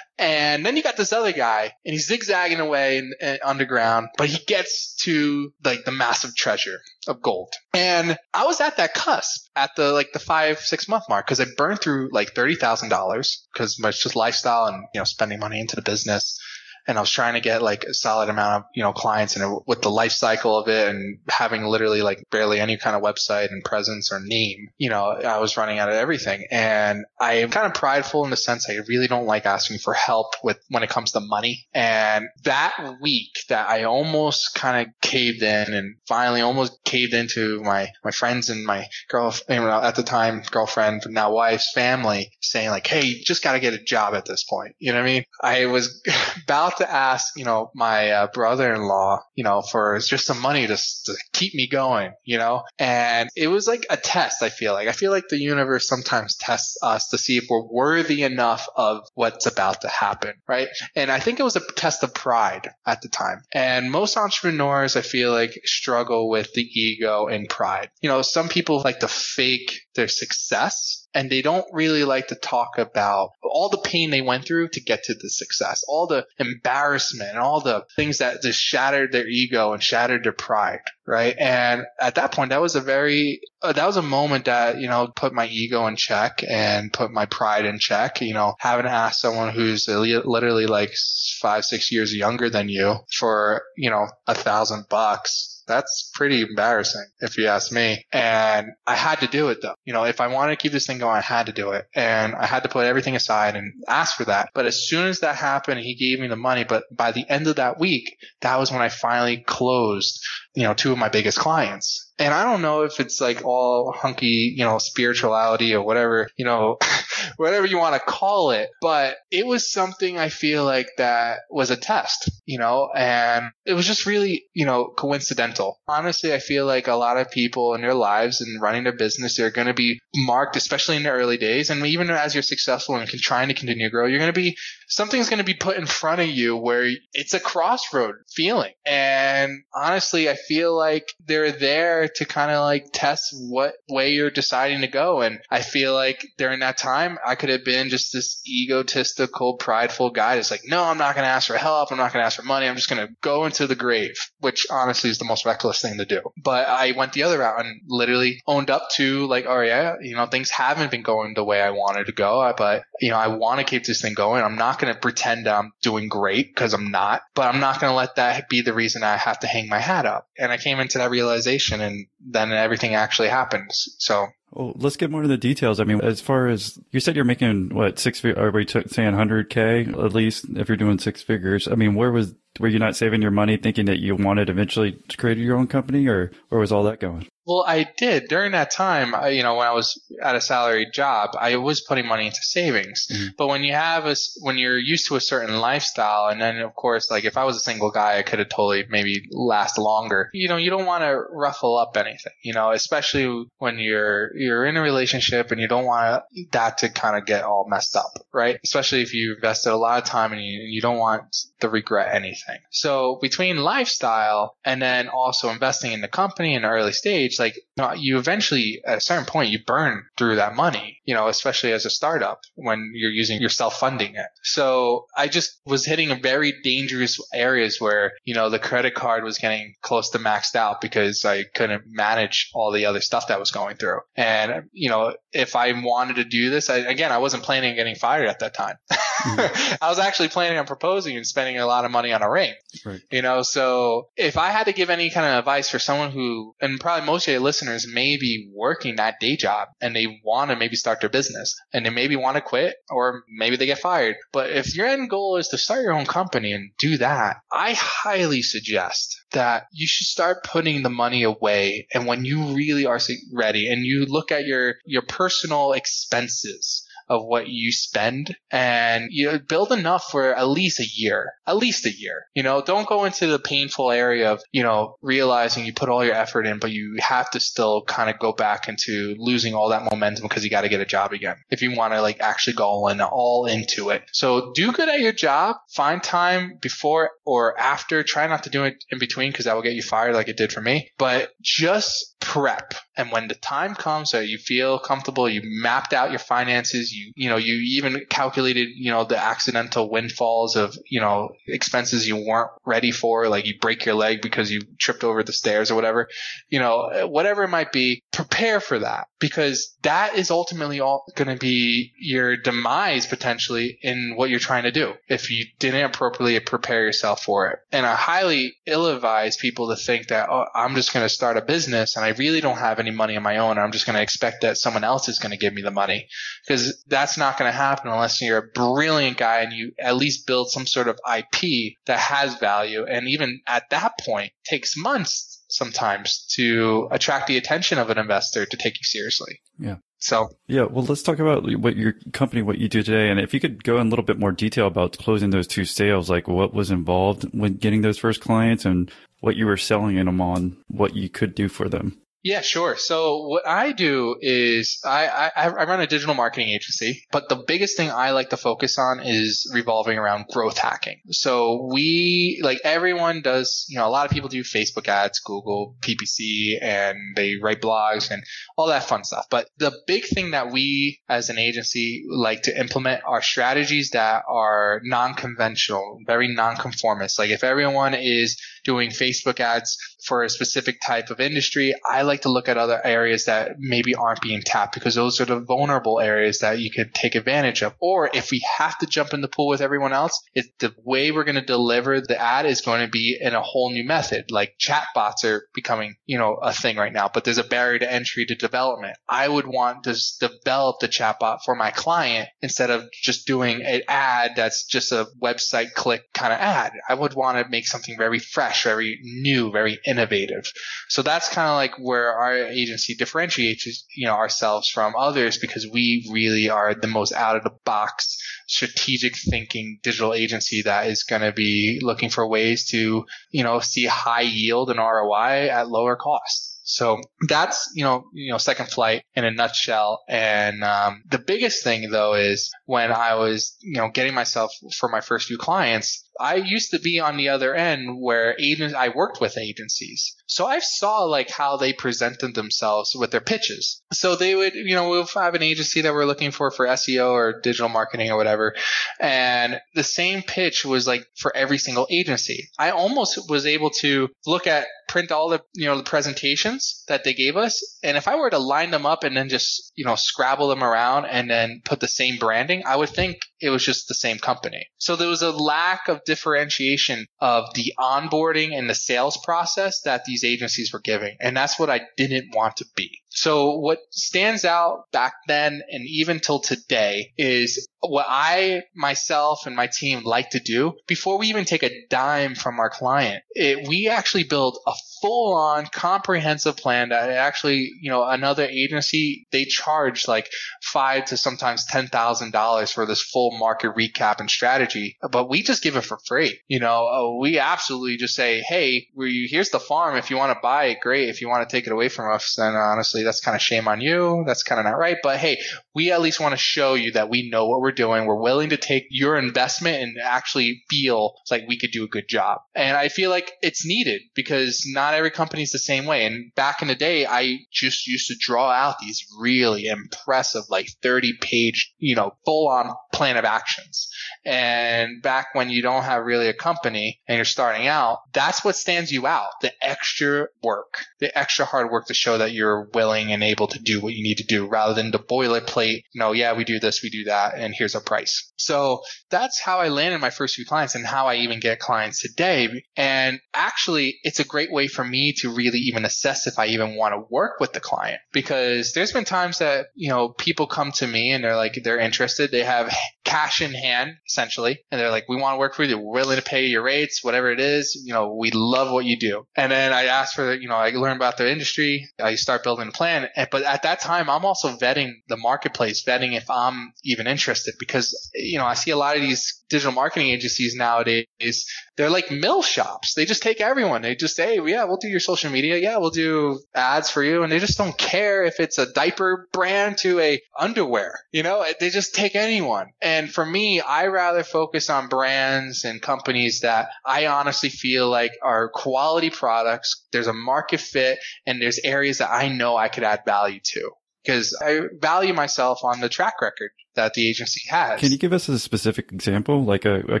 And 0.20 0.66
then 0.66 0.76
you 0.76 0.82
got 0.82 0.98
this 0.98 1.14
other 1.14 1.32
guy, 1.32 1.72
and 1.84 1.92
he's 1.94 2.06
zigzagging 2.06 2.60
away 2.60 2.98
in, 2.98 3.12
in 3.22 3.38
underground, 3.42 4.08
but 4.18 4.28
he 4.28 4.38
gets 4.44 4.94
to 5.04 5.50
like 5.64 5.84
the 5.84 5.92
massive 5.92 6.36
treasure 6.36 6.82
of 7.08 7.22
gold. 7.22 7.54
And 7.72 8.18
I 8.34 8.44
was 8.44 8.60
at 8.60 8.76
that 8.76 8.92
cusp 8.92 9.48
at 9.56 9.70
the 9.76 9.92
like 9.92 10.12
the 10.12 10.18
five 10.18 10.60
six 10.60 10.88
month 10.88 11.04
mark 11.08 11.26
because 11.26 11.40
I 11.40 11.46
burned 11.56 11.80
through 11.80 12.10
like 12.12 12.34
thirty 12.34 12.54
thousand 12.54 12.90
dollars 12.90 13.46
because 13.52 13.80
my 13.80 13.90
just 13.90 14.14
lifestyle 14.14 14.66
and 14.66 14.84
you 14.94 15.00
know 15.00 15.04
spending 15.04 15.40
money 15.40 15.58
into 15.58 15.74
the 15.74 15.82
business 15.82 16.38
and 16.86 16.98
I 16.98 17.00
was 17.00 17.10
trying 17.10 17.34
to 17.34 17.40
get 17.40 17.62
like 17.62 17.84
a 17.84 17.94
solid 17.94 18.28
amount 18.28 18.56
of, 18.56 18.70
you 18.74 18.82
know, 18.82 18.92
clients 18.92 19.36
and 19.36 19.44
it, 19.44 19.62
with 19.66 19.82
the 19.82 19.90
life 19.90 20.12
cycle 20.12 20.58
of 20.58 20.68
it 20.68 20.88
and 20.88 21.18
having 21.28 21.64
literally 21.64 22.02
like 22.02 22.24
barely 22.30 22.60
any 22.60 22.76
kind 22.76 22.96
of 22.96 23.02
website 23.02 23.50
and 23.50 23.62
presence 23.62 24.12
or 24.12 24.20
name, 24.20 24.70
you 24.78 24.90
know, 24.90 25.04
I 25.04 25.38
was 25.38 25.56
running 25.56 25.78
out 25.78 25.88
of 25.88 25.94
everything. 25.94 26.46
And 26.50 27.04
I 27.20 27.34
am 27.34 27.50
kind 27.50 27.66
of 27.66 27.74
prideful 27.74 28.24
in 28.24 28.30
the 28.30 28.36
sense 28.36 28.68
I 28.68 28.78
really 28.88 29.06
don't 29.06 29.26
like 29.26 29.46
asking 29.46 29.78
for 29.78 29.94
help 29.94 30.34
with 30.42 30.58
when 30.68 30.82
it 30.82 30.90
comes 30.90 31.12
to 31.12 31.20
money. 31.20 31.66
And 31.72 32.26
that 32.44 32.96
week 33.00 33.32
that 33.48 33.68
I 33.68 33.84
almost 33.84 34.54
kind 34.54 34.86
of 34.86 34.92
caved 35.00 35.42
in 35.42 35.72
and 35.72 35.96
finally 36.08 36.40
almost 36.40 36.82
caved 36.84 37.14
into 37.14 37.60
my, 37.62 37.88
my 38.04 38.10
friends 38.10 38.50
and 38.50 38.64
my 38.64 38.86
girl, 39.08 39.34
at 39.48 39.94
the 39.94 40.02
time, 40.02 40.42
girlfriend, 40.50 41.02
now 41.08 41.32
wife's 41.32 41.72
family 41.72 42.32
saying 42.40 42.70
like, 42.70 42.86
Hey, 42.86 43.04
you 43.04 43.24
just 43.24 43.44
got 43.44 43.52
to 43.52 43.60
get 43.60 43.74
a 43.74 43.82
job 43.82 44.14
at 44.14 44.24
this 44.24 44.44
point. 44.44 44.74
You 44.78 44.92
know 44.92 44.98
what 44.98 45.08
I 45.08 45.12
mean? 45.12 45.24
I 45.42 45.66
was 45.66 46.02
about 46.44 46.79
to 46.80 46.90
ask, 46.90 47.36
you 47.36 47.44
know, 47.44 47.70
my 47.74 48.10
uh, 48.10 48.26
brother-in-law, 48.32 49.22
you 49.34 49.44
know, 49.44 49.62
for 49.62 49.98
just 49.98 50.26
some 50.26 50.40
money 50.40 50.66
to, 50.66 50.76
to 50.76 51.14
keep 51.32 51.54
me 51.54 51.68
going, 51.68 52.12
you 52.24 52.38
know, 52.38 52.64
and 52.78 53.30
it 53.36 53.48
was 53.48 53.66
like 53.66 53.86
a 53.88 53.96
test. 53.96 54.42
I 54.42 54.48
feel 54.48 54.72
like 54.72 54.88
I 54.88 54.92
feel 54.92 55.10
like 55.10 55.28
the 55.28 55.38
universe 55.38 55.88
sometimes 55.88 56.36
tests 56.36 56.76
us 56.82 57.08
to 57.08 57.18
see 57.18 57.36
if 57.36 57.46
we're 57.48 57.62
worthy 57.62 58.22
enough 58.22 58.68
of 58.76 59.06
what's 59.14 59.46
about 59.46 59.82
to 59.82 59.88
happen, 59.88 60.34
right? 60.48 60.68
And 60.96 61.10
I 61.10 61.20
think 61.20 61.40
it 61.40 61.44
was 61.44 61.56
a 61.56 61.72
test 61.76 62.02
of 62.02 62.14
pride 62.14 62.70
at 62.86 63.02
the 63.02 63.08
time. 63.08 63.42
And 63.52 63.90
most 63.90 64.16
entrepreneurs, 64.16 64.96
I 64.96 65.02
feel 65.02 65.32
like, 65.32 65.60
struggle 65.64 66.28
with 66.28 66.52
the 66.54 66.62
ego 66.62 67.26
and 67.26 67.48
pride. 67.48 67.90
You 68.00 68.08
know, 68.08 68.22
some 68.22 68.48
people 68.48 68.82
like 68.84 69.00
to 69.00 69.08
fake 69.08 69.80
their 69.94 70.08
success 70.08 70.99
and 71.14 71.30
they 71.30 71.42
don't 71.42 71.66
really 71.72 72.04
like 72.04 72.28
to 72.28 72.34
talk 72.34 72.78
about 72.78 73.30
all 73.42 73.68
the 73.68 73.78
pain 73.78 74.10
they 74.10 74.22
went 74.22 74.44
through 74.44 74.68
to 74.68 74.80
get 74.80 75.04
to 75.04 75.14
the 75.14 75.28
success, 75.28 75.82
all 75.88 76.06
the 76.06 76.26
embarrassment 76.38 77.36
all 77.40 77.60
the 77.60 77.84
things 77.96 78.18
that 78.18 78.42
just 78.42 78.60
shattered 78.60 79.12
their 79.12 79.26
ego 79.26 79.72
and 79.72 79.82
shattered 79.82 80.24
their 80.24 80.32
pride, 80.32 80.80
right? 81.06 81.34
And 81.38 81.84
at 82.00 82.14
that 82.14 82.32
point, 82.32 82.50
that 82.50 82.60
was 82.60 82.76
a 82.76 82.80
very, 82.80 83.40
uh, 83.62 83.72
that 83.72 83.86
was 83.86 83.96
a 83.96 84.02
moment 84.02 84.44
that, 84.44 84.78
you 84.78 84.88
know, 84.88 85.08
put 85.08 85.32
my 85.32 85.46
ego 85.46 85.86
in 85.86 85.96
check 85.96 86.42
and 86.48 86.92
put 86.92 87.10
my 87.10 87.26
pride 87.26 87.64
in 87.64 87.78
check, 87.78 88.20
you 88.20 88.34
know, 88.34 88.54
having 88.58 88.84
to 88.84 88.90
ask 88.90 89.20
someone 89.20 89.52
who's 89.52 89.88
literally 89.88 90.66
like 90.66 90.94
five, 91.40 91.64
six 91.64 91.90
years 91.90 92.14
younger 92.14 92.50
than 92.50 92.68
you 92.68 92.96
for, 93.18 93.62
you 93.76 93.90
know, 93.90 94.06
a 94.26 94.34
thousand 94.34 94.86
bucks 94.88 95.49
that's 95.70 96.10
pretty 96.14 96.42
embarrassing 96.42 97.04
if 97.20 97.38
you 97.38 97.46
ask 97.46 97.72
me. 97.72 98.04
And 98.12 98.68
I 98.86 98.96
had 98.96 99.20
to 99.20 99.26
do 99.26 99.48
it 99.48 99.62
though. 99.62 99.74
You 99.84 99.92
know, 99.92 100.04
if 100.04 100.20
I 100.20 100.26
wanted 100.26 100.58
to 100.58 100.62
keep 100.62 100.72
this 100.72 100.86
thing 100.86 100.98
going, 100.98 101.16
I 101.16 101.20
had 101.20 101.46
to 101.46 101.52
do 101.52 101.70
it. 101.70 101.86
And 101.94 102.34
I 102.34 102.46
had 102.46 102.64
to 102.64 102.68
put 102.68 102.86
everything 102.86 103.16
aside 103.16 103.56
and 103.56 103.72
ask 103.88 104.16
for 104.16 104.24
that. 104.24 104.50
But 104.54 104.66
as 104.66 104.88
soon 104.88 105.06
as 105.06 105.20
that 105.20 105.36
happened, 105.36 105.80
he 105.80 105.94
gave 105.94 106.20
me 106.20 106.28
the 106.28 106.36
money. 106.36 106.64
But 106.64 106.84
by 106.94 107.12
the 107.12 107.24
end 107.28 107.46
of 107.46 107.56
that 107.56 107.78
week, 107.78 108.16
that 108.40 108.58
was 108.58 108.72
when 108.72 108.82
I 108.82 108.88
finally 108.88 109.44
closed, 109.46 110.20
you 110.54 110.64
know, 110.64 110.74
two 110.74 110.92
of 110.92 110.98
my 110.98 111.08
biggest 111.08 111.38
clients 111.38 112.09
And 112.20 112.34
I 112.34 112.44
don't 112.44 112.60
know 112.60 112.82
if 112.82 113.00
it's 113.00 113.18
like 113.18 113.46
all 113.46 113.92
hunky, 113.92 114.54
you 114.54 114.62
know, 114.62 114.76
spirituality 114.76 115.74
or 115.74 115.82
whatever, 115.82 116.28
you 116.36 116.44
know, 116.44 116.76
whatever 117.38 117.66
you 117.66 117.78
want 117.78 117.94
to 117.94 118.00
call 118.00 118.50
it, 118.50 118.68
but 118.82 119.16
it 119.30 119.46
was 119.46 119.72
something 119.72 120.18
I 120.18 120.28
feel 120.28 120.64
like 120.66 120.88
that 120.98 121.38
was 121.50 121.70
a 121.70 121.76
test, 121.76 122.30
you 122.44 122.58
know, 122.58 122.90
and 122.94 123.46
it 123.64 123.72
was 123.72 123.86
just 123.86 124.04
really, 124.04 124.44
you 124.52 124.66
know, 124.66 124.92
coincidental. 124.94 125.80
Honestly, 125.88 126.34
I 126.34 126.40
feel 126.40 126.66
like 126.66 126.88
a 126.88 126.94
lot 126.94 127.16
of 127.16 127.30
people 127.30 127.74
in 127.74 127.80
their 127.80 127.94
lives 127.94 128.42
and 128.42 128.60
running 128.60 128.84
their 128.84 128.96
business, 128.96 129.38
they're 129.38 129.50
going 129.50 129.68
to 129.68 129.74
be 129.74 129.98
marked, 130.14 130.56
especially 130.56 130.98
in 130.98 131.04
the 131.04 131.10
early 131.10 131.38
days. 131.38 131.70
And 131.70 131.84
even 131.86 132.10
as 132.10 132.34
you're 132.34 132.42
successful 132.42 132.96
and 132.96 133.08
trying 133.08 133.48
to 133.48 133.54
continue 133.54 133.86
to 133.86 133.90
grow, 133.90 134.04
you're 134.04 134.18
going 134.18 134.32
to 134.32 134.38
be, 134.38 134.58
something's 134.88 135.30
going 135.30 135.38
to 135.38 135.44
be 135.44 135.54
put 135.54 135.78
in 135.78 135.86
front 135.86 136.20
of 136.20 136.28
you 136.28 136.54
where 136.54 136.90
it's 137.14 137.32
a 137.32 137.40
crossroad 137.40 138.16
feeling. 138.30 138.72
And 138.84 139.62
honestly, 139.74 140.28
I 140.28 140.34
feel 140.34 140.76
like 140.76 141.06
they're 141.24 141.52
there 141.52 142.09
to 142.14 142.24
kind 142.24 142.50
of 142.50 142.60
like 142.60 142.86
test 142.92 143.34
what 143.34 143.74
way 143.88 144.12
you're 144.12 144.30
deciding 144.30 144.80
to 144.82 144.88
go. 144.88 145.20
And 145.20 145.40
I 145.50 145.62
feel 145.62 145.94
like 145.94 146.26
during 146.38 146.60
that 146.60 146.76
time, 146.76 147.18
I 147.26 147.34
could 147.34 147.48
have 147.48 147.64
been 147.64 147.88
just 147.88 148.12
this 148.12 148.40
egotistical, 148.46 149.56
prideful 149.56 150.10
guy 150.10 150.36
that's 150.36 150.50
like, 150.50 150.62
no, 150.66 150.82
I'm 150.82 150.98
not 150.98 151.14
going 151.14 151.24
to 151.24 151.30
ask 151.30 151.48
for 151.48 151.56
help. 151.56 151.90
I'm 151.90 151.98
not 151.98 152.12
going 152.12 152.22
to 152.22 152.26
ask 152.26 152.36
for 152.36 152.46
money. 152.46 152.66
I'm 152.66 152.76
just 152.76 152.90
going 152.90 153.06
to 153.06 153.12
go 153.22 153.44
into 153.44 153.66
the 153.66 153.74
grave, 153.74 154.14
which 154.40 154.66
honestly 154.70 155.10
is 155.10 155.18
the 155.18 155.24
most 155.24 155.44
reckless 155.44 155.80
thing 155.80 155.98
to 155.98 156.04
do. 156.04 156.20
But 156.42 156.68
I 156.68 156.92
went 156.92 157.12
the 157.12 157.24
other 157.24 157.38
route 157.38 157.64
and 157.64 157.80
literally 157.88 158.40
owned 158.46 158.70
up 158.70 158.88
to 158.96 159.26
like, 159.26 159.46
oh 159.46 159.60
yeah, 159.60 159.96
you 160.00 160.16
know, 160.16 160.26
things 160.26 160.50
haven't 160.50 160.90
been 160.90 161.02
going 161.02 161.34
the 161.34 161.44
way 161.44 161.60
I 161.60 161.70
wanted 161.70 162.06
to 162.06 162.12
go, 162.12 162.40
uh, 162.40 162.52
but 162.56 162.84
you 163.00 163.10
know, 163.10 163.16
I 163.16 163.28
want 163.28 163.58
to 163.60 163.64
keep 163.64 163.84
this 163.84 164.02
thing 164.02 164.14
going. 164.14 164.42
I'm 164.42 164.56
not 164.56 164.78
going 164.78 164.92
to 164.92 164.98
pretend 164.98 165.48
I'm 165.48 165.72
doing 165.82 166.08
great 166.08 166.54
because 166.54 166.74
I'm 166.74 166.90
not, 166.90 167.22
but 167.34 167.52
I'm 167.52 167.60
not 167.60 167.80
going 167.80 167.90
to 167.90 167.96
let 167.96 168.16
that 168.16 168.48
be 168.48 168.62
the 168.62 168.74
reason 168.74 169.02
I 169.02 169.16
have 169.16 169.40
to 169.40 169.46
hang 169.46 169.68
my 169.68 169.78
hat 169.78 170.06
up. 170.06 170.26
And 170.38 170.52
I 170.52 170.56
came 170.56 170.80
into 170.80 170.98
that 170.98 171.10
realization 171.10 171.80
and 171.80 171.99
then 172.20 172.52
everything 172.52 172.94
actually 172.94 173.28
happens. 173.28 173.94
So 173.98 174.28
well, 174.52 174.72
let's 174.76 174.96
get 174.96 175.10
more 175.10 175.22
into 175.22 175.28
the 175.28 175.38
details. 175.38 175.78
I 175.78 175.84
mean, 175.84 176.00
as 176.00 176.20
far 176.20 176.48
as 176.48 176.78
you 176.90 177.00
said, 177.00 177.14
you're 177.14 177.24
making 177.24 177.74
what 177.74 177.98
six? 177.98 178.24
Are 178.24 178.50
we 178.50 178.64
t- 178.64 178.82
saying 178.88 179.14
100k 179.14 180.04
at 180.04 180.14
least 180.14 180.46
if 180.56 180.68
you're 180.68 180.76
doing 180.76 180.98
six 180.98 181.22
figures? 181.22 181.68
I 181.68 181.74
mean, 181.76 181.94
where 181.94 182.10
was 182.10 182.34
were 182.58 182.68
you 182.68 182.78
not 182.78 182.96
saving 182.96 183.22
your 183.22 183.30
money 183.30 183.56
thinking 183.56 183.86
that 183.86 184.00
you 184.00 184.16
wanted 184.16 184.50
eventually 184.50 184.92
to 185.08 185.16
create 185.16 185.38
your 185.38 185.56
own 185.56 185.66
company, 185.66 186.06
or 186.08 186.30
where 186.48 186.60
was 186.60 186.72
all 186.72 186.82
that 186.84 187.00
going? 187.00 187.26
Well, 187.46 187.64
I 187.66 187.88
did 187.96 188.28
during 188.28 188.52
that 188.52 188.70
time. 188.70 189.14
I, 189.14 189.30
you 189.30 189.42
know, 189.42 189.56
when 189.56 189.66
I 189.66 189.72
was 189.72 190.00
at 190.22 190.36
a 190.36 190.40
salaried 190.40 190.92
job, 190.92 191.30
I 191.38 191.56
was 191.56 191.80
putting 191.80 192.06
money 192.06 192.26
into 192.26 192.42
savings. 192.42 193.08
Mm-hmm. 193.10 193.28
But 193.36 193.48
when 193.48 193.64
you 193.64 193.72
have 193.72 194.06
a, 194.06 194.14
when 194.42 194.56
you're 194.58 194.78
used 194.78 195.08
to 195.08 195.16
a 195.16 195.20
certain 195.20 195.58
lifestyle, 195.58 196.28
and 196.28 196.40
then 196.40 196.58
of 196.58 196.74
course, 196.74 197.10
like 197.10 197.24
if 197.24 197.36
I 197.36 197.44
was 197.44 197.56
a 197.56 197.60
single 197.60 197.90
guy, 197.90 198.18
I 198.18 198.22
could 198.22 198.38
have 198.38 198.50
totally 198.50 198.84
maybe 198.88 199.26
last 199.30 199.78
longer. 199.78 200.30
You 200.32 200.48
know, 200.48 200.58
you 200.58 200.70
don't 200.70 200.86
want 200.86 201.02
to 201.02 201.24
ruffle 201.30 201.76
up 201.76 201.96
anything. 201.96 202.34
You 202.42 202.52
know, 202.52 202.70
especially 202.70 203.46
when 203.58 203.78
you're 203.78 204.36
you're 204.36 204.66
in 204.66 204.76
a 204.76 204.82
relationship 204.82 205.50
and 205.50 205.60
you 205.60 205.66
don't 205.66 205.86
want 205.86 206.22
that 206.52 206.78
to 206.78 206.88
kind 206.88 207.16
of 207.16 207.26
get 207.26 207.42
all 207.42 207.66
messed 207.68 207.96
up, 207.96 208.12
right? 208.32 208.60
Especially 208.62 209.02
if 209.02 209.14
you 209.14 209.34
invested 209.34 209.72
a 209.72 209.76
lot 209.76 210.00
of 210.00 210.08
time 210.08 210.32
and 210.32 210.44
you 210.44 210.60
you 210.60 210.80
don't 210.80 210.98
want 210.98 211.24
to 211.60 211.68
regret 211.68 212.14
anything. 212.14 212.58
So 212.70 213.18
between 213.20 213.58
lifestyle 213.58 214.56
and 214.64 214.80
then 214.80 215.08
also 215.08 215.50
investing 215.50 215.92
in 215.92 216.00
the 216.00 216.08
company 216.08 216.54
in 216.54 216.62
the 216.62 216.68
early 216.68 216.92
stage 216.92 217.38
like 217.38 217.56
you, 217.56 217.62
know, 217.76 217.92
you 217.92 218.18
eventually 218.18 218.80
at 218.86 218.98
a 218.98 219.00
certain 219.00 219.26
point 219.26 219.50
you 219.50 219.58
burn 219.66 220.04
through 220.16 220.36
that 220.36 220.54
money, 220.54 220.98
you 221.04 221.14
know, 221.14 221.28
especially 221.28 221.72
as 221.72 221.86
a 221.86 221.90
startup 221.90 222.40
when 222.54 222.92
you're 222.94 223.10
using 223.10 223.40
you're 223.40 223.48
self-funding 223.48 224.14
it. 224.14 224.26
So 224.42 225.06
I 225.16 225.28
just 225.28 225.60
was 225.64 225.84
hitting 225.84 226.10
a 226.10 226.16
very 226.16 226.54
dangerous 226.62 227.18
areas 227.34 227.80
where, 227.80 228.12
you 228.24 228.34
know, 228.34 228.50
the 228.50 228.58
credit 228.58 228.94
card 228.94 229.24
was 229.24 229.38
getting 229.38 229.74
close 229.82 230.10
to 230.10 230.18
maxed 230.18 230.54
out 230.54 230.80
because 230.80 231.24
I 231.24 231.44
couldn't 231.54 231.84
manage 231.86 232.50
all 232.54 232.72
the 232.72 232.86
other 232.86 233.00
stuff 233.00 233.28
that 233.28 233.40
was 233.40 233.50
going 233.50 233.76
through. 233.76 234.00
And, 234.16 234.64
you 234.72 234.90
know, 234.90 235.14
if 235.32 235.56
I 235.56 235.72
wanted 235.72 236.16
to 236.16 236.24
do 236.24 236.50
this, 236.50 236.70
I, 236.70 236.78
again, 236.78 237.12
I 237.12 237.18
wasn't 237.18 237.42
planning 237.42 237.70
on 237.70 237.76
getting 237.76 237.96
fired 237.96 238.28
at 238.28 238.40
that 238.40 238.54
time. 238.54 238.76
Mm-hmm. 239.20 239.74
I 239.82 239.90
was 239.90 239.98
actually 239.98 240.28
planning 240.28 240.58
on 240.58 240.64
proposing 240.64 241.14
and 241.14 241.26
spending 241.26 241.49
a 241.58 241.66
lot 241.66 241.84
of 241.84 241.90
money 241.90 242.12
on 242.12 242.22
a 242.22 242.30
ring. 242.30 242.54
Right. 242.84 243.00
You 243.10 243.22
know, 243.22 243.42
so 243.42 244.08
if 244.16 244.36
I 244.36 244.50
had 244.50 244.64
to 244.64 244.72
give 244.72 244.90
any 244.90 245.10
kind 245.10 245.26
of 245.26 245.38
advice 245.38 245.70
for 245.70 245.78
someone 245.78 246.10
who, 246.10 246.54
and 246.60 246.80
probably 246.80 247.06
most 247.06 247.26
of 247.26 247.32
your 247.32 247.40
listeners 247.40 247.86
may 247.92 248.16
be 248.16 248.50
working 248.54 248.96
that 248.96 249.20
day 249.20 249.36
job 249.36 249.68
and 249.80 249.94
they 249.94 250.20
want 250.24 250.50
to 250.50 250.56
maybe 250.56 250.76
start 250.76 251.00
their 251.00 251.10
business 251.10 251.54
and 251.72 251.84
they 251.84 251.90
maybe 251.90 252.16
want 252.16 252.36
to 252.36 252.40
quit 252.40 252.76
or 252.90 253.24
maybe 253.28 253.56
they 253.56 253.66
get 253.66 253.78
fired. 253.78 254.16
But 254.32 254.50
if 254.50 254.74
your 254.74 254.86
end 254.86 255.10
goal 255.10 255.36
is 255.36 255.48
to 255.48 255.58
start 255.58 255.82
your 255.82 255.92
own 255.92 256.06
company 256.06 256.52
and 256.52 256.70
do 256.78 256.98
that, 256.98 257.36
I 257.52 257.72
highly 257.72 258.42
suggest 258.42 259.16
that 259.32 259.64
you 259.72 259.86
should 259.86 260.06
start 260.06 260.44
putting 260.44 260.82
the 260.82 260.90
money 260.90 261.22
away. 261.22 261.86
And 261.94 262.06
when 262.06 262.24
you 262.24 262.54
really 262.54 262.86
are 262.86 263.00
ready 263.32 263.70
and 263.72 263.84
you 263.84 264.06
look 264.06 264.32
at 264.32 264.44
your, 264.44 264.76
your 264.84 265.02
personal 265.02 265.72
expenses, 265.72 266.86
of 267.10 267.24
what 267.24 267.48
you 267.48 267.72
spend 267.72 268.34
and 268.52 269.08
you 269.10 269.32
know, 269.32 269.38
build 269.38 269.72
enough 269.72 270.10
for 270.10 270.32
at 270.32 270.48
least 270.48 270.78
a 270.78 270.86
year, 270.86 271.32
at 271.46 271.56
least 271.56 271.84
a 271.84 271.92
year. 271.92 272.22
You 272.34 272.44
know, 272.44 272.62
don't 272.62 272.88
go 272.88 273.04
into 273.04 273.26
the 273.26 273.40
painful 273.40 273.90
area 273.90 274.32
of, 274.32 274.40
you 274.52 274.62
know, 274.62 274.94
realizing 275.02 275.66
you 275.66 275.74
put 275.74 275.88
all 275.88 276.04
your 276.04 276.14
effort 276.14 276.46
in, 276.46 276.60
but 276.60 276.70
you 276.70 276.96
have 277.00 277.28
to 277.32 277.40
still 277.40 277.82
kind 277.82 278.08
of 278.08 278.20
go 278.20 278.32
back 278.32 278.68
into 278.68 279.16
losing 279.18 279.54
all 279.54 279.70
that 279.70 279.82
momentum 279.90 280.22
because 280.22 280.44
you 280.44 280.50
got 280.50 280.60
to 280.60 280.68
get 280.68 280.80
a 280.80 280.86
job 280.86 281.12
again. 281.12 281.36
If 281.50 281.62
you 281.62 281.74
want 281.76 281.94
to 281.94 282.00
like 282.00 282.20
actually 282.20 282.54
go 282.54 282.64
all 282.64 282.88
in, 282.88 283.00
all 283.00 283.46
into 283.46 283.90
it. 283.90 284.04
So 284.12 284.52
do 284.54 284.70
good 284.70 284.88
at 284.88 285.00
your 285.00 285.12
job, 285.12 285.56
find 285.74 286.00
time 286.00 286.58
before 286.62 287.10
or 287.26 287.58
after. 287.58 288.04
Try 288.04 288.28
not 288.28 288.44
to 288.44 288.50
do 288.50 288.62
it 288.64 288.84
in 288.88 289.00
between 289.00 289.32
because 289.32 289.46
that 289.46 289.56
will 289.56 289.62
get 289.62 289.74
you 289.74 289.82
fired 289.82 290.14
like 290.14 290.28
it 290.28 290.36
did 290.36 290.52
for 290.52 290.60
me, 290.60 290.90
but 290.96 291.30
just 291.42 292.09
prep. 292.20 292.74
And 292.96 293.10
when 293.10 293.28
the 293.28 293.34
time 293.34 293.74
comes 293.74 294.10
that 294.10 294.28
you 294.28 294.38
feel 294.38 294.78
comfortable, 294.78 295.28
you 295.28 295.40
mapped 295.42 295.92
out 295.92 296.10
your 296.10 296.18
finances, 296.18 296.92
you, 296.92 297.12
you 297.16 297.30
know, 297.30 297.38
you 297.38 297.54
even 297.78 298.04
calculated, 298.10 298.68
you 298.74 298.90
know, 298.90 299.04
the 299.04 299.16
accidental 299.16 299.90
windfalls 299.90 300.54
of, 300.54 300.76
you 300.88 301.00
know, 301.00 301.30
expenses 301.46 302.06
you 302.06 302.16
weren't 302.16 302.50
ready 302.66 302.92
for, 302.92 303.28
like 303.28 303.46
you 303.46 303.58
break 303.58 303.86
your 303.86 303.94
leg 303.94 304.20
because 304.20 304.50
you 304.50 304.60
tripped 304.78 305.02
over 305.02 305.22
the 305.22 305.32
stairs 305.32 305.70
or 305.70 305.74
whatever, 305.74 306.08
you 306.50 306.58
know, 306.58 307.08
whatever 307.08 307.42
it 307.44 307.48
might 307.48 307.72
be, 307.72 308.02
prepare 308.12 308.60
for 308.60 308.78
that 308.78 309.06
because 309.18 309.76
that 309.82 310.14
is 310.16 310.30
ultimately 310.30 310.80
all 310.80 311.04
going 311.14 311.28
to 311.28 311.40
be 311.40 311.92
your 311.98 312.36
demise 312.36 313.06
potentially 313.06 313.78
in 313.82 314.14
what 314.16 314.28
you're 314.28 314.38
trying 314.38 314.64
to 314.64 314.72
do 314.72 314.92
if 315.08 315.30
you 315.30 315.46
didn't 315.58 315.84
appropriately 315.84 316.38
prepare 316.40 316.84
yourself 316.84 317.22
for 317.22 317.48
it. 317.48 317.60
And 317.72 317.86
I 317.86 317.94
highly 317.94 318.56
ill 318.66 318.86
advise 318.86 319.36
people 319.36 319.68
to 319.68 319.76
think 319.76 320.08
that, 320.08 320.28
oh, 320.28 320.46
I'm 320.54 320.74
just 320.74 320.92
going 320.92 321.04
to 321.04 321.08
start 321.08 321.36
a 321.36 321.42
business 321.42 321.96
and 321.96 322.04
I 322.04 322.09
really 322.10 322.40
don't 322.40 322.58
have 322.58 322.78
any 322.78 322.90
money 322.90 323.16
of 323.16 323.22
my 323.22 323.38
own. 323.38 323.58
I'm 323.58 323.72
just 323.72 323.86
going 323.86 323.96
to 323.96 324.02
expect 324.02 324.42
that 324.42 324.56
someone 324.56 324.84
else 324.84 325.08
is 325.08 325.18
going 325.18 325.32
to 325.32 325.38
give 325.38 325.52
me 325.52 325.62
the 325.62 325.70
money 325.70 326.08
because 326.46 326.82
that's 326.86 327.16
not 327.16 327.38
going 327.38 327.50
to 327.50 327.56
happen 327.56 327.90
unless 327.90 328.20
you're 328.20 328.38
a 328.38 328.48
brilliant 328.54 329.16
guy 329.16 329.40
and 329.40 329.52
you 329.52 329.72
at 329.78 329.96
least 329.96 330.26
build 330.26 330.50
some 330.50 330.66
sort 330.66 330.88
of 330.88 330.98
IP 331.16 331.74
that 331.86 331.98
has 331.98 332.36
value. 332.36 332.84
And 332.84 333.08
even 333.08 333.40
at 333.46 333.70
that 333.70 333.98
point 334.00 334.32
takes 334.44 334.76
months 334.76 335.42
sometimes 335.48 336.26
to 336.36 336.88
attract 336.90 337.26
the 337.26 337.36
attention 337.36 337.78
of 337.78 337.90
an 337.90 337.98
investor 337.98 338.46
to 338.46 338.56
take 338.56 338.74
you 338.74 338.84
seriously. 338.84 339.40
Yeah. 339.58 339.76
So 339.98 340.30
yeah, 340.46 340.64
well, 340.64 340.84
let's 340.84 341.02
talk 341.02 341.18
about 341.18 341.44
what 341.58 341.76
your 341.76 341.94
company, 342.12 342.40
what 342.40 342.58
you 342.58 342.68
do 342.68 342.82
today, 342.82 343.10
and 343.10 343.20
if 343.20 343.34
you 343.34 343.40
could 343.40 343.62
go 343.62 343.78
in 343.78 343.86
a 343.86 343.90
little 343.90 344.04
bit 344.04 344.18
more 344.18 344.32
detail 344.32 344.66
about 344.66 344.96
closing 344.96 345.28
those 345.28 345.46
two 345.46 345.66
sales, 345.66 346.08
like 346.08 346.26
what 346.26 346.54
was 346.54 346.70
involved 346.70 347.24
when 347.32 347.56
getting 347.56 347.82
those 347.82 347.98
first 347.98 348.22
clients 348.22 348.64
and 348.64 348.90
what 349.20 349.36
you 349.36 349.46
were 349.46 349.56
selling 349.56 349.96
them 349.96 350.20
on, 350.20 350.56
what 350.68 350.96
you 350.96 351.08
could 351.08 351.34
do 351.34 351.48
for 351.48 351.68
them. 351.68 351.98
Yeah, 352.22 352.42
sure. 352.42 352.76
So 352.76 353.26
what 353.28 353.46
I 353.46 353.72
do 353.72 354.16
is 354.20 354.80
I, 354.84 355.30
I, 355.34 355.48
I, 355.48 355.64
run 355.64 355.80
a 355.80 355.86
digital 355.86 356.14
marketing 356.14 356.50
agency, 356.50 357.06
but 357.10 357.30
the 357.30 357.36
biggest 357.36 357.78
thing 357.78 357.90
I 357.90 358.10
like 358.10 358.28
to 358.30 358.36
focus 358.36 358.78
on 358.78 359.00
is 359.00 359.50
revolving 359.54 359.96
around 359.96 360.26
growth 360.30 360.58
hacking. 360.58 361.00
So 361.10 361.66
we, 361.72 362.38
like 362.42 362.60
everyone 362.62 363.22
does, 363.22 363.64
you 363.70 363.78
know, 363.78 363.86
a 363.86 363.90
lot 363.90 364.04
of 364.04 364.12
people 364.12 364.28
do 364.28 364.42
Facebook 364.42 364.86
ads, 364.86 365.20
Google, 365.20 365.76
PPC, 365.80 366.58
and 366.60 366.98
they 367.16 367.36
write 367.40 367.62
blogs 367.62 368.10
and 368.10 368.22
all 368.58 368.66
that 368.66 368.84
fun 368.84 369.02
stuff. 369.02 369.26
But 369.30 369.48
the 369.56 369.72
big 369.86 370.04
thing 370.04 370.32
that 370.32 370.52
we 370.52 371.00
as 371.08 371.30
an 371.30 371.38
agency 371.38 372.04
like 372.10 372.42
to 372.42 372.60
implement 372.60 373.02
are 373.06 373.22
strategies 373.22 373.90
that 373.90 374.24
are 374.28 374.82
non-conventional, 374.84 376.00
very 376.06 376.28
non-conformist. 376.28 377.18
Like 377.18 377.30
if 377.30 377.44
everyone 377.44 377.94
is 377.94 378.38
doing 378.64 378.90
Facebook 378.90 379.40
ads 379.40 379.78
for 380.04 380.22
a 380.22 380.30
specific 380.30 380.80
type 380.84 381.10
of 381.10 381.20
industry, 381.20 381.74
I 381.84 382.02
like 382.02 382.22
to 382.22 382.30
look 382.30 382.48
at 382.48 382.56
other 382.56 382.80
areas 382.84 383.26
that 383.26 383.56
maybe 383.58 383.94
aren't 383.94 384.20
being 384.20 384.42
tapped 384.42 384.74
because 384.74 384.94
those 384.94 385.20
are 385.20 385.24
the 385.24 385.40
vulnerable 385.40 386.00
areas 386.00 386.40
that 386.40 386.58
you 386.58 386.70
could 386.70 386.94
take 386.94 387.14
advantage 387.14 387.62
of. 387.62 387.74
Or 387.80 388.10
if 388.12 388.30
we 388.30 388.42
have 388.58 388.78
to 388.78 388.86
jump 388.86 389.14
in 389.14 389.20
the 389.20 389.28
pool 389.28 389.48
with 389.48 389.60
everyone 389.60 389.92
else, 389.92 390.22
it, 390.34 390.46
the 390.58 390.74
way 390.84 391.10
we're 391.10 391.24
going 391.24 391.34
to 391.36 391.40
deliver 391.40 392.00
the 392.00 392.20
ad 392.20 392.46
is 392.46 392.60
going 392.60 392.84
to 392.84 392.90
be 392.90 393.18
in 393.20 393.34
a 393.34 393.42
whole 393.42 393.70
new 393.70 393.84
method. 393.84 394.30
Like 394.30 394.54
chatbots 394.58 395.24
are 395.24 395.48
becoming, 395.54 395.96
you 396.06 396.18
know, 396.18 396.34
a 396.34 396.52
thing 396.52 396.76
right 396.76 396.92
now, 396.92 397.10
but 397.12 397.24
there's 397.24 397.38
a 397.38 397.44
barrier 397.44 397.78
to 397.78 397.92
entry 397.92 398.26
to 398.26 398.34
development. 398.34 398.96
I 399.08 399.28
would 399.28 399.46
want 399.46 399.84
to 399.84 399.96
develop 400.20 400.80
the 400.80 400.88
chatbot 400.88 401.38
for 401.44 401.54
my 401.54 401.70
client 401.70 402.28
instead 402.40 402.70
of 402.70 402.84
just 402.92 403.26
doing 403.26 403.62
an 403.62 403.82
ad 403.88 404.32
that's 404.36 404.64
just 404.64 404.92
a 404.92 405.06
website 405.22 405.72
click 405.74 406.12
kind 406.12 406.32
of 406.32 406.38
ad. 406.38 406.72
I 406.88 406.94
would 406.94 407.14
want 407.14 407.38
to 407.38 407.50
make 407.50 407.66
something 407.66 407.96
very 407.96 408.18
fresh, 408.18 408.64
very 408.64 408.98
new, 409.02 409.50
very 409.50 409.78
innovative. 409.90 410.44
So 410.88 411.02
that's 411.02 411.28
kind 411.28 411.48
of 411.48 411.56
like 411.56 411.74
where 411.78 412.12
our 412.12 412.36
agency 412.36 412.94
differentiates, 412.94 413.84
you 413.96 414.06
know, 414.06 414.14
ourselves 414.14 414.68
from 414.68 414.94
others 414.96 415.38
because 415.38 415.66
we 415.70 416.08
really 416.12 416.48
are 416.48 416.74
the 416.74 416.86
most 416.86 417.12
out 417.12 417.36
of 417.36 417.42
the 417.42 417.52
box 417.64 418.16
strategic 418.46 419.16
thinking 419.16 419.78
digital 419.82 420.14
agency 420.14 420.62
that 420.62 420.86
is 420.86 421.04
going 421.04 421.22
to 421.22 421.32
be 421.32 421.78
looking 421.82 422.10
for 422.10 422.26
ways 422.26 422.68
to, 422.70 423.04
you 423.30 423.44
know, 423.44 423.60
see 423.60 423.86
high 423.86 424.22
yield 424.22 424.70
and 424.70 424.78
ROI 424.78 425.48
at 425.48 425.68
lower 425.68 425.96
cost. 425.96 426.49
So 426.70 427.00
that's 427.28 427.70
you 427.74 427.82
know 427.84 428.04
you 428.12 428.30
know 428.30 428.38
second 428.38 428.70
flight 428.70 429.02
in 429.14 429.24
a 429.24 429.30
nutshell. 429.30 430.02
And 430.08 430.62
um, 430.62 431.02
the 431.10 431.18
biggest 431.18 431.64
thing 431.64 431.90
though 431.90 432.14
is 432.14 432.50
when 432.66 432.92
I 432.92 433.14
was 433.16 433.56
you 433.60 433.80
know 433.80 433.90
getting 433.90 434.14
myself 434.14 434.52
for 434.78 434.88
my 434.88 435.00
first 435.00 435.26
few 435.26 435.36
clients, 435.36 436.04
I 436.20 436.34
used 436.34 436.72
to 436.72 436.78
be 436.78 437.00
on 437.00 437.16
the 437.16 437.30
other 437.30 437.54
end 437.54 437.98
where 437.98 438.36
agents, 438.38 438.74
I 438.74 438.90
worked 438.90 439.20
with 439.20 439.38
agencies. 439.38 440.14
So 440.26 440.46
I 440.46 440.58
saw 440.58 441.04
like 441.04 441.30
how 441.30 441.56
they 441.56 441.72
presented 441.72 442.34
themselves 442.34 442.94
with 442.94 443.10
their 443.10 443.22
pitches. 443.22 443.82
So 443.92 444.16
they 444.16 444.34
would, 444.34 444.54
you 444.54 444.74
know, 444.74 444.90
we'll 444.90 445.06
have 445.06 445.34
an 445.34 445.42
agency 445.42 445.80
that 445.80 445.94
we're 445.94 446.04
looking 446.04 446.30
for 446.30 446.50
for 446.50 446.66
SEO 446.66 447.10
or 447.10 447.40
digital 447.40 447.70
marketing 447.70 448.10
or 448.10 448.18
whatever. 448.18 448.54
And 449.00 449.60
the 449.74 449.82
same 449.82 450.22
pitch 450.22 450.64
was 450.64 450.86
like 450.86 451.06
for 451.16 451.34
every 451.34 451.58
single 451.58 451.86
agency. 451.90 452.50
I 452.58 452.70
almost 452.70 453.18
was 453.30 453.46
able 453.46 453.70
to 453.80 454.08
look 454.26 454.46
at 454.46 454.66
print 454.90 455.12
all 455.12 455.28
the 455.28 455.40
you 455.54 455.66
know 455.66 455.76
the 455.76 455.84
presentations 455.84 456.82
that 456.88 457.04
they 457.04 457.14
gave 457.14 457.36
us 457.36 457.78
and 457.84 457.96
if 457.96 458.08
i 458.08 458.16
were 458.16 458.28
to 458.28 458.38
line 458.38 458.72
them 458.72 458.84
up 458.84 459.04
and 459.04 459.16
then 459.16 459.28
just 459.28 459.72
you 459.76 459.84
know 459.84 459.94
scrabble 459.94 460.48
them 460.48 460.64
around 460.64 461.06
and 461.06 461.30
then 461.30 461.62
put 461.64 461.78
the 461.78 461.88
same 461.88 462.18
branding 462.18 462.62
i 462.66 462.74
would 462.74 462.88
think 462.88 463.18
it 463.40 463.50
was 463.50 463.64
just 463.64 463.86
the 463.86 463.94
same 463.94 464.18
company 464.18 464.66
so 464.78 464.96
there 464.96 465.08
was 465.08 465.22
a 465.22 465.30
lack 465.30 465.86
of 465.88 466.02
differentiation 466.04 467.06
of 467.20 467.44
the 467.54 467.72
onboarding 467.78 468.56
and 468.56 468.68
the 468.68 468.74
sales 468.74 469.18
process 469.24 469.82
that 469.82 470.04
these 470.04 470.24
agencies 470.24 470.72
were 470.72 470.80
giving. 470.80 471.16
And 471.20 471.36
that's 471.36 471.58
what 471.58 471.70
I 471.70 471.82
didn't 471.96 472.34
want 472.34 472.56
to 472.56 472.66
be. 472.76 473.00
So 473.08 473.56
what 473.58 473.78
stands 473.90 474.44
out 474.44 474.84
back 474.92 475.14
then 475.26 475.62
and 475.70 475.84
even 475.86 476.20
till 476.20 476.40
today 476.40 477.12
is 477.18 477.68
what 477.80 478.06
I 478.08 478.64
myself 478.74 479.46
and 479.46 479.56
my 479.56 479.66
team 479.66 480.02
like 480.04 480.30
to 480.30 480.40
do 480.40 480.74
before 480.86 481.18
we 481.18 481.28
even 481.28 481.44
take 481.44 481.62
a 481.62 481.86
dime 481.88 482.34
from 482.34 482.60
our 482.60 482.70
client. 482.70 483.24
It, 483.34 483.66
we 483.66 483.88
actually 483.88 484.24
build 484.24 484.58
a 484.66 484.72
full 485.00 485.34
on 485.34 485.66
comprehensive 485.66 486.56
plan 486.56 486.90
that 486.90 487.10
actually, 487.10 487.72
you 487.80 487.90
know, 487.90 488.04
another 488.04 488.44
agency, 488.44 489.26
they 489.32 489.44
charge 489.44 490.06
like 490.06 490.30
five 490.62 491.06
to 491.06 491.16
sometimes 491.16 491.66
$10,000 491.66 492.72
for 492.72 492.86
this 492.86 493.02
full 493.02 493.36
market 493.38 493.74
recap 493.74 494.20
and 494.20 494.30
strategy, 494.30 494.98
but 495.10 495.28
we 495.28 495.42
just 495.42 495.62
give 495.62 495.76
it 495.76 495.84
for 495.84 495.98
free. 496.06 496.38
You 496.48 496.60
know, 496.60 496.86
uh, 496.86 497.18
we 497.18 497.38
absolutely 497.38 497.96
just 497.96 498.14
say, 498.14 498.40
Hey, 498.40 498.88
we, 498.94 499.28
here's 499.30 499.50
the 499.50 499.60
farm. 499.60 499.96
If 499.96 500.10
you 500.10 500.16
want 500.16 500.32
to 500.32 500.40
buy 500.42 500.66
it, 500.66 500.80
great. 500.80 501.08
If 501.08 501.20
you 501.20 501.28
want 501.28 501.48
to 501.48 501.56
take 501.56 501.66
it 501.66 501.72
away 501.72 501.88
from 501.88 502.12
us, 502.12 502.34
then 502.36 502.54
honestly, 502.54 503.02
that's 503.04 503.20
kind 503.20 503.34
of 503.34 503.40
shame 503.40 503.68
on 503.68 503.80
you. 503.80 504.24
That's 504.26 504.42
kind 504.42 504.58
of 504.58 504.66
not 504.66 504.78
right. 504.78 504.98
But 505.02 505.18
hey, 505.18 505.38
we 505.74 505.92
at 505.92 506.00
least 506.00 506.20
want 506.20 506.32
to 506.32 506.38
show 506.38 506.74
you 506.74 506.92
that 506.92 507.10
we 507.10 507.30
know 507.30 507.46
what 507.46 507.60
we're 507.60 507.72
doing. 507.72 508.06
We're 508.06 508.20
willing 508.20 508.50
to 508.50 508.56
take 508.56 508.84
your 508.90 509.16
investment 509.18 509.82
and 509.82 509.96
actually 510.02 510.62
feel 510.68 511.14
like 511.30 511.44
we 511.46 511.58
could 511.58 511.70
do 511.70 511.84
a 511.84 511.88
good 511.88 512.08
job. 512.08 512.40
And 512.54 512.76
I 512.76 512.88
feel 512.88 513.10
like 513.10 513.32
it's 513.42 513.66
needed 513.66 514.02
because 514.14 514.64
not 514.66 514.94
every 514.94 515.10
company 515.10 515.42
is 515.42 515.52
the 515.52 515.58
same 515.58 515.86
way. 515.86 516.06
And 516.06 516.34
back 516.34 516.62
in 516.62 516.68
the 516.68 516.74
day, 516.74 517.06
I 517.06 517.38
just 517.52 517.86
used 517.86 518.08
to 518.08 518.16
draw 518.18 518.50
out 518.50 518.78
these 518.80 519.06
really 519.20 519.66
impressive, 519.66 520.42
like 520.48 520.68
30 520.82 521.14
page, 521.20 521.72
you 521.78 521.94
know, 521.94 522.14
full 522.24 522.48
on 522.48 522.74
plan 522.92 523.16
of 523.16 523.24
actions. 523.24 523.88
And 524.24 525.02
back 525.02 525.28
when 525.34 525.50
you 525.50 525.62
don't 525.62 525.84
have 525.84 526.04
really 526.04 526.28
a 526.28 526.34
company 526.34 527.00
and 527.08 527.16
you're 527.16 527.24
starting 527.24 527.66
out, 527.66 527.98
that's 528.12 528.44
what 528.44 528.56
stands 528.56 528.90
you 528.90 529.06
out. 529.06 529.28
The 529.40 529.52
extra 529.62 530.28
work, 530.42 530.74
the 530.98 531.16
extra 531.16 531.44
hard 531.44 531.70
work 531.70 531.86
to 531.86 531.94
show 531.94 532.18
that 532.18 532.32
you're 532.32 532.68
willing 532.74 533.12
and 533.12 533.22
able 533.22 533.46
to 533.48 533.58
do 533.58 533.80
what 533.80 533.94
you 533.94 534.02
need 534.02 534.18
to 534.18 534.24
do 534.24 534.46
rather 534.46 534.74
than 534.74 534.90
the 534.90 534.98
boilerplate, 534.98 535.59
know, 535.94 536.12
yeah, 536.12 536.34
we 536.34 536.44
do 536.44 536.58
this, 536.58 536.82
we 536.82 536.90
do 536.90 537.04
that, 537.04 537.34
and 537.36 537.54
here's 537.56 537.74
our 537.74 537.80
price. 537.80 538.32
So 538.36 538.82
that's 539.10 539.40
how 539.40 539.58
I 539.58 539.68
landed 539.68 540.00
my 540.00 540.10
first 540.10 540.34
few 540.34 540.46
clients 540.46 540.74
and 540.74 540.86
how 540.86 541.06
I 541.06 541.16
even 541.16 541.40
get 541.40 541.58
clients 541.58 542.00
today. 542.00 542.48
And 542.76 543.20
actually, 543.34 543.98
it's 544.02 544.20
a 544.20 544.24
great 544.24 544.52
way 544.52 544.66
for 544.68 544.84
me 544.84 545.14
to 545.18 545.34
really 545.34 545.58
even 545.58 545.84
assess 545.84 546.26
if 546.26 546.38
I 546.38 546.46
even 546.46 546.76
want 546.76 546.94
to 546.94 547.06
work 547.10 547.40
with 547.40 547.52
the 547.52 547.60
client 547.60 548.00
because 548.12 548.72
there's 548.72 548.92
been 548.92 549.04
times 549.04 549.38
that, 549.38 549.66
you 549.74 549.90
know, 549.90 550.10
people 550.10 550.46
come 550.46 550.72
to 550.72 550.86
me 550.86 551.12
and 551.12 551.22
they're 551.22 551.36
like, 551.36 551.58
they're 551.62 551.78
interested. 551.78 552.30
They 552.30 552.44
have 552.44 552.74
cash 553.04 553.42
in 553.42 553.52
hand 553.52 553.92
essentially. 554.06 554.60
And 554.70 554.80
they're 554.80 554.90
like, 554.90 555.08
we 555.08 555.16
want 555.16 555.34
to 555.34 555.38
work 555.38 555.54
for 555.54 555.64
you. 555.64 555.78
We're 555.78 556.00
willing 556.00 556.16
to 556.16 556.22
pay 556.22 556.46
your 556.46 556.62
rates, 556.62 557.02
whatever 557.02 557.30
it 557.30 557.40
is. 557.40 557.80
You 557.84 557.92
know, 557.92 558.14
we 558.14 558.30
love 558.32 558.72
what 558.72 558.84
you 558.84 558.98
do. 558.98 559.26
And 559.36 559.50
then 559.50 559.72
I 559.72 559.86
ask 559.86 560.14
for, 560.14 560.34
you 560.34 560.48
know, 560.48 560.54
I 560.54 560.70
learn 560.70 560.96
about 560.96 561.16
their 561.16 561.28
industry. 561.28 561.88
I 562.00 562.14
start 562.14 562.44
building 562.44 562.68
a 562.68 562.72
plan. 562.72 563.08
But 563.30 563.42
at 563.42 563.62
that 563.62 563.80
time, 563.80 564.08
I'm 564.08 564.24
also 564.24 564.56
vetting 564.56 564.92
the 565.08 565.16
marketplace, 565.50 565.84
vetting 565.84 566.16
if 566.16 566.30
I'm 566.30 566.72
even 566.84 567.06
interested 567.06 567.54
because, 567.58 568.10
you 568.14 568.38
know, 568.38 568.46
I 568.46 568.54
see 568.54 568.70
a 568.70 568.76
lot 568.76 568.96
of 568.96 569.02
these 569.02 569.42
digital 569.48 569.72
marketing 569.72 570.08
agencies 570.08 570.54
nowadays, 570.54 571.46
they're 571.76 571.90
like 571.90 572.10
mill 572.10 572.42
shops. 572.42 572.94
They 572.94 573.04
just 573.04 573.22
take 573.22 573.40
everyone. 573.40 573.82
They 573.82 573.96
just 573.96 574.16
say, 574.16 574.38
yeah, 574.44 574.64
we'll 574.64 574.76
do 574.76 574.88
your 574.88 575.00
social 575.00 575.30
media. 575.30 575.58
Yeah, 575.58 575.78
we'll 575.78 575.90
do 575.90 576.40
ads 576.54 576.88
for 576.90 577.02
you. 577.02 577.22
And 577.22 577.32
they 577.32 577.40
just 577.40 577.58
don't 577.58 577.76
care 577.76 578.22
if 578.22 578.38
it's 578.38 578.58
a 578.58 578.72
diaper 578.72 579.28
brand 579.32 579.78
to 579.78 579.98
a 579.98 580.20
underwear. 580.38 581.00
You 581.12 581.22
know, 581.22 581.44
they 581.58 581.70
just 581.70 581.94
take 581.94 582.14
anyone. 582.14 582.68
And 582.80 583.10
for 583.10 583.26
me, 583.26 583.60
I 583.60 583.86
rather 583.86 584.22
focus 584.22 584.70
on 584.70 584.88
brands 584.88 585.64
and 585.64 585.82
companies 585.82 586.40
that 586.40 586.68
I 586.86 587.06
honestly 587.06 587.48
feel 587.48 587.88
like 587.90 588.12
are 588.22 588.50
quality 588.50 589.10
products. 589.10 589.86
There's 589.92 590.06
a 590.06 590.12
market 590.12 590.60
fit 590.60 590.98
and 591.26 591.42
there's 591.42 591.58
areas 591.58 591.98
that 591.98 592.10
I 592.10 592.28
know 592.28 592.56
I 592.56 592.68
could 592.68 592.84
add 592.84 593.00
value 593.04 593.40
to 593.42 593.70
because 594.02 594.36
I 594.42 594.62
value 594.78 595.14
myself 595.14 595.60
on 595.64 595.80
the 595.80 595.88
track 595.88 596.14
record 596.20 596.50
that 596.74 596.94
the 596.94 597.08
agency 597.08 597.48
has. 597.48 597.80
Can 597.80 597.92
you 597.92 597.98
give 597.98 598.12
us 598.12 598.28
a 598.28 598.38
specific 598.38 598.92
example, 598.92 599.44
like 599.44 599.64
a, 599.64 599.80
a 599.80 600.00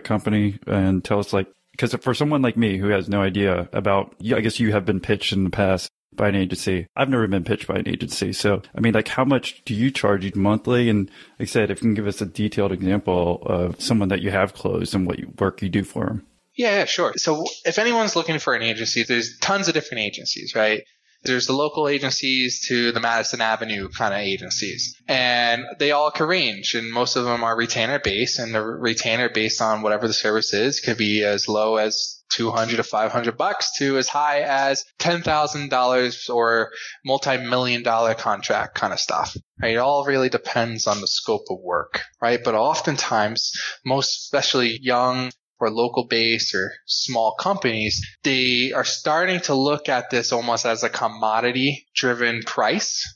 company, 0.00 0.58
and 0.66 1.04
tell 1.04 1.18
us 1.18 1.32
like, 1.32 1.48
because 1.72 1.94
for 1.94 2.14
someone 2.14 2.42
like 2.42 2.56
me 2.56 2.78
who 2.78 2.88
has 2.88 3.08
no 3.08 3.22
idea 3.22 3.68
about, 3.72 4.14
I 4.20 4.40
guess 4.40 4.60
you 4.60 4.72
have 4.72 4.84
been 4.84 5.00
pitched 5.00 5.32
in 5.32 5.44
the 5.44 5.50
past 5.50 5.90
by 6.12 6.28
an 6.28 6.34
agency. 6.34 6.86
I've 6.96 7.08
never 7.08 7.26
been 7.28 7.44
pitched 7.44 7.68
by 7.68 7.76
an 7.76 7.88
agency. 7.88 8.32
So, 8.32 8.62
I 8.74 8.80
mean, 8.80 8.92
like, 8.92 9.08
how 9.08 9.24
much 9.24 9.62
do 9.64 9.74
you 9.74 9.90
charge 9.90 10.24
each 10.24 10.34
monthly? 10.34 10.88
And 10.88 11.10
like 11.38 11.48
I 11.48 11.50
said, 11.50 11.70
if 11.70 11.78
you 11.78 11.88
can 11.88 11.94
give 11.94 12.06
us 12.06 12.20
a 12.20 12.26
detailed 12.26 12.72
example 12.72 13.42
of 13.46 13.80
someone 13.80 14.08
that 14.08 14.20
you 14.20 14.30
have 14.30 14.52
closed 14.52 14.94
and 14.94 15.06
what 15.06 15.18
work 15.40 15.62
you 15.62 15.68
do 15.68 15.84
for 15.84 16.06
them. 16.06 16.26
Yeah, 16.56 16.78
yeah, 16.78 16.84
sure. 16.84 17.14
So 17.16 17.44
if 17.64 17.78
anyone's 17.78 18.16
looking 18.16 18.38
for 18.38 18.54
an 18.54 18.62
agency, 18.62 19.04
there's 19.04 19.38
tons 19.38 19.68
of 19.68 19.74
different 19.74 20.02
agencies, 20.02 20.54
right? 20.54 20.82
There's 21.22 21.46
the 21.46 21.52
local 21.52 21.88
agencies 21.88 22.66
to 22.68 22.92
the 22.92 23.00
Madison 23.00 23.40
Avenue 23.40 23.88
kind 23.90 24.14
of 24.14 24.20
agencies. 24.20 24.94
And 25.06 25.64
they 25.78 25.92
all 25.92 26.10
can 26.10 26.26
range, 26.26 26.74
and 26.74 26.90
most 26.90 27.16
of 27.16 27.24
them 27.24 27.44
are 27.44 27.56
retainer 27.56 27.98
based, 27.98 28.38
and 28.38 28.54
the 28.54 28.62
retainer 28.62 29.28
based 29.28 29.60
on 29.60 29.82
whatever 29.82 30.06
the 30.06 30.14
service 30.14 30.54
is 30.54 30.80
could 30.80 30.96
be 30.96 31.22
as 31.22 31.48
low 31.48 31.76
as 31.76 32.20
200 32.32 32.76
to 32.76 32.82
500 32.84 33.36
bucks 33.36 33.76
to 33.78 33.98
as 33.98 34.08
high 34.08 34.40
as 34.40 34.84
$10,000 35.00 36.34
or 36.34 36.70
multi-million 37.04 37.82
dollar 37.82 38.14
contract 38.14 38.76
kind 38.76 38.92
of 38.92 39.00
stuff. 39.00 39.36
Right? 39.60 39.74
It 39.74 39.78
all 39.78 40.04
really 40.04 40.28
depends 40.28 40.86
on 40.86 41.00
the 41.00 41.06
scope 41.06 41.46
of 41.50 41.58
work, 41.60 42.02
right? 42.22 42.40
But 42.42 42.54
oftentimes, 42.54 43.52
most 43.84 44.24
especially 44.24 44.78
young 44.80 45.32
or 45.60 45.70
local 45.70 46.06
based 46.06 46.54
or 46.54 46.72
small 46.86 47.34
companies, 47.34 48.04
they 48.22 48.72
are 48.72 48.84
starting 48.84 49.40
to 49.40 49.54
look 49.54 49.88
at 49.88 50.10
this 50.10 50.32
almost 50.32 50.66
as 50.66 50.82
a 50.82 50.88
commodity 50.88 51.86
driven 51.94 52.42
price 52.42 53.06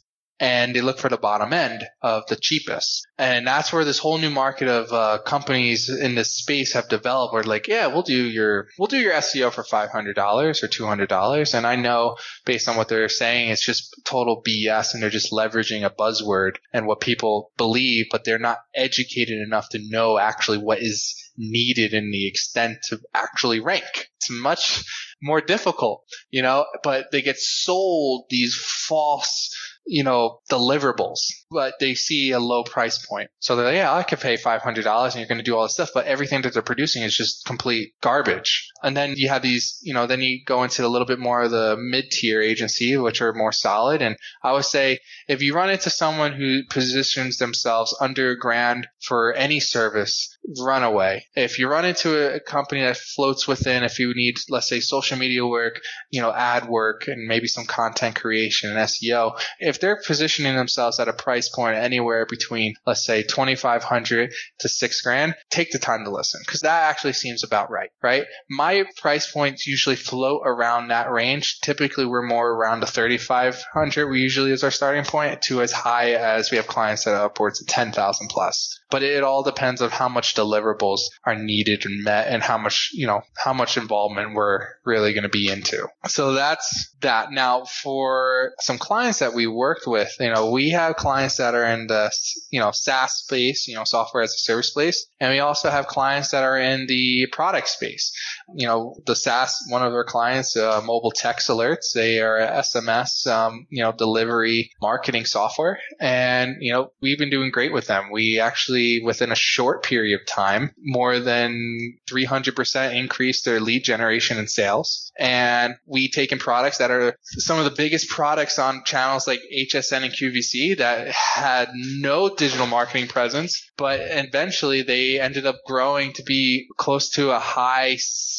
and 0.40 0.74
they 0.74 0.80
look 0.80 0.98
for 0.98 1.08
the 1.08 1.16
bottom 1.16 1.52
end 1.52 1.84
of 2.02 2.24
the 2.28 2.36
cheapest. 2.36 3.06
And 3.18 3.46
that's 3.46 3.72
where 3.72 3.84
this 3.84 3.98
whole 3.98 4.18
new 4.18 4.30
market 4.30 4.68
of 4.68 4.92
uh, 4.92 5.22
companies 5.22 5.88
in 5.88 6.14
this 6.14 6.32
space 6.36 6.72
have 6.74 6.88
developed. 6.88 7.32
Where 7.32 7.42
like, 7.42 7.68
yeah, 7.68 7.86
we'll 7.86 8.02
do 8.02 8.24
your 8.28 8.66
we'll 8.78 8.88
do 8.88 8.98
your 8.98 9.12
SEO 9.14 9.52
for 9.52 9.62
five 9.62 9.90
hundred 9.90 10.16
dollars 10.16 10.62
or 10.62 10.68
two 10.68 10.86
hundred 10.86 11.08
dollars. 11.08 11.54
And 11.54 11.66
I 11.66 11.76
know 11.76 12.16
based 12.44 12.68
on 12.68 12.76
what 12.76 12.88
they're 12.88 13.08
saying, 13.08 13.50
it's 13.50 13.64
just 13.64 13.94
total 14.04 14.42
BS, 14.46 14.92
and 14.92 15.02
they're 15.02 15.10
just 15.10 15.32
leveraging 15.32 15.84
a 15.84 15.90
buzzword 15.90 16.56
and 16.72 16.86
what 16.86 17.00
people 17.00 17.52
believe, 17.56 18.06
but 18.10 18.24
they're 18.24 18.38
not 18.38 18.58
educated 18.74 19.38
enough 19.38 19.68
to 19.70 19.78
know 19.88 20.18
actually 20.18 20.58
what 20.58 20.80
is 20.82 21.14
needed 21.36 21.94
in 21.94 22.10
the 22.10 22.26
extent 22.26 22.78
to 22.88 23.00
actually 23.14 23.60
rank. 23.60 24.08
It's 24.16 24.30
much 24.30 24.84
more 25.22 25.40
difficult, 25.40 26.04
you 26.30 26.42
know, 26.42 26.66
but 26.82 27.10
they 27.12 27.22
get 27.22 27.38
sold 27.38 28.26
these 28.30 28.56
false, 28.56 29.54
you 29.86 30.04
know, 30.04 30.40
deliverables. 30.50 31.20
But 31.54 31.74
they 31.80 31.94
see 31.94 32.32
a 32.32 32.40
low 32.40 32.64
price 32.64 32.98
point. 33.06 33.30
So 33.38 33.56
they're 33.56 33.66
like, 33.66 33.76
yeah, 33.76 33.94
I 33.94 34.02
could 34.02 34.20
pay 34.20 34.36
$500 34.36 35.04
and 35.04 35.14
you're 35.14 35.26
going 35.26 35.38
to 35.38 35.44
do 35.44 35.56
all 35.56 35.62
this 35.62 35.74
stuff, 35.74 35.90
but 35.94 36.06
everything 36.06 36.42
that 36.42 36.52
they're 36.52 36.62
producing 36.62 37.02
is 37.02 37.16
just 37.16 37.46
complete 37.46 37.94
garbage. 38.02 38.68
And 38.82 38.96
then 38.96 39.14
you 39.16 39.28
have 39.28 39.42
these, 39.42 39.78
you 39.82 39.94
know, 39.94 40.06
then 40.06 40.20
you 40.20 40.40
go 40.44 40.62
into 40.64 40.84
a 40.84 40.88
little 40.88 41.06
bit 41.06 41.18
more 41.18 41.42
of 41.42 41.50
the 41.50 41.76
mid 41.78 42.10
tier 42.10 42.42
agency, 42.42 42.96
which 42.96 43.22
are 43.22 43.32
more 43.32 43.52
solid. 43.52 44.02
And 44.02 44.16
I 44.42 44.52
would 44.52 44.64
say 44.64 44.98
if 45.28 45.40
you 45.40 45.54
run 45.54 45.70
into 45.70 45.88
someone 45.88 46.32
who 46.32 46.64
positions 46.68 47.38
themselves 47.38 47.96
under 48.00 48.34
grand 48.34 48.88
for 49.00 49.32
any 49.32 49.60
service, 49.60 50.36
run 50.60 50.82
away. 50.82 51.26
If 51.34 51.58
you 51.58 51.68
run 51.68 51.84
into 51.84 52.34
a 52.34 52.40
company 52.40 52.82
that 52.82 52.96
floats 52.96 53.46
within, 53.48 53.84
if 53.84 53.98
you 53.98 54.12
need, 54.14 54.36
let's 54.50 54.68
say, 54.68 54.80
social 54.80 55.16
media 55.16 55.46
work, 55.46 55.80
you 56.10 56.20
know, 56.20 56.32
ad 56.32 56.68
work 56.68 57.08
and 57.08 57.26
maybe 57.26 57.46
some 57.46 57.64
content 57.64 58.16
creation 58.16 58.70
and 58.70 58.78
SEO, 58.78 59.40
if 59.60 59.80
they're 59.80 60.00
positioning 60.06 60.56
themselves 60.56 61.00
at 61.00 61.08
a 61.08 61.12
price 61.12 61.43
point 61.48 61.76
anywhere 61.76 62.26
between, 62.26 62.74
let's 62.86 63.04
say, 63.04 63.22
2500 63.22 64.32
to 64.60 64.68
six 64.68 65.02
grand, 65.02 65.34
take 65.50 65.70
the 65.70 65.78
time 65.78 66.04
to 66.04 66.10
listen 66.10 66.40
because 66.46 66.60
that 66.60 66.90
actually 66.90 67.12
seems 67.12 67.44
about 67.44 67.70
right, 67.70 67.90
right? 68.02 68.26
My 68.48 68.84
price 68.96 69.30
points 69.30 69.66
usually 69.66 69.96
float 69.96 70.42
around 70.44 70.88
that 70.88 71.10
range. 71.10 71.60
Typically, 71.60 72.06
we're 72.06 72.22
more 72.22 72.50
around 72.50 72.80
the 72.80 72.86
3500 72.86 74.08
we 74.08 74.20
usually 74.20 74.52
is 74.52 74.64
our 74.64 74.70
starting 74.70 75.04
point 75.04 75.42
to 75.42 75.62
as 75.62 75.72
high 75.72 76.12
as 76.12 76.50
we 76.50 76.56
have 76.56 76.66
clients 76.66 77.04
that 77.04 77.14
are 77.14 77.26
upwards 77.26 77.60
of 77.60 77.66
10,000 77.66 78.28
plus. 78.28 78.80
But 78.90 79.02
it 79.02 79.24
all 79.24 79.42
depends 79.42 79.82
on 79.82 79.90
how 79.90 80.08
much 80.08 80.34
deliverables 80.34 81.00
are 81.24 81.34
needed 81.34 81.84
and 81.84 82.04
met 82.04 82.28
and 82.28 82.42
how 82.42 82.58
much, 82.58 82.90
you 82.92 83.06
know, 83.06 83.22
how 83.36 83.52
much 83.52 83.76
involvement 83.76 84.34
we're 84.34 84.68
really 84.84 85.12
going 85.12 85.24
to 85.24 85.28
be 85.28 85.48
into. 85.48 85.88
So 86.06 86.32
that's 86.32 86.94
that. 87.00 87.32
Now 87.32 87.64
for 87.64 88.52
some 88.60 88.78
clients 88.78 89.18
that 89.18 89.34
we 89.34 89.46
worked 89.46 89.86
with, 89.86 90.14
you 90.20 90.32
know, 90.32 90.50
we 90.50 90.70
have 90.70 90.96
clients 90.96 91.23
that 91.38 91.54
are 91.54 91.64
in 91.64 91.86
the, 91.86 92.10
you 92.50 92.60
know, 92.60 92.70
SaaS 92.72 93.14
space, 93.14 93.66
you 93.68 93.74
know, 93.74 93.84
software 93.84 94.22
as 94.22 94.32
a 94.32 94.38
service 94.38 94.68
space. 94.68 95.06
And 95.20 95.32
we 95.32 95.40
also 95.40 95.70
have 95.70 95.86
clients 95.86 96.30
that 96.30 96.44
are 96.44 96.58
in 96.58 96.86
the 96.86 97.26
product 97.32 97.68
space. 97.68 98.12
You 98.54 98.66
know, 98.66 98.96
the 99.06 99.16
SaaS, 99.16 99.64
one 99.68 99.82
of 99.82 99.92
our 99.92 100.04
clients, 100.04 100.56
uh, 100.56 100.80
mobile 100.84 101.10
text 101.10 101.48
alerts, 101.48 101.92
they 101.94 102.20
are 102.20 102.38
SMS, 102.38 103.26
um, 103.26 103.66
you 103.70 103.82
know, 103.82 103.92
delivery 103.92 104.70
marketing 104.80 105.24
software. 105.24 105.78
And, 106.00 106.56
you 106.60 106.72
know, 106.72 106.92
we've 107.00 107.18
been 107.18 107.30
doing 107.30 107.50
great 107.50 107.72
with 107.72 107.86
them. 107.86 108.10
We 108.12 108.40
actually, 108.40 109.02
within 109.04 109.32
a 109.32 109.36
short 109.36 109.82
period 109.82 110.20
of 110.20 110.26
time, 110.26 110.74
more 110.78 111.20
than 111.20 111.98
300% 112.10 112.94
increased 112.94 113.44
their 113.44 113.60
lead 113.60 113.84
generation 113.84 114.38
and 114.38 114.50
sales. 114.50 115.10
And 115.18 115.74
we 115.86 116.10
taken 116.10 116.38
products 116.38 116.78
that 116.78 116.90
are 116.90 117.16
some 117.22 117.58
of 117.58 117.64
the 117.64 117.70
biggest 117.70 118.08
products 118.08 118.58
on 118.58 118.82
channels 118.84 119.26
like 119.26 119.40
HSN 119.56 120.02
and 120.04 120.12
QVC 120.12 120.78
that 120.78 121.08
had 121.08 121.68
no 121.74 122.34
digital 122.34 122.66
marketing 122.66 123.08
presence, 123.08 123.70
but 123.76 124.00
eventually 124.02 124.82
they 124.82 125.20
ended 125.20 125.46
up 125.46 125.56
growing 125.66 126.12
to 126.14 126.22
be 126.24 126.66
close 126.76 127.10
to 127.10 127.30
a 127.30 127.38
high 127.38 127.96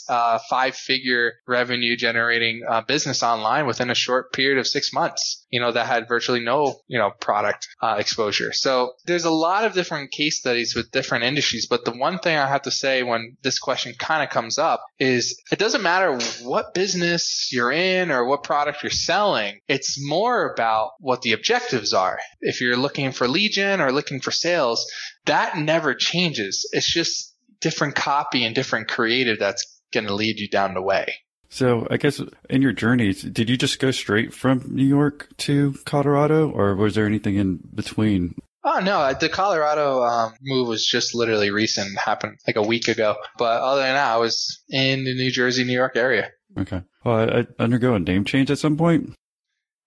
uh, 0.10 0.40
five 0.50 0.76
figure 0.76 1.34
revenue 1.48 1.96
generating 1.96 2.64
uh, 2.68 2.82
business 2.82 3.24
online 3.24 3.66
within 3.66 3.90
a 3.90 3.96
short 3.96 4.34
period 4.34 4.58
of 4.60 4.68
six 4.68 4.94
months, 4.94 5.46
you 5.50 5.60
know, 5.60 5.72
that 5.72 5.88
had 5.88 6.08
virtually 6.08 6.40
no, 6.40 6.80
you 6.88 6.98
know, 6.98 7.12
product 7.20 7.68
uh, 7.82 7.96
exposure. 8.00 8.54
So 8.54 8.94
there's 9.06 9.26
a 9.26 9.32
lot 9.32 9.66
of 9.66 9.74
different 9.74 10.12
case 10.12 10.40
studies 10.40 10.76
with 10.76 10.92
different 10.92 11.24
industries. 11.24 11.68
But 11.68 11.86
the 11.86 11.92
one 11.92 12.20
thing 12.20 12.38
I 12.38 12.48
have 12.48 12.64
to 12.64 12.72
say 12.72 13.04
when 13.04 13.38
this 13.42 13.60
question 13.60 13.94
kind 13.98 14.24
of 14.24 14.30
comes 14.30 14.58
up 14.58 14.84
is 15.00 15.42
it 15.52 15.60
doesn't 15.60 15.84
matter 15.84 16.18
what 16.44 16.74
business 16.74 17.50
you're 17.52 17.72
in 17.72 18.12
or 18.12 18.26
what 18.26 18.44
product 18.44 18.84
you're 18.84 18.90
selling. 18.90 19.60
It's 19.68 19.98
more 20.00 20.52
about 20.52 20.92
what 21.00 21.22
the 21.22 21.34
objectives 21.34 21.94
are. 21.94 22.20
If 22.42 22.62
you're 22.62 22.78
looking 22.78 23.12
for 23.12 23.28
gen 23.36 23.82
or 23.82 23.92
looking 23.92 24.22
for 24.22 24.32
sales, 24.32 24.90
that 25.26 25.58
never 25.58 25.94
changes. 25.94 26.68
It's 26.72 26.92
just 26.92 27.36
different 27.62 27.96
copy 27.96 28.46
and 28.46 28.54
different 28.54 28.88
creative 28.88 29.40
that's 29.40 29.75
going 29.94 30.08
to 30.08 30.14
lead 30.14 30.40
you 30.40 30.50
down 30.50 30.74
the 30.74 30.82
way. 30.82 31.14
So 31.50 31.88
I 31.90 31.98
guess 31.98 32.22
in 32.50 32.62
your 32.62 32.74
journeys, 32.74 33.22
did 33.22 33.50
you 33.50 33.58
just 33.58 33.80
go 33.80 33.92
straight 33.92 34.34
from 34.34 34.64
New 34.68 34.86
York 34.86 35.30
to 35.38 35.76
Colorado, 35.86 36.50
or 36.50 36.76
was 36.76 36.96
there 36.96 37.06
anything 37.06 37.36
in 37.36 37.60
between? 37.74 38.36
Oh 38.64 38.80
no, 38.80 39.14
the 39.14 39.30
Colorado 39.30 40.04
um, 40.04 40.34
move 40.42 40.68
was 40.68 40.86
just 40.86 41.14
literally 41.14 41.52
recent, 41.52 41.98
happened 41.98 42.40
like 42.48 42.56
a 42.56 42.64
week 42.64 42.88
ago. 42.88 43.16
But 43.38 43.62
other 43.62 43.82
than 43.82 43.94
that, 43.94 44.14
I 44.14 44.18
was 44.18 44.64
in 44.70 45.04
the 45.04 45.14
New 45.14 45.32
Jersey, 45.32 45.64
New 45.64 45.74
York 45.74 45.96
area. 45.96 46.32
Okay. 46.58 46.82
Well, 47.04 47.16
I, 47.16 47.40
I 47.40 47.46
undergo 47.60 47.94
a 47.94 48.00
name 48.00 48.26
change 48.26 48.50
at 48.50 48.58
some 48.58 48.76
point. 48.76 49.14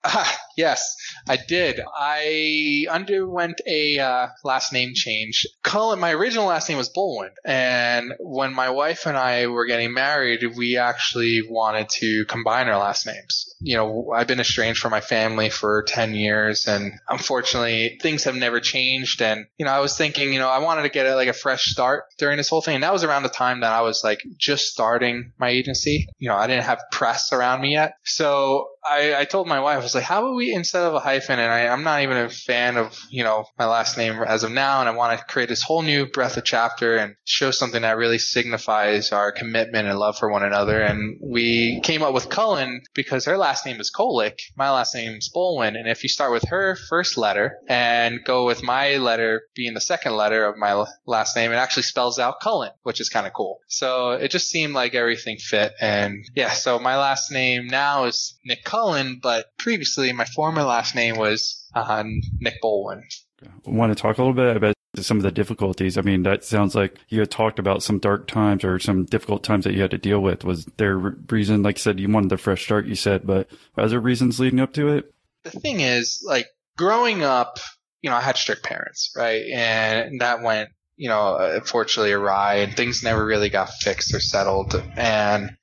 Ah, 0.05 0.38
yes, 0.59 0.96
I 1.28 1.36
did. 1.36 1.80
I 1.96 2.86
underwent 2.90 3.61
a 3.66 4.00
uh, 4.00 4.26
last 4.44 4.72
name 4.72 4.92
change. 4.94 5.46
Cullen, 5.62 6.00
my 6.00 6.12
original 6.12 6.46
last 6.46 6.68
name 6.68 6.76
was 6.76 6.90
Bolwin, 6.90 7.30
and 7.44 8.12
when 8.18 8.52
my 8.52 8.70
wife 8.70 9.06
and 9.06 9.16
I 9.16 9.46
were 9.46 9.66
getting 9.66 9.94
married, 9.94 10.44
we 10.56 10.76
actually 10.76 11.42
wanted 11.48 11.88
to 12.00 12.24
combine 12.26 12.68
our 12.68 12.78
last 12.78 13.06
names. 13.06 13.54
You 13.61 13.76
know, 13.76 14.12
I've 14.14 14.26
been 14.26 14.40
estranged 14.40 14.80
from 14.80 14.90
my 14.90 15.00
family 15.00 15.48
for 15.48 15.84
10 15.84 16.14
years, 16.14 16.66
and 16.66 16.92
unfortunately, 17.09 17.98
things 18.02 18.24
have 18.24 18.36
never 18.36 18.61
changed. 18.61 19.22
And, 19.22 19.46
you 19.59 19.64
know, 19.64 19.72
I 19.72 19.78
was 19.78 19.96
thinking, 19.96 20.32
you 20.32 20.40
know, 20.40 20.48
I 20.48 20.59
wanted 20.59 20.82
to 20.82 20.88
get 20.88 21.06
a, 21.06 21.14
like 21.14 21.28
a 21.28 21.32
fresh 21.32 21.66
start 21.66 22.04
during 22.18 22.36
this 22.36 22.48
whole 22.48 22.62
thing. 22.62 22.74
And 22.74 22.84
that 22.84 22.92
was 22.92 23.04
around 23.04 23.22
the 23.22 23.28
time 23.28 23.61
that 23.61 23.72
I 23.72 23.82
was 23.82 24.02
like 24.02 24.20
just 24.36 24.66
starting 24.66 25.32
my 25.38 25.50
agency. 25.50 26.09
You 26.18 26.28
know, 26.28 26.36
I 26.36 26.48
didn't 26.48 26.64
have 26.64 26.82
press 26.90 27.32
around 27.32 27.61
me 27.61 27.72
yet. 27.72 27.94
So 28.04 28.70
I, 28.84 29.14
I 29.14 29.24
told 29.24 29.46
my 29.46 29.60
wife, 29.60 29.78
I 29.78 29.82
was 29.82 29.94
like, 29.94 30.04
how 30.04 30.20
about 30.20 30.36
we, 30.36 30.52
instead 30.52 30.82
of 30.82 30.94
a 30.94 31.00
hyphen, 31.00 31.38
and 31.38 31.52
I, 31.52 31.68
I'm 31.68 31.84
not 31.84 32.02
even 32.02 32.16
a 32.16 32.28
fan 32.28 32.76
of, 32.76 32.98
you 33.10 33.24
know, 33.24 33.44
my 33.58 33.66
last 33.66 33.96
name 33.96 34.14
as 34.22 34.44
of 34.44 34.50
now, 34.50 34.80
and 34.80 34.88
I 34.88 34.92
want 34.92 35.18
to 35.18 35.24
create 35.26 35.48
this 35.48 35.62
whole 35.62 35.82
new 35.82 36.06
breath 36.06 36.36
of 36.36 36.44
chapter 36.44 36.96
and 36.96 37.14
show 37.24 37.50
something 37.50 37.82
that 37.82 37.96
really 37.96 38.18
signifies 38.18 39.12
our 39.12 39.32
commitment 39.32 39.88
and 39.88 39.98
love 39.98 40.18
for 40.18 40.30
one 40.30 40.44
another. 40.44 40.82
And 40.82 41.18
we 41.22 41.80
came 41.82 42.02
up 42.02 42.14
with 42.14 42.28
Cullen 42.28 42.82
because 42.94 43.24
her 43.26 43.36
last 43.36 43.66
name 43.66 43.80
is 43.80 43.92
Kolick, 43.94 44.38
my 44.56 44.70
last 44.70 44.94
name 44.94 45.16
is 45.18 45.30
Bolwin. 45.34 45.76
And 45.76 45.88
if 45.88 46.02
you 46.02 46.08
start 46.08 46.32
with 46.32 46.44
her 46.48 46.76
first 46.88 47.16
letter 47.18 47.58
and 47.68 48.24
go 48.24 48.46
with 48.46 48.62
my 48.62 48.96
letter 48.96 49.42
being 49.54 49.74
the 49.74 49.80
second 49.80 50.14
letter 50.14 50.44
of 50.44 50.56
my 50.56 50.84
last 51.06 51.36
name, 51.36 51.52
it 51.52 51.56
actually 51.56 51.82
spells 51.82 52.18
out 52.18 52.40
Cullen, 52.40 52.70
which 52.82 53.00
is 53.00 53.08
kind 53.08 53.26
of 53.26 53.32
cool. 53.32 53.58
So 53.68 54.12
it 54.12 54.30
just 54.30 54.48
seemed 54.48 54.74
like 54.74 54.94
everything 54.94 55.36
fit. 55.38 55.72
And 55.80 56.24
yeah, 56.34 56.50
so 56.50 56.78
my 56.78 56.96
last 56.96 57.30
name 57.30 57.66
now 57.66 58.04
is 58.04 58.38
Nick 58.44 58.64
Cullen 58.68 59.18
but 59.22 59.46
previously 59.58 60.12
my 60.12 60.26
former 60.26 60.62
last 60.62 60.94
name 60.94 61.16
was 61.16 61.66
uh, 61.74 62.04
Nick 62.38 62.62
Bolwin. 62.62 63.02
I 63.42 63.48
want 63.70 63.96
to 63.96 64.00
talk 64.00 64.18
a 64.18 64.20
little 64.20 64.34
bit 64.34 64.56
about 64.56 64.74
some 64.96 65.16
of 65.16 65.22
the 65.22 65.30
difficulties. 65.30 65.96
I 65.96 66.02
mean, 66.02 66.22
that 66.24 66.44
sounds 66.44 66.74
like 66.74 66.98
you 67.08 67.20
had 67.20 67.30
talked 67.30 67.58
about 67.58 67.82
some 67.82 67.98
dark 67.98 68.26
times 68.26 68.64
or 68.64 68.78
some 68.78 69.04
difficult 69.04 69.44
times 69.44 69.64
that 69.64 69.74
you 69.74 69.82
had 69.82 69.92
to 69.92 69.98
deal 69.98 70.20
with. 70.20 70.44
Was 70.44 70.66
there 70.76 70.94
a 70.94 71.14
reason, 71.30 71.62
like 71.62 71.78
you 71.78 71.82
said, 71.82 72.00
you 72.00 72.08
wanted 72.08 72.30
the 72.30 72.36
fresh 72.36 72.64
start, 72.64 72.86
you 72.86 72.94
said, 72.94 73.26
but 73.26 73.48
are 73.76 73.88
there 73.88 74.00
reasons 74.00 74.40
leading 74.40 74.60
up 74.60 74.72
to 74.74 74.88
it? 74.88 75.12
The 75.44 75.50
thing 75.50 75.80
is, 75.80 76.22
like, 76.26 76.46
growing 76.76 77.22
up, 77.22 77.58
you 78.02 78.10
know, 78.10 78.16
I 78.16 78.20
had 78.20 78.36
strict 78.36 78.64
parents, 78.64 79.12
right? 79.16 79.44
And 79.54 80.20
that 80.20 80.42
went, 80.42 80.70
you 80.96 81.08
know, 81.08 81.36
unfortunately 81.36 82.12
awry 82.12 82.56
and 82.56 82.76
things 82.76 83.02
never 83.02 83.24
really 83.24 83.50
got 83.50 83.70
fixed 83.70 84.12
or 84.14 84.20
settled. 84.20 84.74
And 84.96 85.56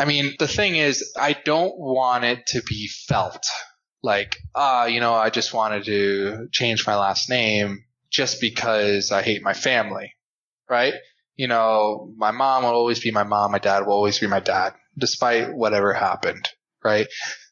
I 0.00 0.06
mean, 0.06 0.34
the 0.38 0.48
thing 0.48 0.76
is, 0.76 1.12
I 1.14 1.34
don't 1.34 1.78
want 1.78 2.24
it 2.24 2.46
to 2.48 2.62
be 2.62 2.88
felt 2.88 3.44
like, 4.02 4.38
ah, 4.54 4.82
uh, 4.82 4.86
you 4.86 4.98
know, 4.98 5.12
I 5.12 5.28
just 5.28 5.52
wanted 5.52 5.84
to 5.84 6.48
change 6.50 6.86
my 6.86 6.96
last 6.96 7.28
name 7.28 7.84
just 8.10 8.40
because 8.40 9.12
I 9.12 9.20
hate 9.20 9.42
my 9.42 9.52
family, 9.52 10.14
right? 10.70 10.94
You 11.36 11.48
know, 11.48 12.14
my 12.16 12.30
mom 12.30 12.62
will 12.62 12.70
always 12.70 13.00
be 13.00 13.10
my 13.10 13.24
mom, 13.24 13.52
my 13.52 13.58
dad 13.58 13.80
will 13.80 13.92
always 13.92 14.18
be 14.18 14.26
my 14.26 14.40
dad, 14.40 14.72
despite 14.96 15.52
whatever 15.52 15.92
happened, 15.92 16.48
right? 16.82 17.06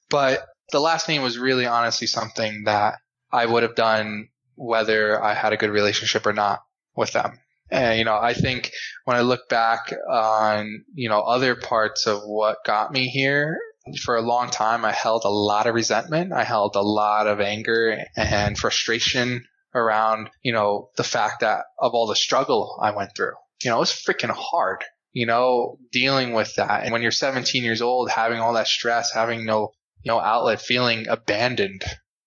But 0.09 0.47
the 0.73 0.81
last 0.81 1.07
name 1.07 1.21
was 1.21 1.37
really 1.37 1.67
honestly 1.67 2.07
something 2.07 2.63
that 2.65 2.95
I 3.31 3.45
would 3.45 3.63
have 3.63 3.75
done 3.75 4.29
whether 4.55 5.23
I 5.23 5.35
had 5.35 5.53
a 5.53 5.59
good 5.59 5.71
relationship 5.71 6.27
or 6.27 6.33
not 6.33 6.61
with 6.97 7.13
them. 7.13 7.41
And, 7.71 7.99
you 7.99 8.05
know, 8.05 8.17
I 8.17 8.35
think 8.35 8.73
when 9.05 9.17
I 9.17 9.21
look 9.21 9.49
back 9.49 9.93
on, 10.11 10.85
you 10.95 11.09
know, 11.09 11.21
other 11.21 11.55
parts 11.55 12.07
of 12.07 12.23
what 12.23 12.65
got 12.65 12.93
me 12.93 13.09
here, 13.09 13.59
for 14.03 14.17
a 14.17 14.23
long 14.23 14.51
time, 14.51 14.85
I 14.85 14.93
held 14.93 15.25
a 15.25 15.31
lot 15.31 15.67
of 15.67 15.75
resentment. 15.75 16.33
I 16.33 16.45
held 16.45 16.77
a 16.77 16.83
lot 16.83 17.27
of 17.27 17.41
anger 17.41 18.05
and 18.17 18.59
frustration 18.59 19.45
around, 19.75 20.31
you 20.43 20.53
know, 20.53 20.91
the 20.97 21.05
fact 21.05 21.41
that 21.41 21.65
of 21.79 21.95
all 21.95 22.07
the 22.07 22.17
struggle 22.17 22.79
I 22.83 22.91
went 22.91 23.15
through. 23.17 23.33
You 23.63 23.71
know, 23.71 23.77
it 23.77 23.81
was 23.81 23.93
freaking 23.93 24.31
hard, 24.31 24.85
you 25.13 25.27
know, 25.27 25.79
dealing 25.93 26.33
with 26.33 26.55
that. 26.57 26.85
And 26.85 26.93
when 26.93 27.03
you're 27.03 27.11
17 27.11 27.65
years 27.65 27.83
old, 27.83 28.11
having 28.11 28.41
all 28.41 28.55
that 28.55 28.69
stress, 28.69 29.13
having 29.13 29.45
no, 29.45 29.73
no 30.05 30.21
outlet, 30.21 30.61
feeling 30.61 31.09
abandoned, 31.09 31.83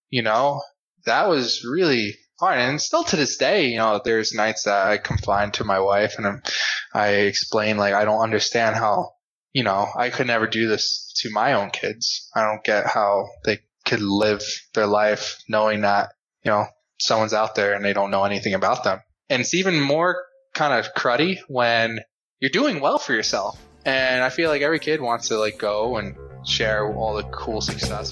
you 0.09 0.21
know, 0.21 0.61
that 1.05 1.29
was 1.29 1.65
really 1.65 2.15
hard. 2.41 2.59
And 2.59 2.81
still 2.81 3.03
to 3.05 3.15
this 3.15 3.37
day, 3.37 3.67
you 3.67 3.77
know, 3.77 4.01
there's 4.03 4.33
nights 4.33 4.63
that 4.63 4.87
I 4.87 4.97
confine 4.97 5.51
to 5.51 5.63
my 5.63 5.79
wife 5.79 6.15
and 6.17 6.27
I'm, 6.27 6.41
I 6.93 7.07
explain 7.09 7.77
like 7.77 7.93
I 7.93 8.03
don't 8.03 8.21
understand 8.21 8.75
how, 8.75 9.13
you 9.53 9.63
know, 9.63 9.87
I 9.95 10.09
could 10.09 10.27
never 10.27 10.47
do 10.47 10.67
this 10.67 11.13
to 11.17 11.29
my 11.29 11.53
own 11.53 11.69
kids. 11.69 12.29
I 12.35 12.41
don't 12.41 12.63
get 12.63 12.87
how 12.87 13.27
they 13.45 13.59
could 13.85 14.01
live 14.01 14.43
their 14.73 14.87
life 14.87 15.41
knowing 15.47 15.81
that, 15.81 16.09
you 16.43 16.51
know, 16.51 16.65
someone's 16.99 17.33
out 17.33 17.55
there 17.55 17.73
and 17.73 17.85
they 17.85 17.93
don't 17.93 18.11
know 18.11 18.23
anything 18.23 18.55
about 18.55 18.83
them. 18.83 19.01
And 19.29 19.39
it's 19.39 19.53
even 19.53 19.79
more 19.79 20.23
kind 20.53 20.73
of 20.73 20.93
cruddy 20.93 21.37
when 21.47 21.99
you're 22.39 22.49
doing 22.49 22.81
well 22.81 22.97
for 22.97 23.13
yourself. 23.13 23.61
And 23.85 24.23
I 24.23 24.29
feel 24.29 24.49
like 24.49 24.63
every 24.63 24.79
kid 24.79 24.99
wants 24.99 25.27
to 25.29 25.37
like 25.37 25.59
go 25.59 25.97
and 25.97 26.15
share 26.45 26.91
all 26.91 27.15
the 27.15 27.23
cool 27.23 27.61
success. 27.61 28.11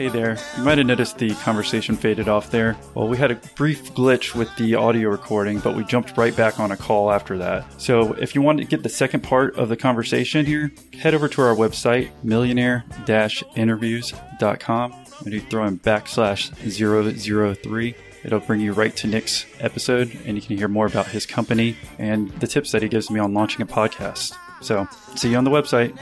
Hey 0.00 0.08
there. 0.08 0.38
You 0.56 0.62
might 0.62 0.78
have 0.78 0.86
noticed 0.86 1.18
the 1.18 1.34
conversation 1.34 1.94
faded 1.94 2.26
off 2.26 2.50
there. 2.50 2.74
Well, 2.94 3.06
we 3.06 3.18
had 3.18 3.30
a 3.30 3.34
brief 3.54 3.92
glitch 3.92 4.34
with 4.34 4.48
the 4.56 4.74
audio 4.74 5.10
recording, 5.10 5.58
but 5.58 5.76
we 5.76 5.84
jumped 5.84 6.16
right 6.16 6.34
back 6.34 6.58
on 6.58 6.72
a 6.72 6.76
call 6.78 7.12
after 7.12 7.36
that. 7.36 7.66
So 7.78 8.14
if 8.14 8.34
you 8.34 8.40
want 8.40 8.60
to 8.60 8.64
get 8.64 8.82
the 8.82 8.88
second 8.88 9.20
part 9.20 9.58
of 9.58 9.68
the 9.68 9.76
conversation 9.76 10.46
here, 10.46 10.72
head 10.98 11.14
over 11.14 11.28
to 11.28 11.42
our 11.42 11.54
website, 11.54 12.08
millionaire-interviews.com, 12.22 14.94
and 15.22 15.34
you 15.34 15.40
throw 15.40 15.66
in 15.66 15.78
backslash 15.80 17.58
003. 17.60 17.94
It'll 18.24 18.40
bring 18.40 18.62
you 18.62 18.72
right 18.72 18.96
to 18.96 19.06
Nick's 19.06 19.44
episode, 19.58 20.18
and 20.24 20.34
you 20.34 20.40
can 20.40 20.56
hear 20.56 20.68
more 20.68 20.86
about 20.86 21.08
his 21.08 21.26
company 21.26 21.76
and 21.98 22.30
the 22.40 22.46
tips 22.46 22.72
that 22.72 22.80
he 22.80 22.88
gives 22.88 23.10
me 23.10 23.20
on 23.20 23.34
launching 23.34 23.60
a 23.60 23.66
podcast. 23.66 24.32
So, 24.62 24.88
see 25.14 25.32
you 25.32 25.36
on 25.36 25.44
the 25.44 25.50
website. 25.50 25.94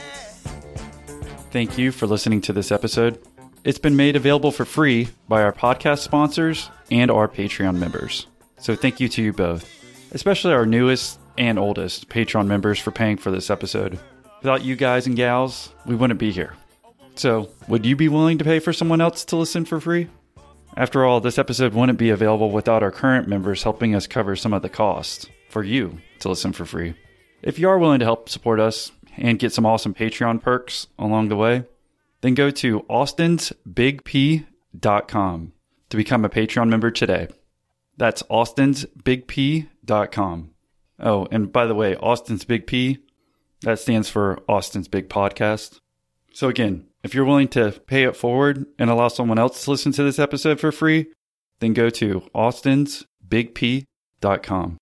Thank 1.51 1.77
you 1.77 1.91
for 1.91 2.07
listening 2.07 2.39
to 2.41 2.53
this 2.53 2.71
episode. 2.71 3.19
It's 3.65 3.77
been 3.77 3.97
made 3.97 4.15
available 4.15 4.51
for 4.51 4.63
free 4.63 5.09
by 5.27 5.43
our 5.43 5.51
podcast 5.51 5.99
sponsors 5.99 6.69
and 6.91 7.11
our 7.11 7.27
Patreon 7.27 7.77
members. 7.77 8.25
So 8.57 8.73
thank 8.73 9.01
you 9.01 9.09
to 9.09 9.21
you 9.21 9.33
both, 9.33 9.69
especially 10.13 10.53
our 10.53 10.65
newest 10.65 11.19
and 11.37 11.59
oldest 11.59 12.07
Patreon 12.07 12.47
members 12.47 12.79
for 12.79 12.91
paying 12.91 13.17
for 13.17 13.31
this 13.31 13.49
episode. 13.49 13.99
Without 14.41 14.63
you 14.63 14.77
guys 14.77 15.07
and 15.07 15.15
gals, 15.15 15.73
we 15.85 15.95
wouldn't 15.95 16.19
be 16.19 16.31
here. 16.31 16.53
So, 17.15 17.49
would 17.67 17.85
you 17.85 17.97
be 17.97 18.07
willing 18.07 18.37
to 18.37 18.45
pay 18.45 18.59
for 18.59 18.71
someone 18.71 19.01
else 19.01 19.25
to 19.25 19.35
listen 19.35 19.65
for 19.65 19.81
free? 19.81 20.07
After 20.77 21.03
all, 21.03 21.19
this 21.19 21.37
episode 21.37 21.73
wouldn't 21.73 21.99
be 21.99 22.11
available 22.11 22.51
without 22.51 22.81
our 22.81 22.91
current 22.91 23.27
members 23.27 23.63
helping 23.63 23.93
us 23.93 24.07
cover 24.07 24.37
some 24.37 24.53
of 24.53 24.61
the 24.61 24.69
costs 24.69 25.27
for 25.49 25.63
you 25.63 25.97
to 26.19 26.29
listen 26.29 26.53
for 26.53 26.63
free. 26.63 26.93
If 27.41 27.59
you 27.59 27.67
are 27.67 27.77
willing 27.77 27.99
to 27.99 28.05
help 28.05 28.29
support 28.29 28.61
us 28.61 28.93
and 29.17 29.37
get 29.37 29.51
some 29.51 29.65
awesome 29.65 29.93
Patreon 29.93 30.41
perks 30.41 30.87
along 30.97 31.27
the 31.27 31.35
way, 31.35 31.65
then 32.21 32.33
go 32.33 32.49
to 32.51 32.81
austinsbigp.com 32.81 35.53
to 35.89 35.97
become 35.97 36.25
a 36.25 36.29
Patreon 36.29 36.69
member 36.69 36.91
today. 36.91 37.27
That's 37.97 38.21
austinsbigp.com. 38.23 40.49
Oh, 41.01 41.27
and 41.31 41.49
by 41.51 41.65
the 41.65 41.75
way, 41.75 41.95
Austin's 41.95 42.45
Big 42.45 42.67
P, 42.67 42.99
that 43.61 43.79
stands 43.79 44.09
for 44.09 44.39
Austin's 44.47 44.87
Big 44.87 45.09
Podcast. 45.09 45.79
So 46.33 46.49
again, 46.49 46.85
if 47.03 47.13
you're 47.13 47.25
willing 47.25 47.49
to 47.49 47.71
pay 47.87 48.03
it 48.03 48.15
forward 48.15 48.65
and 48.77 48.89
allow 48.89 49.07
someone 49.07 49.39
else 49.39 49.63
to 49.63 49.71
listen 49.71 49.91
to 49.93 50.03
this 50.03 50.19
episode 50.19 50.59
for 50.59 50.71
free, 50.71 51.07
then 51.59 51.73
go 51.73 51.89
to 51.89 52.21
austinsbigp.com. 52.35 54.77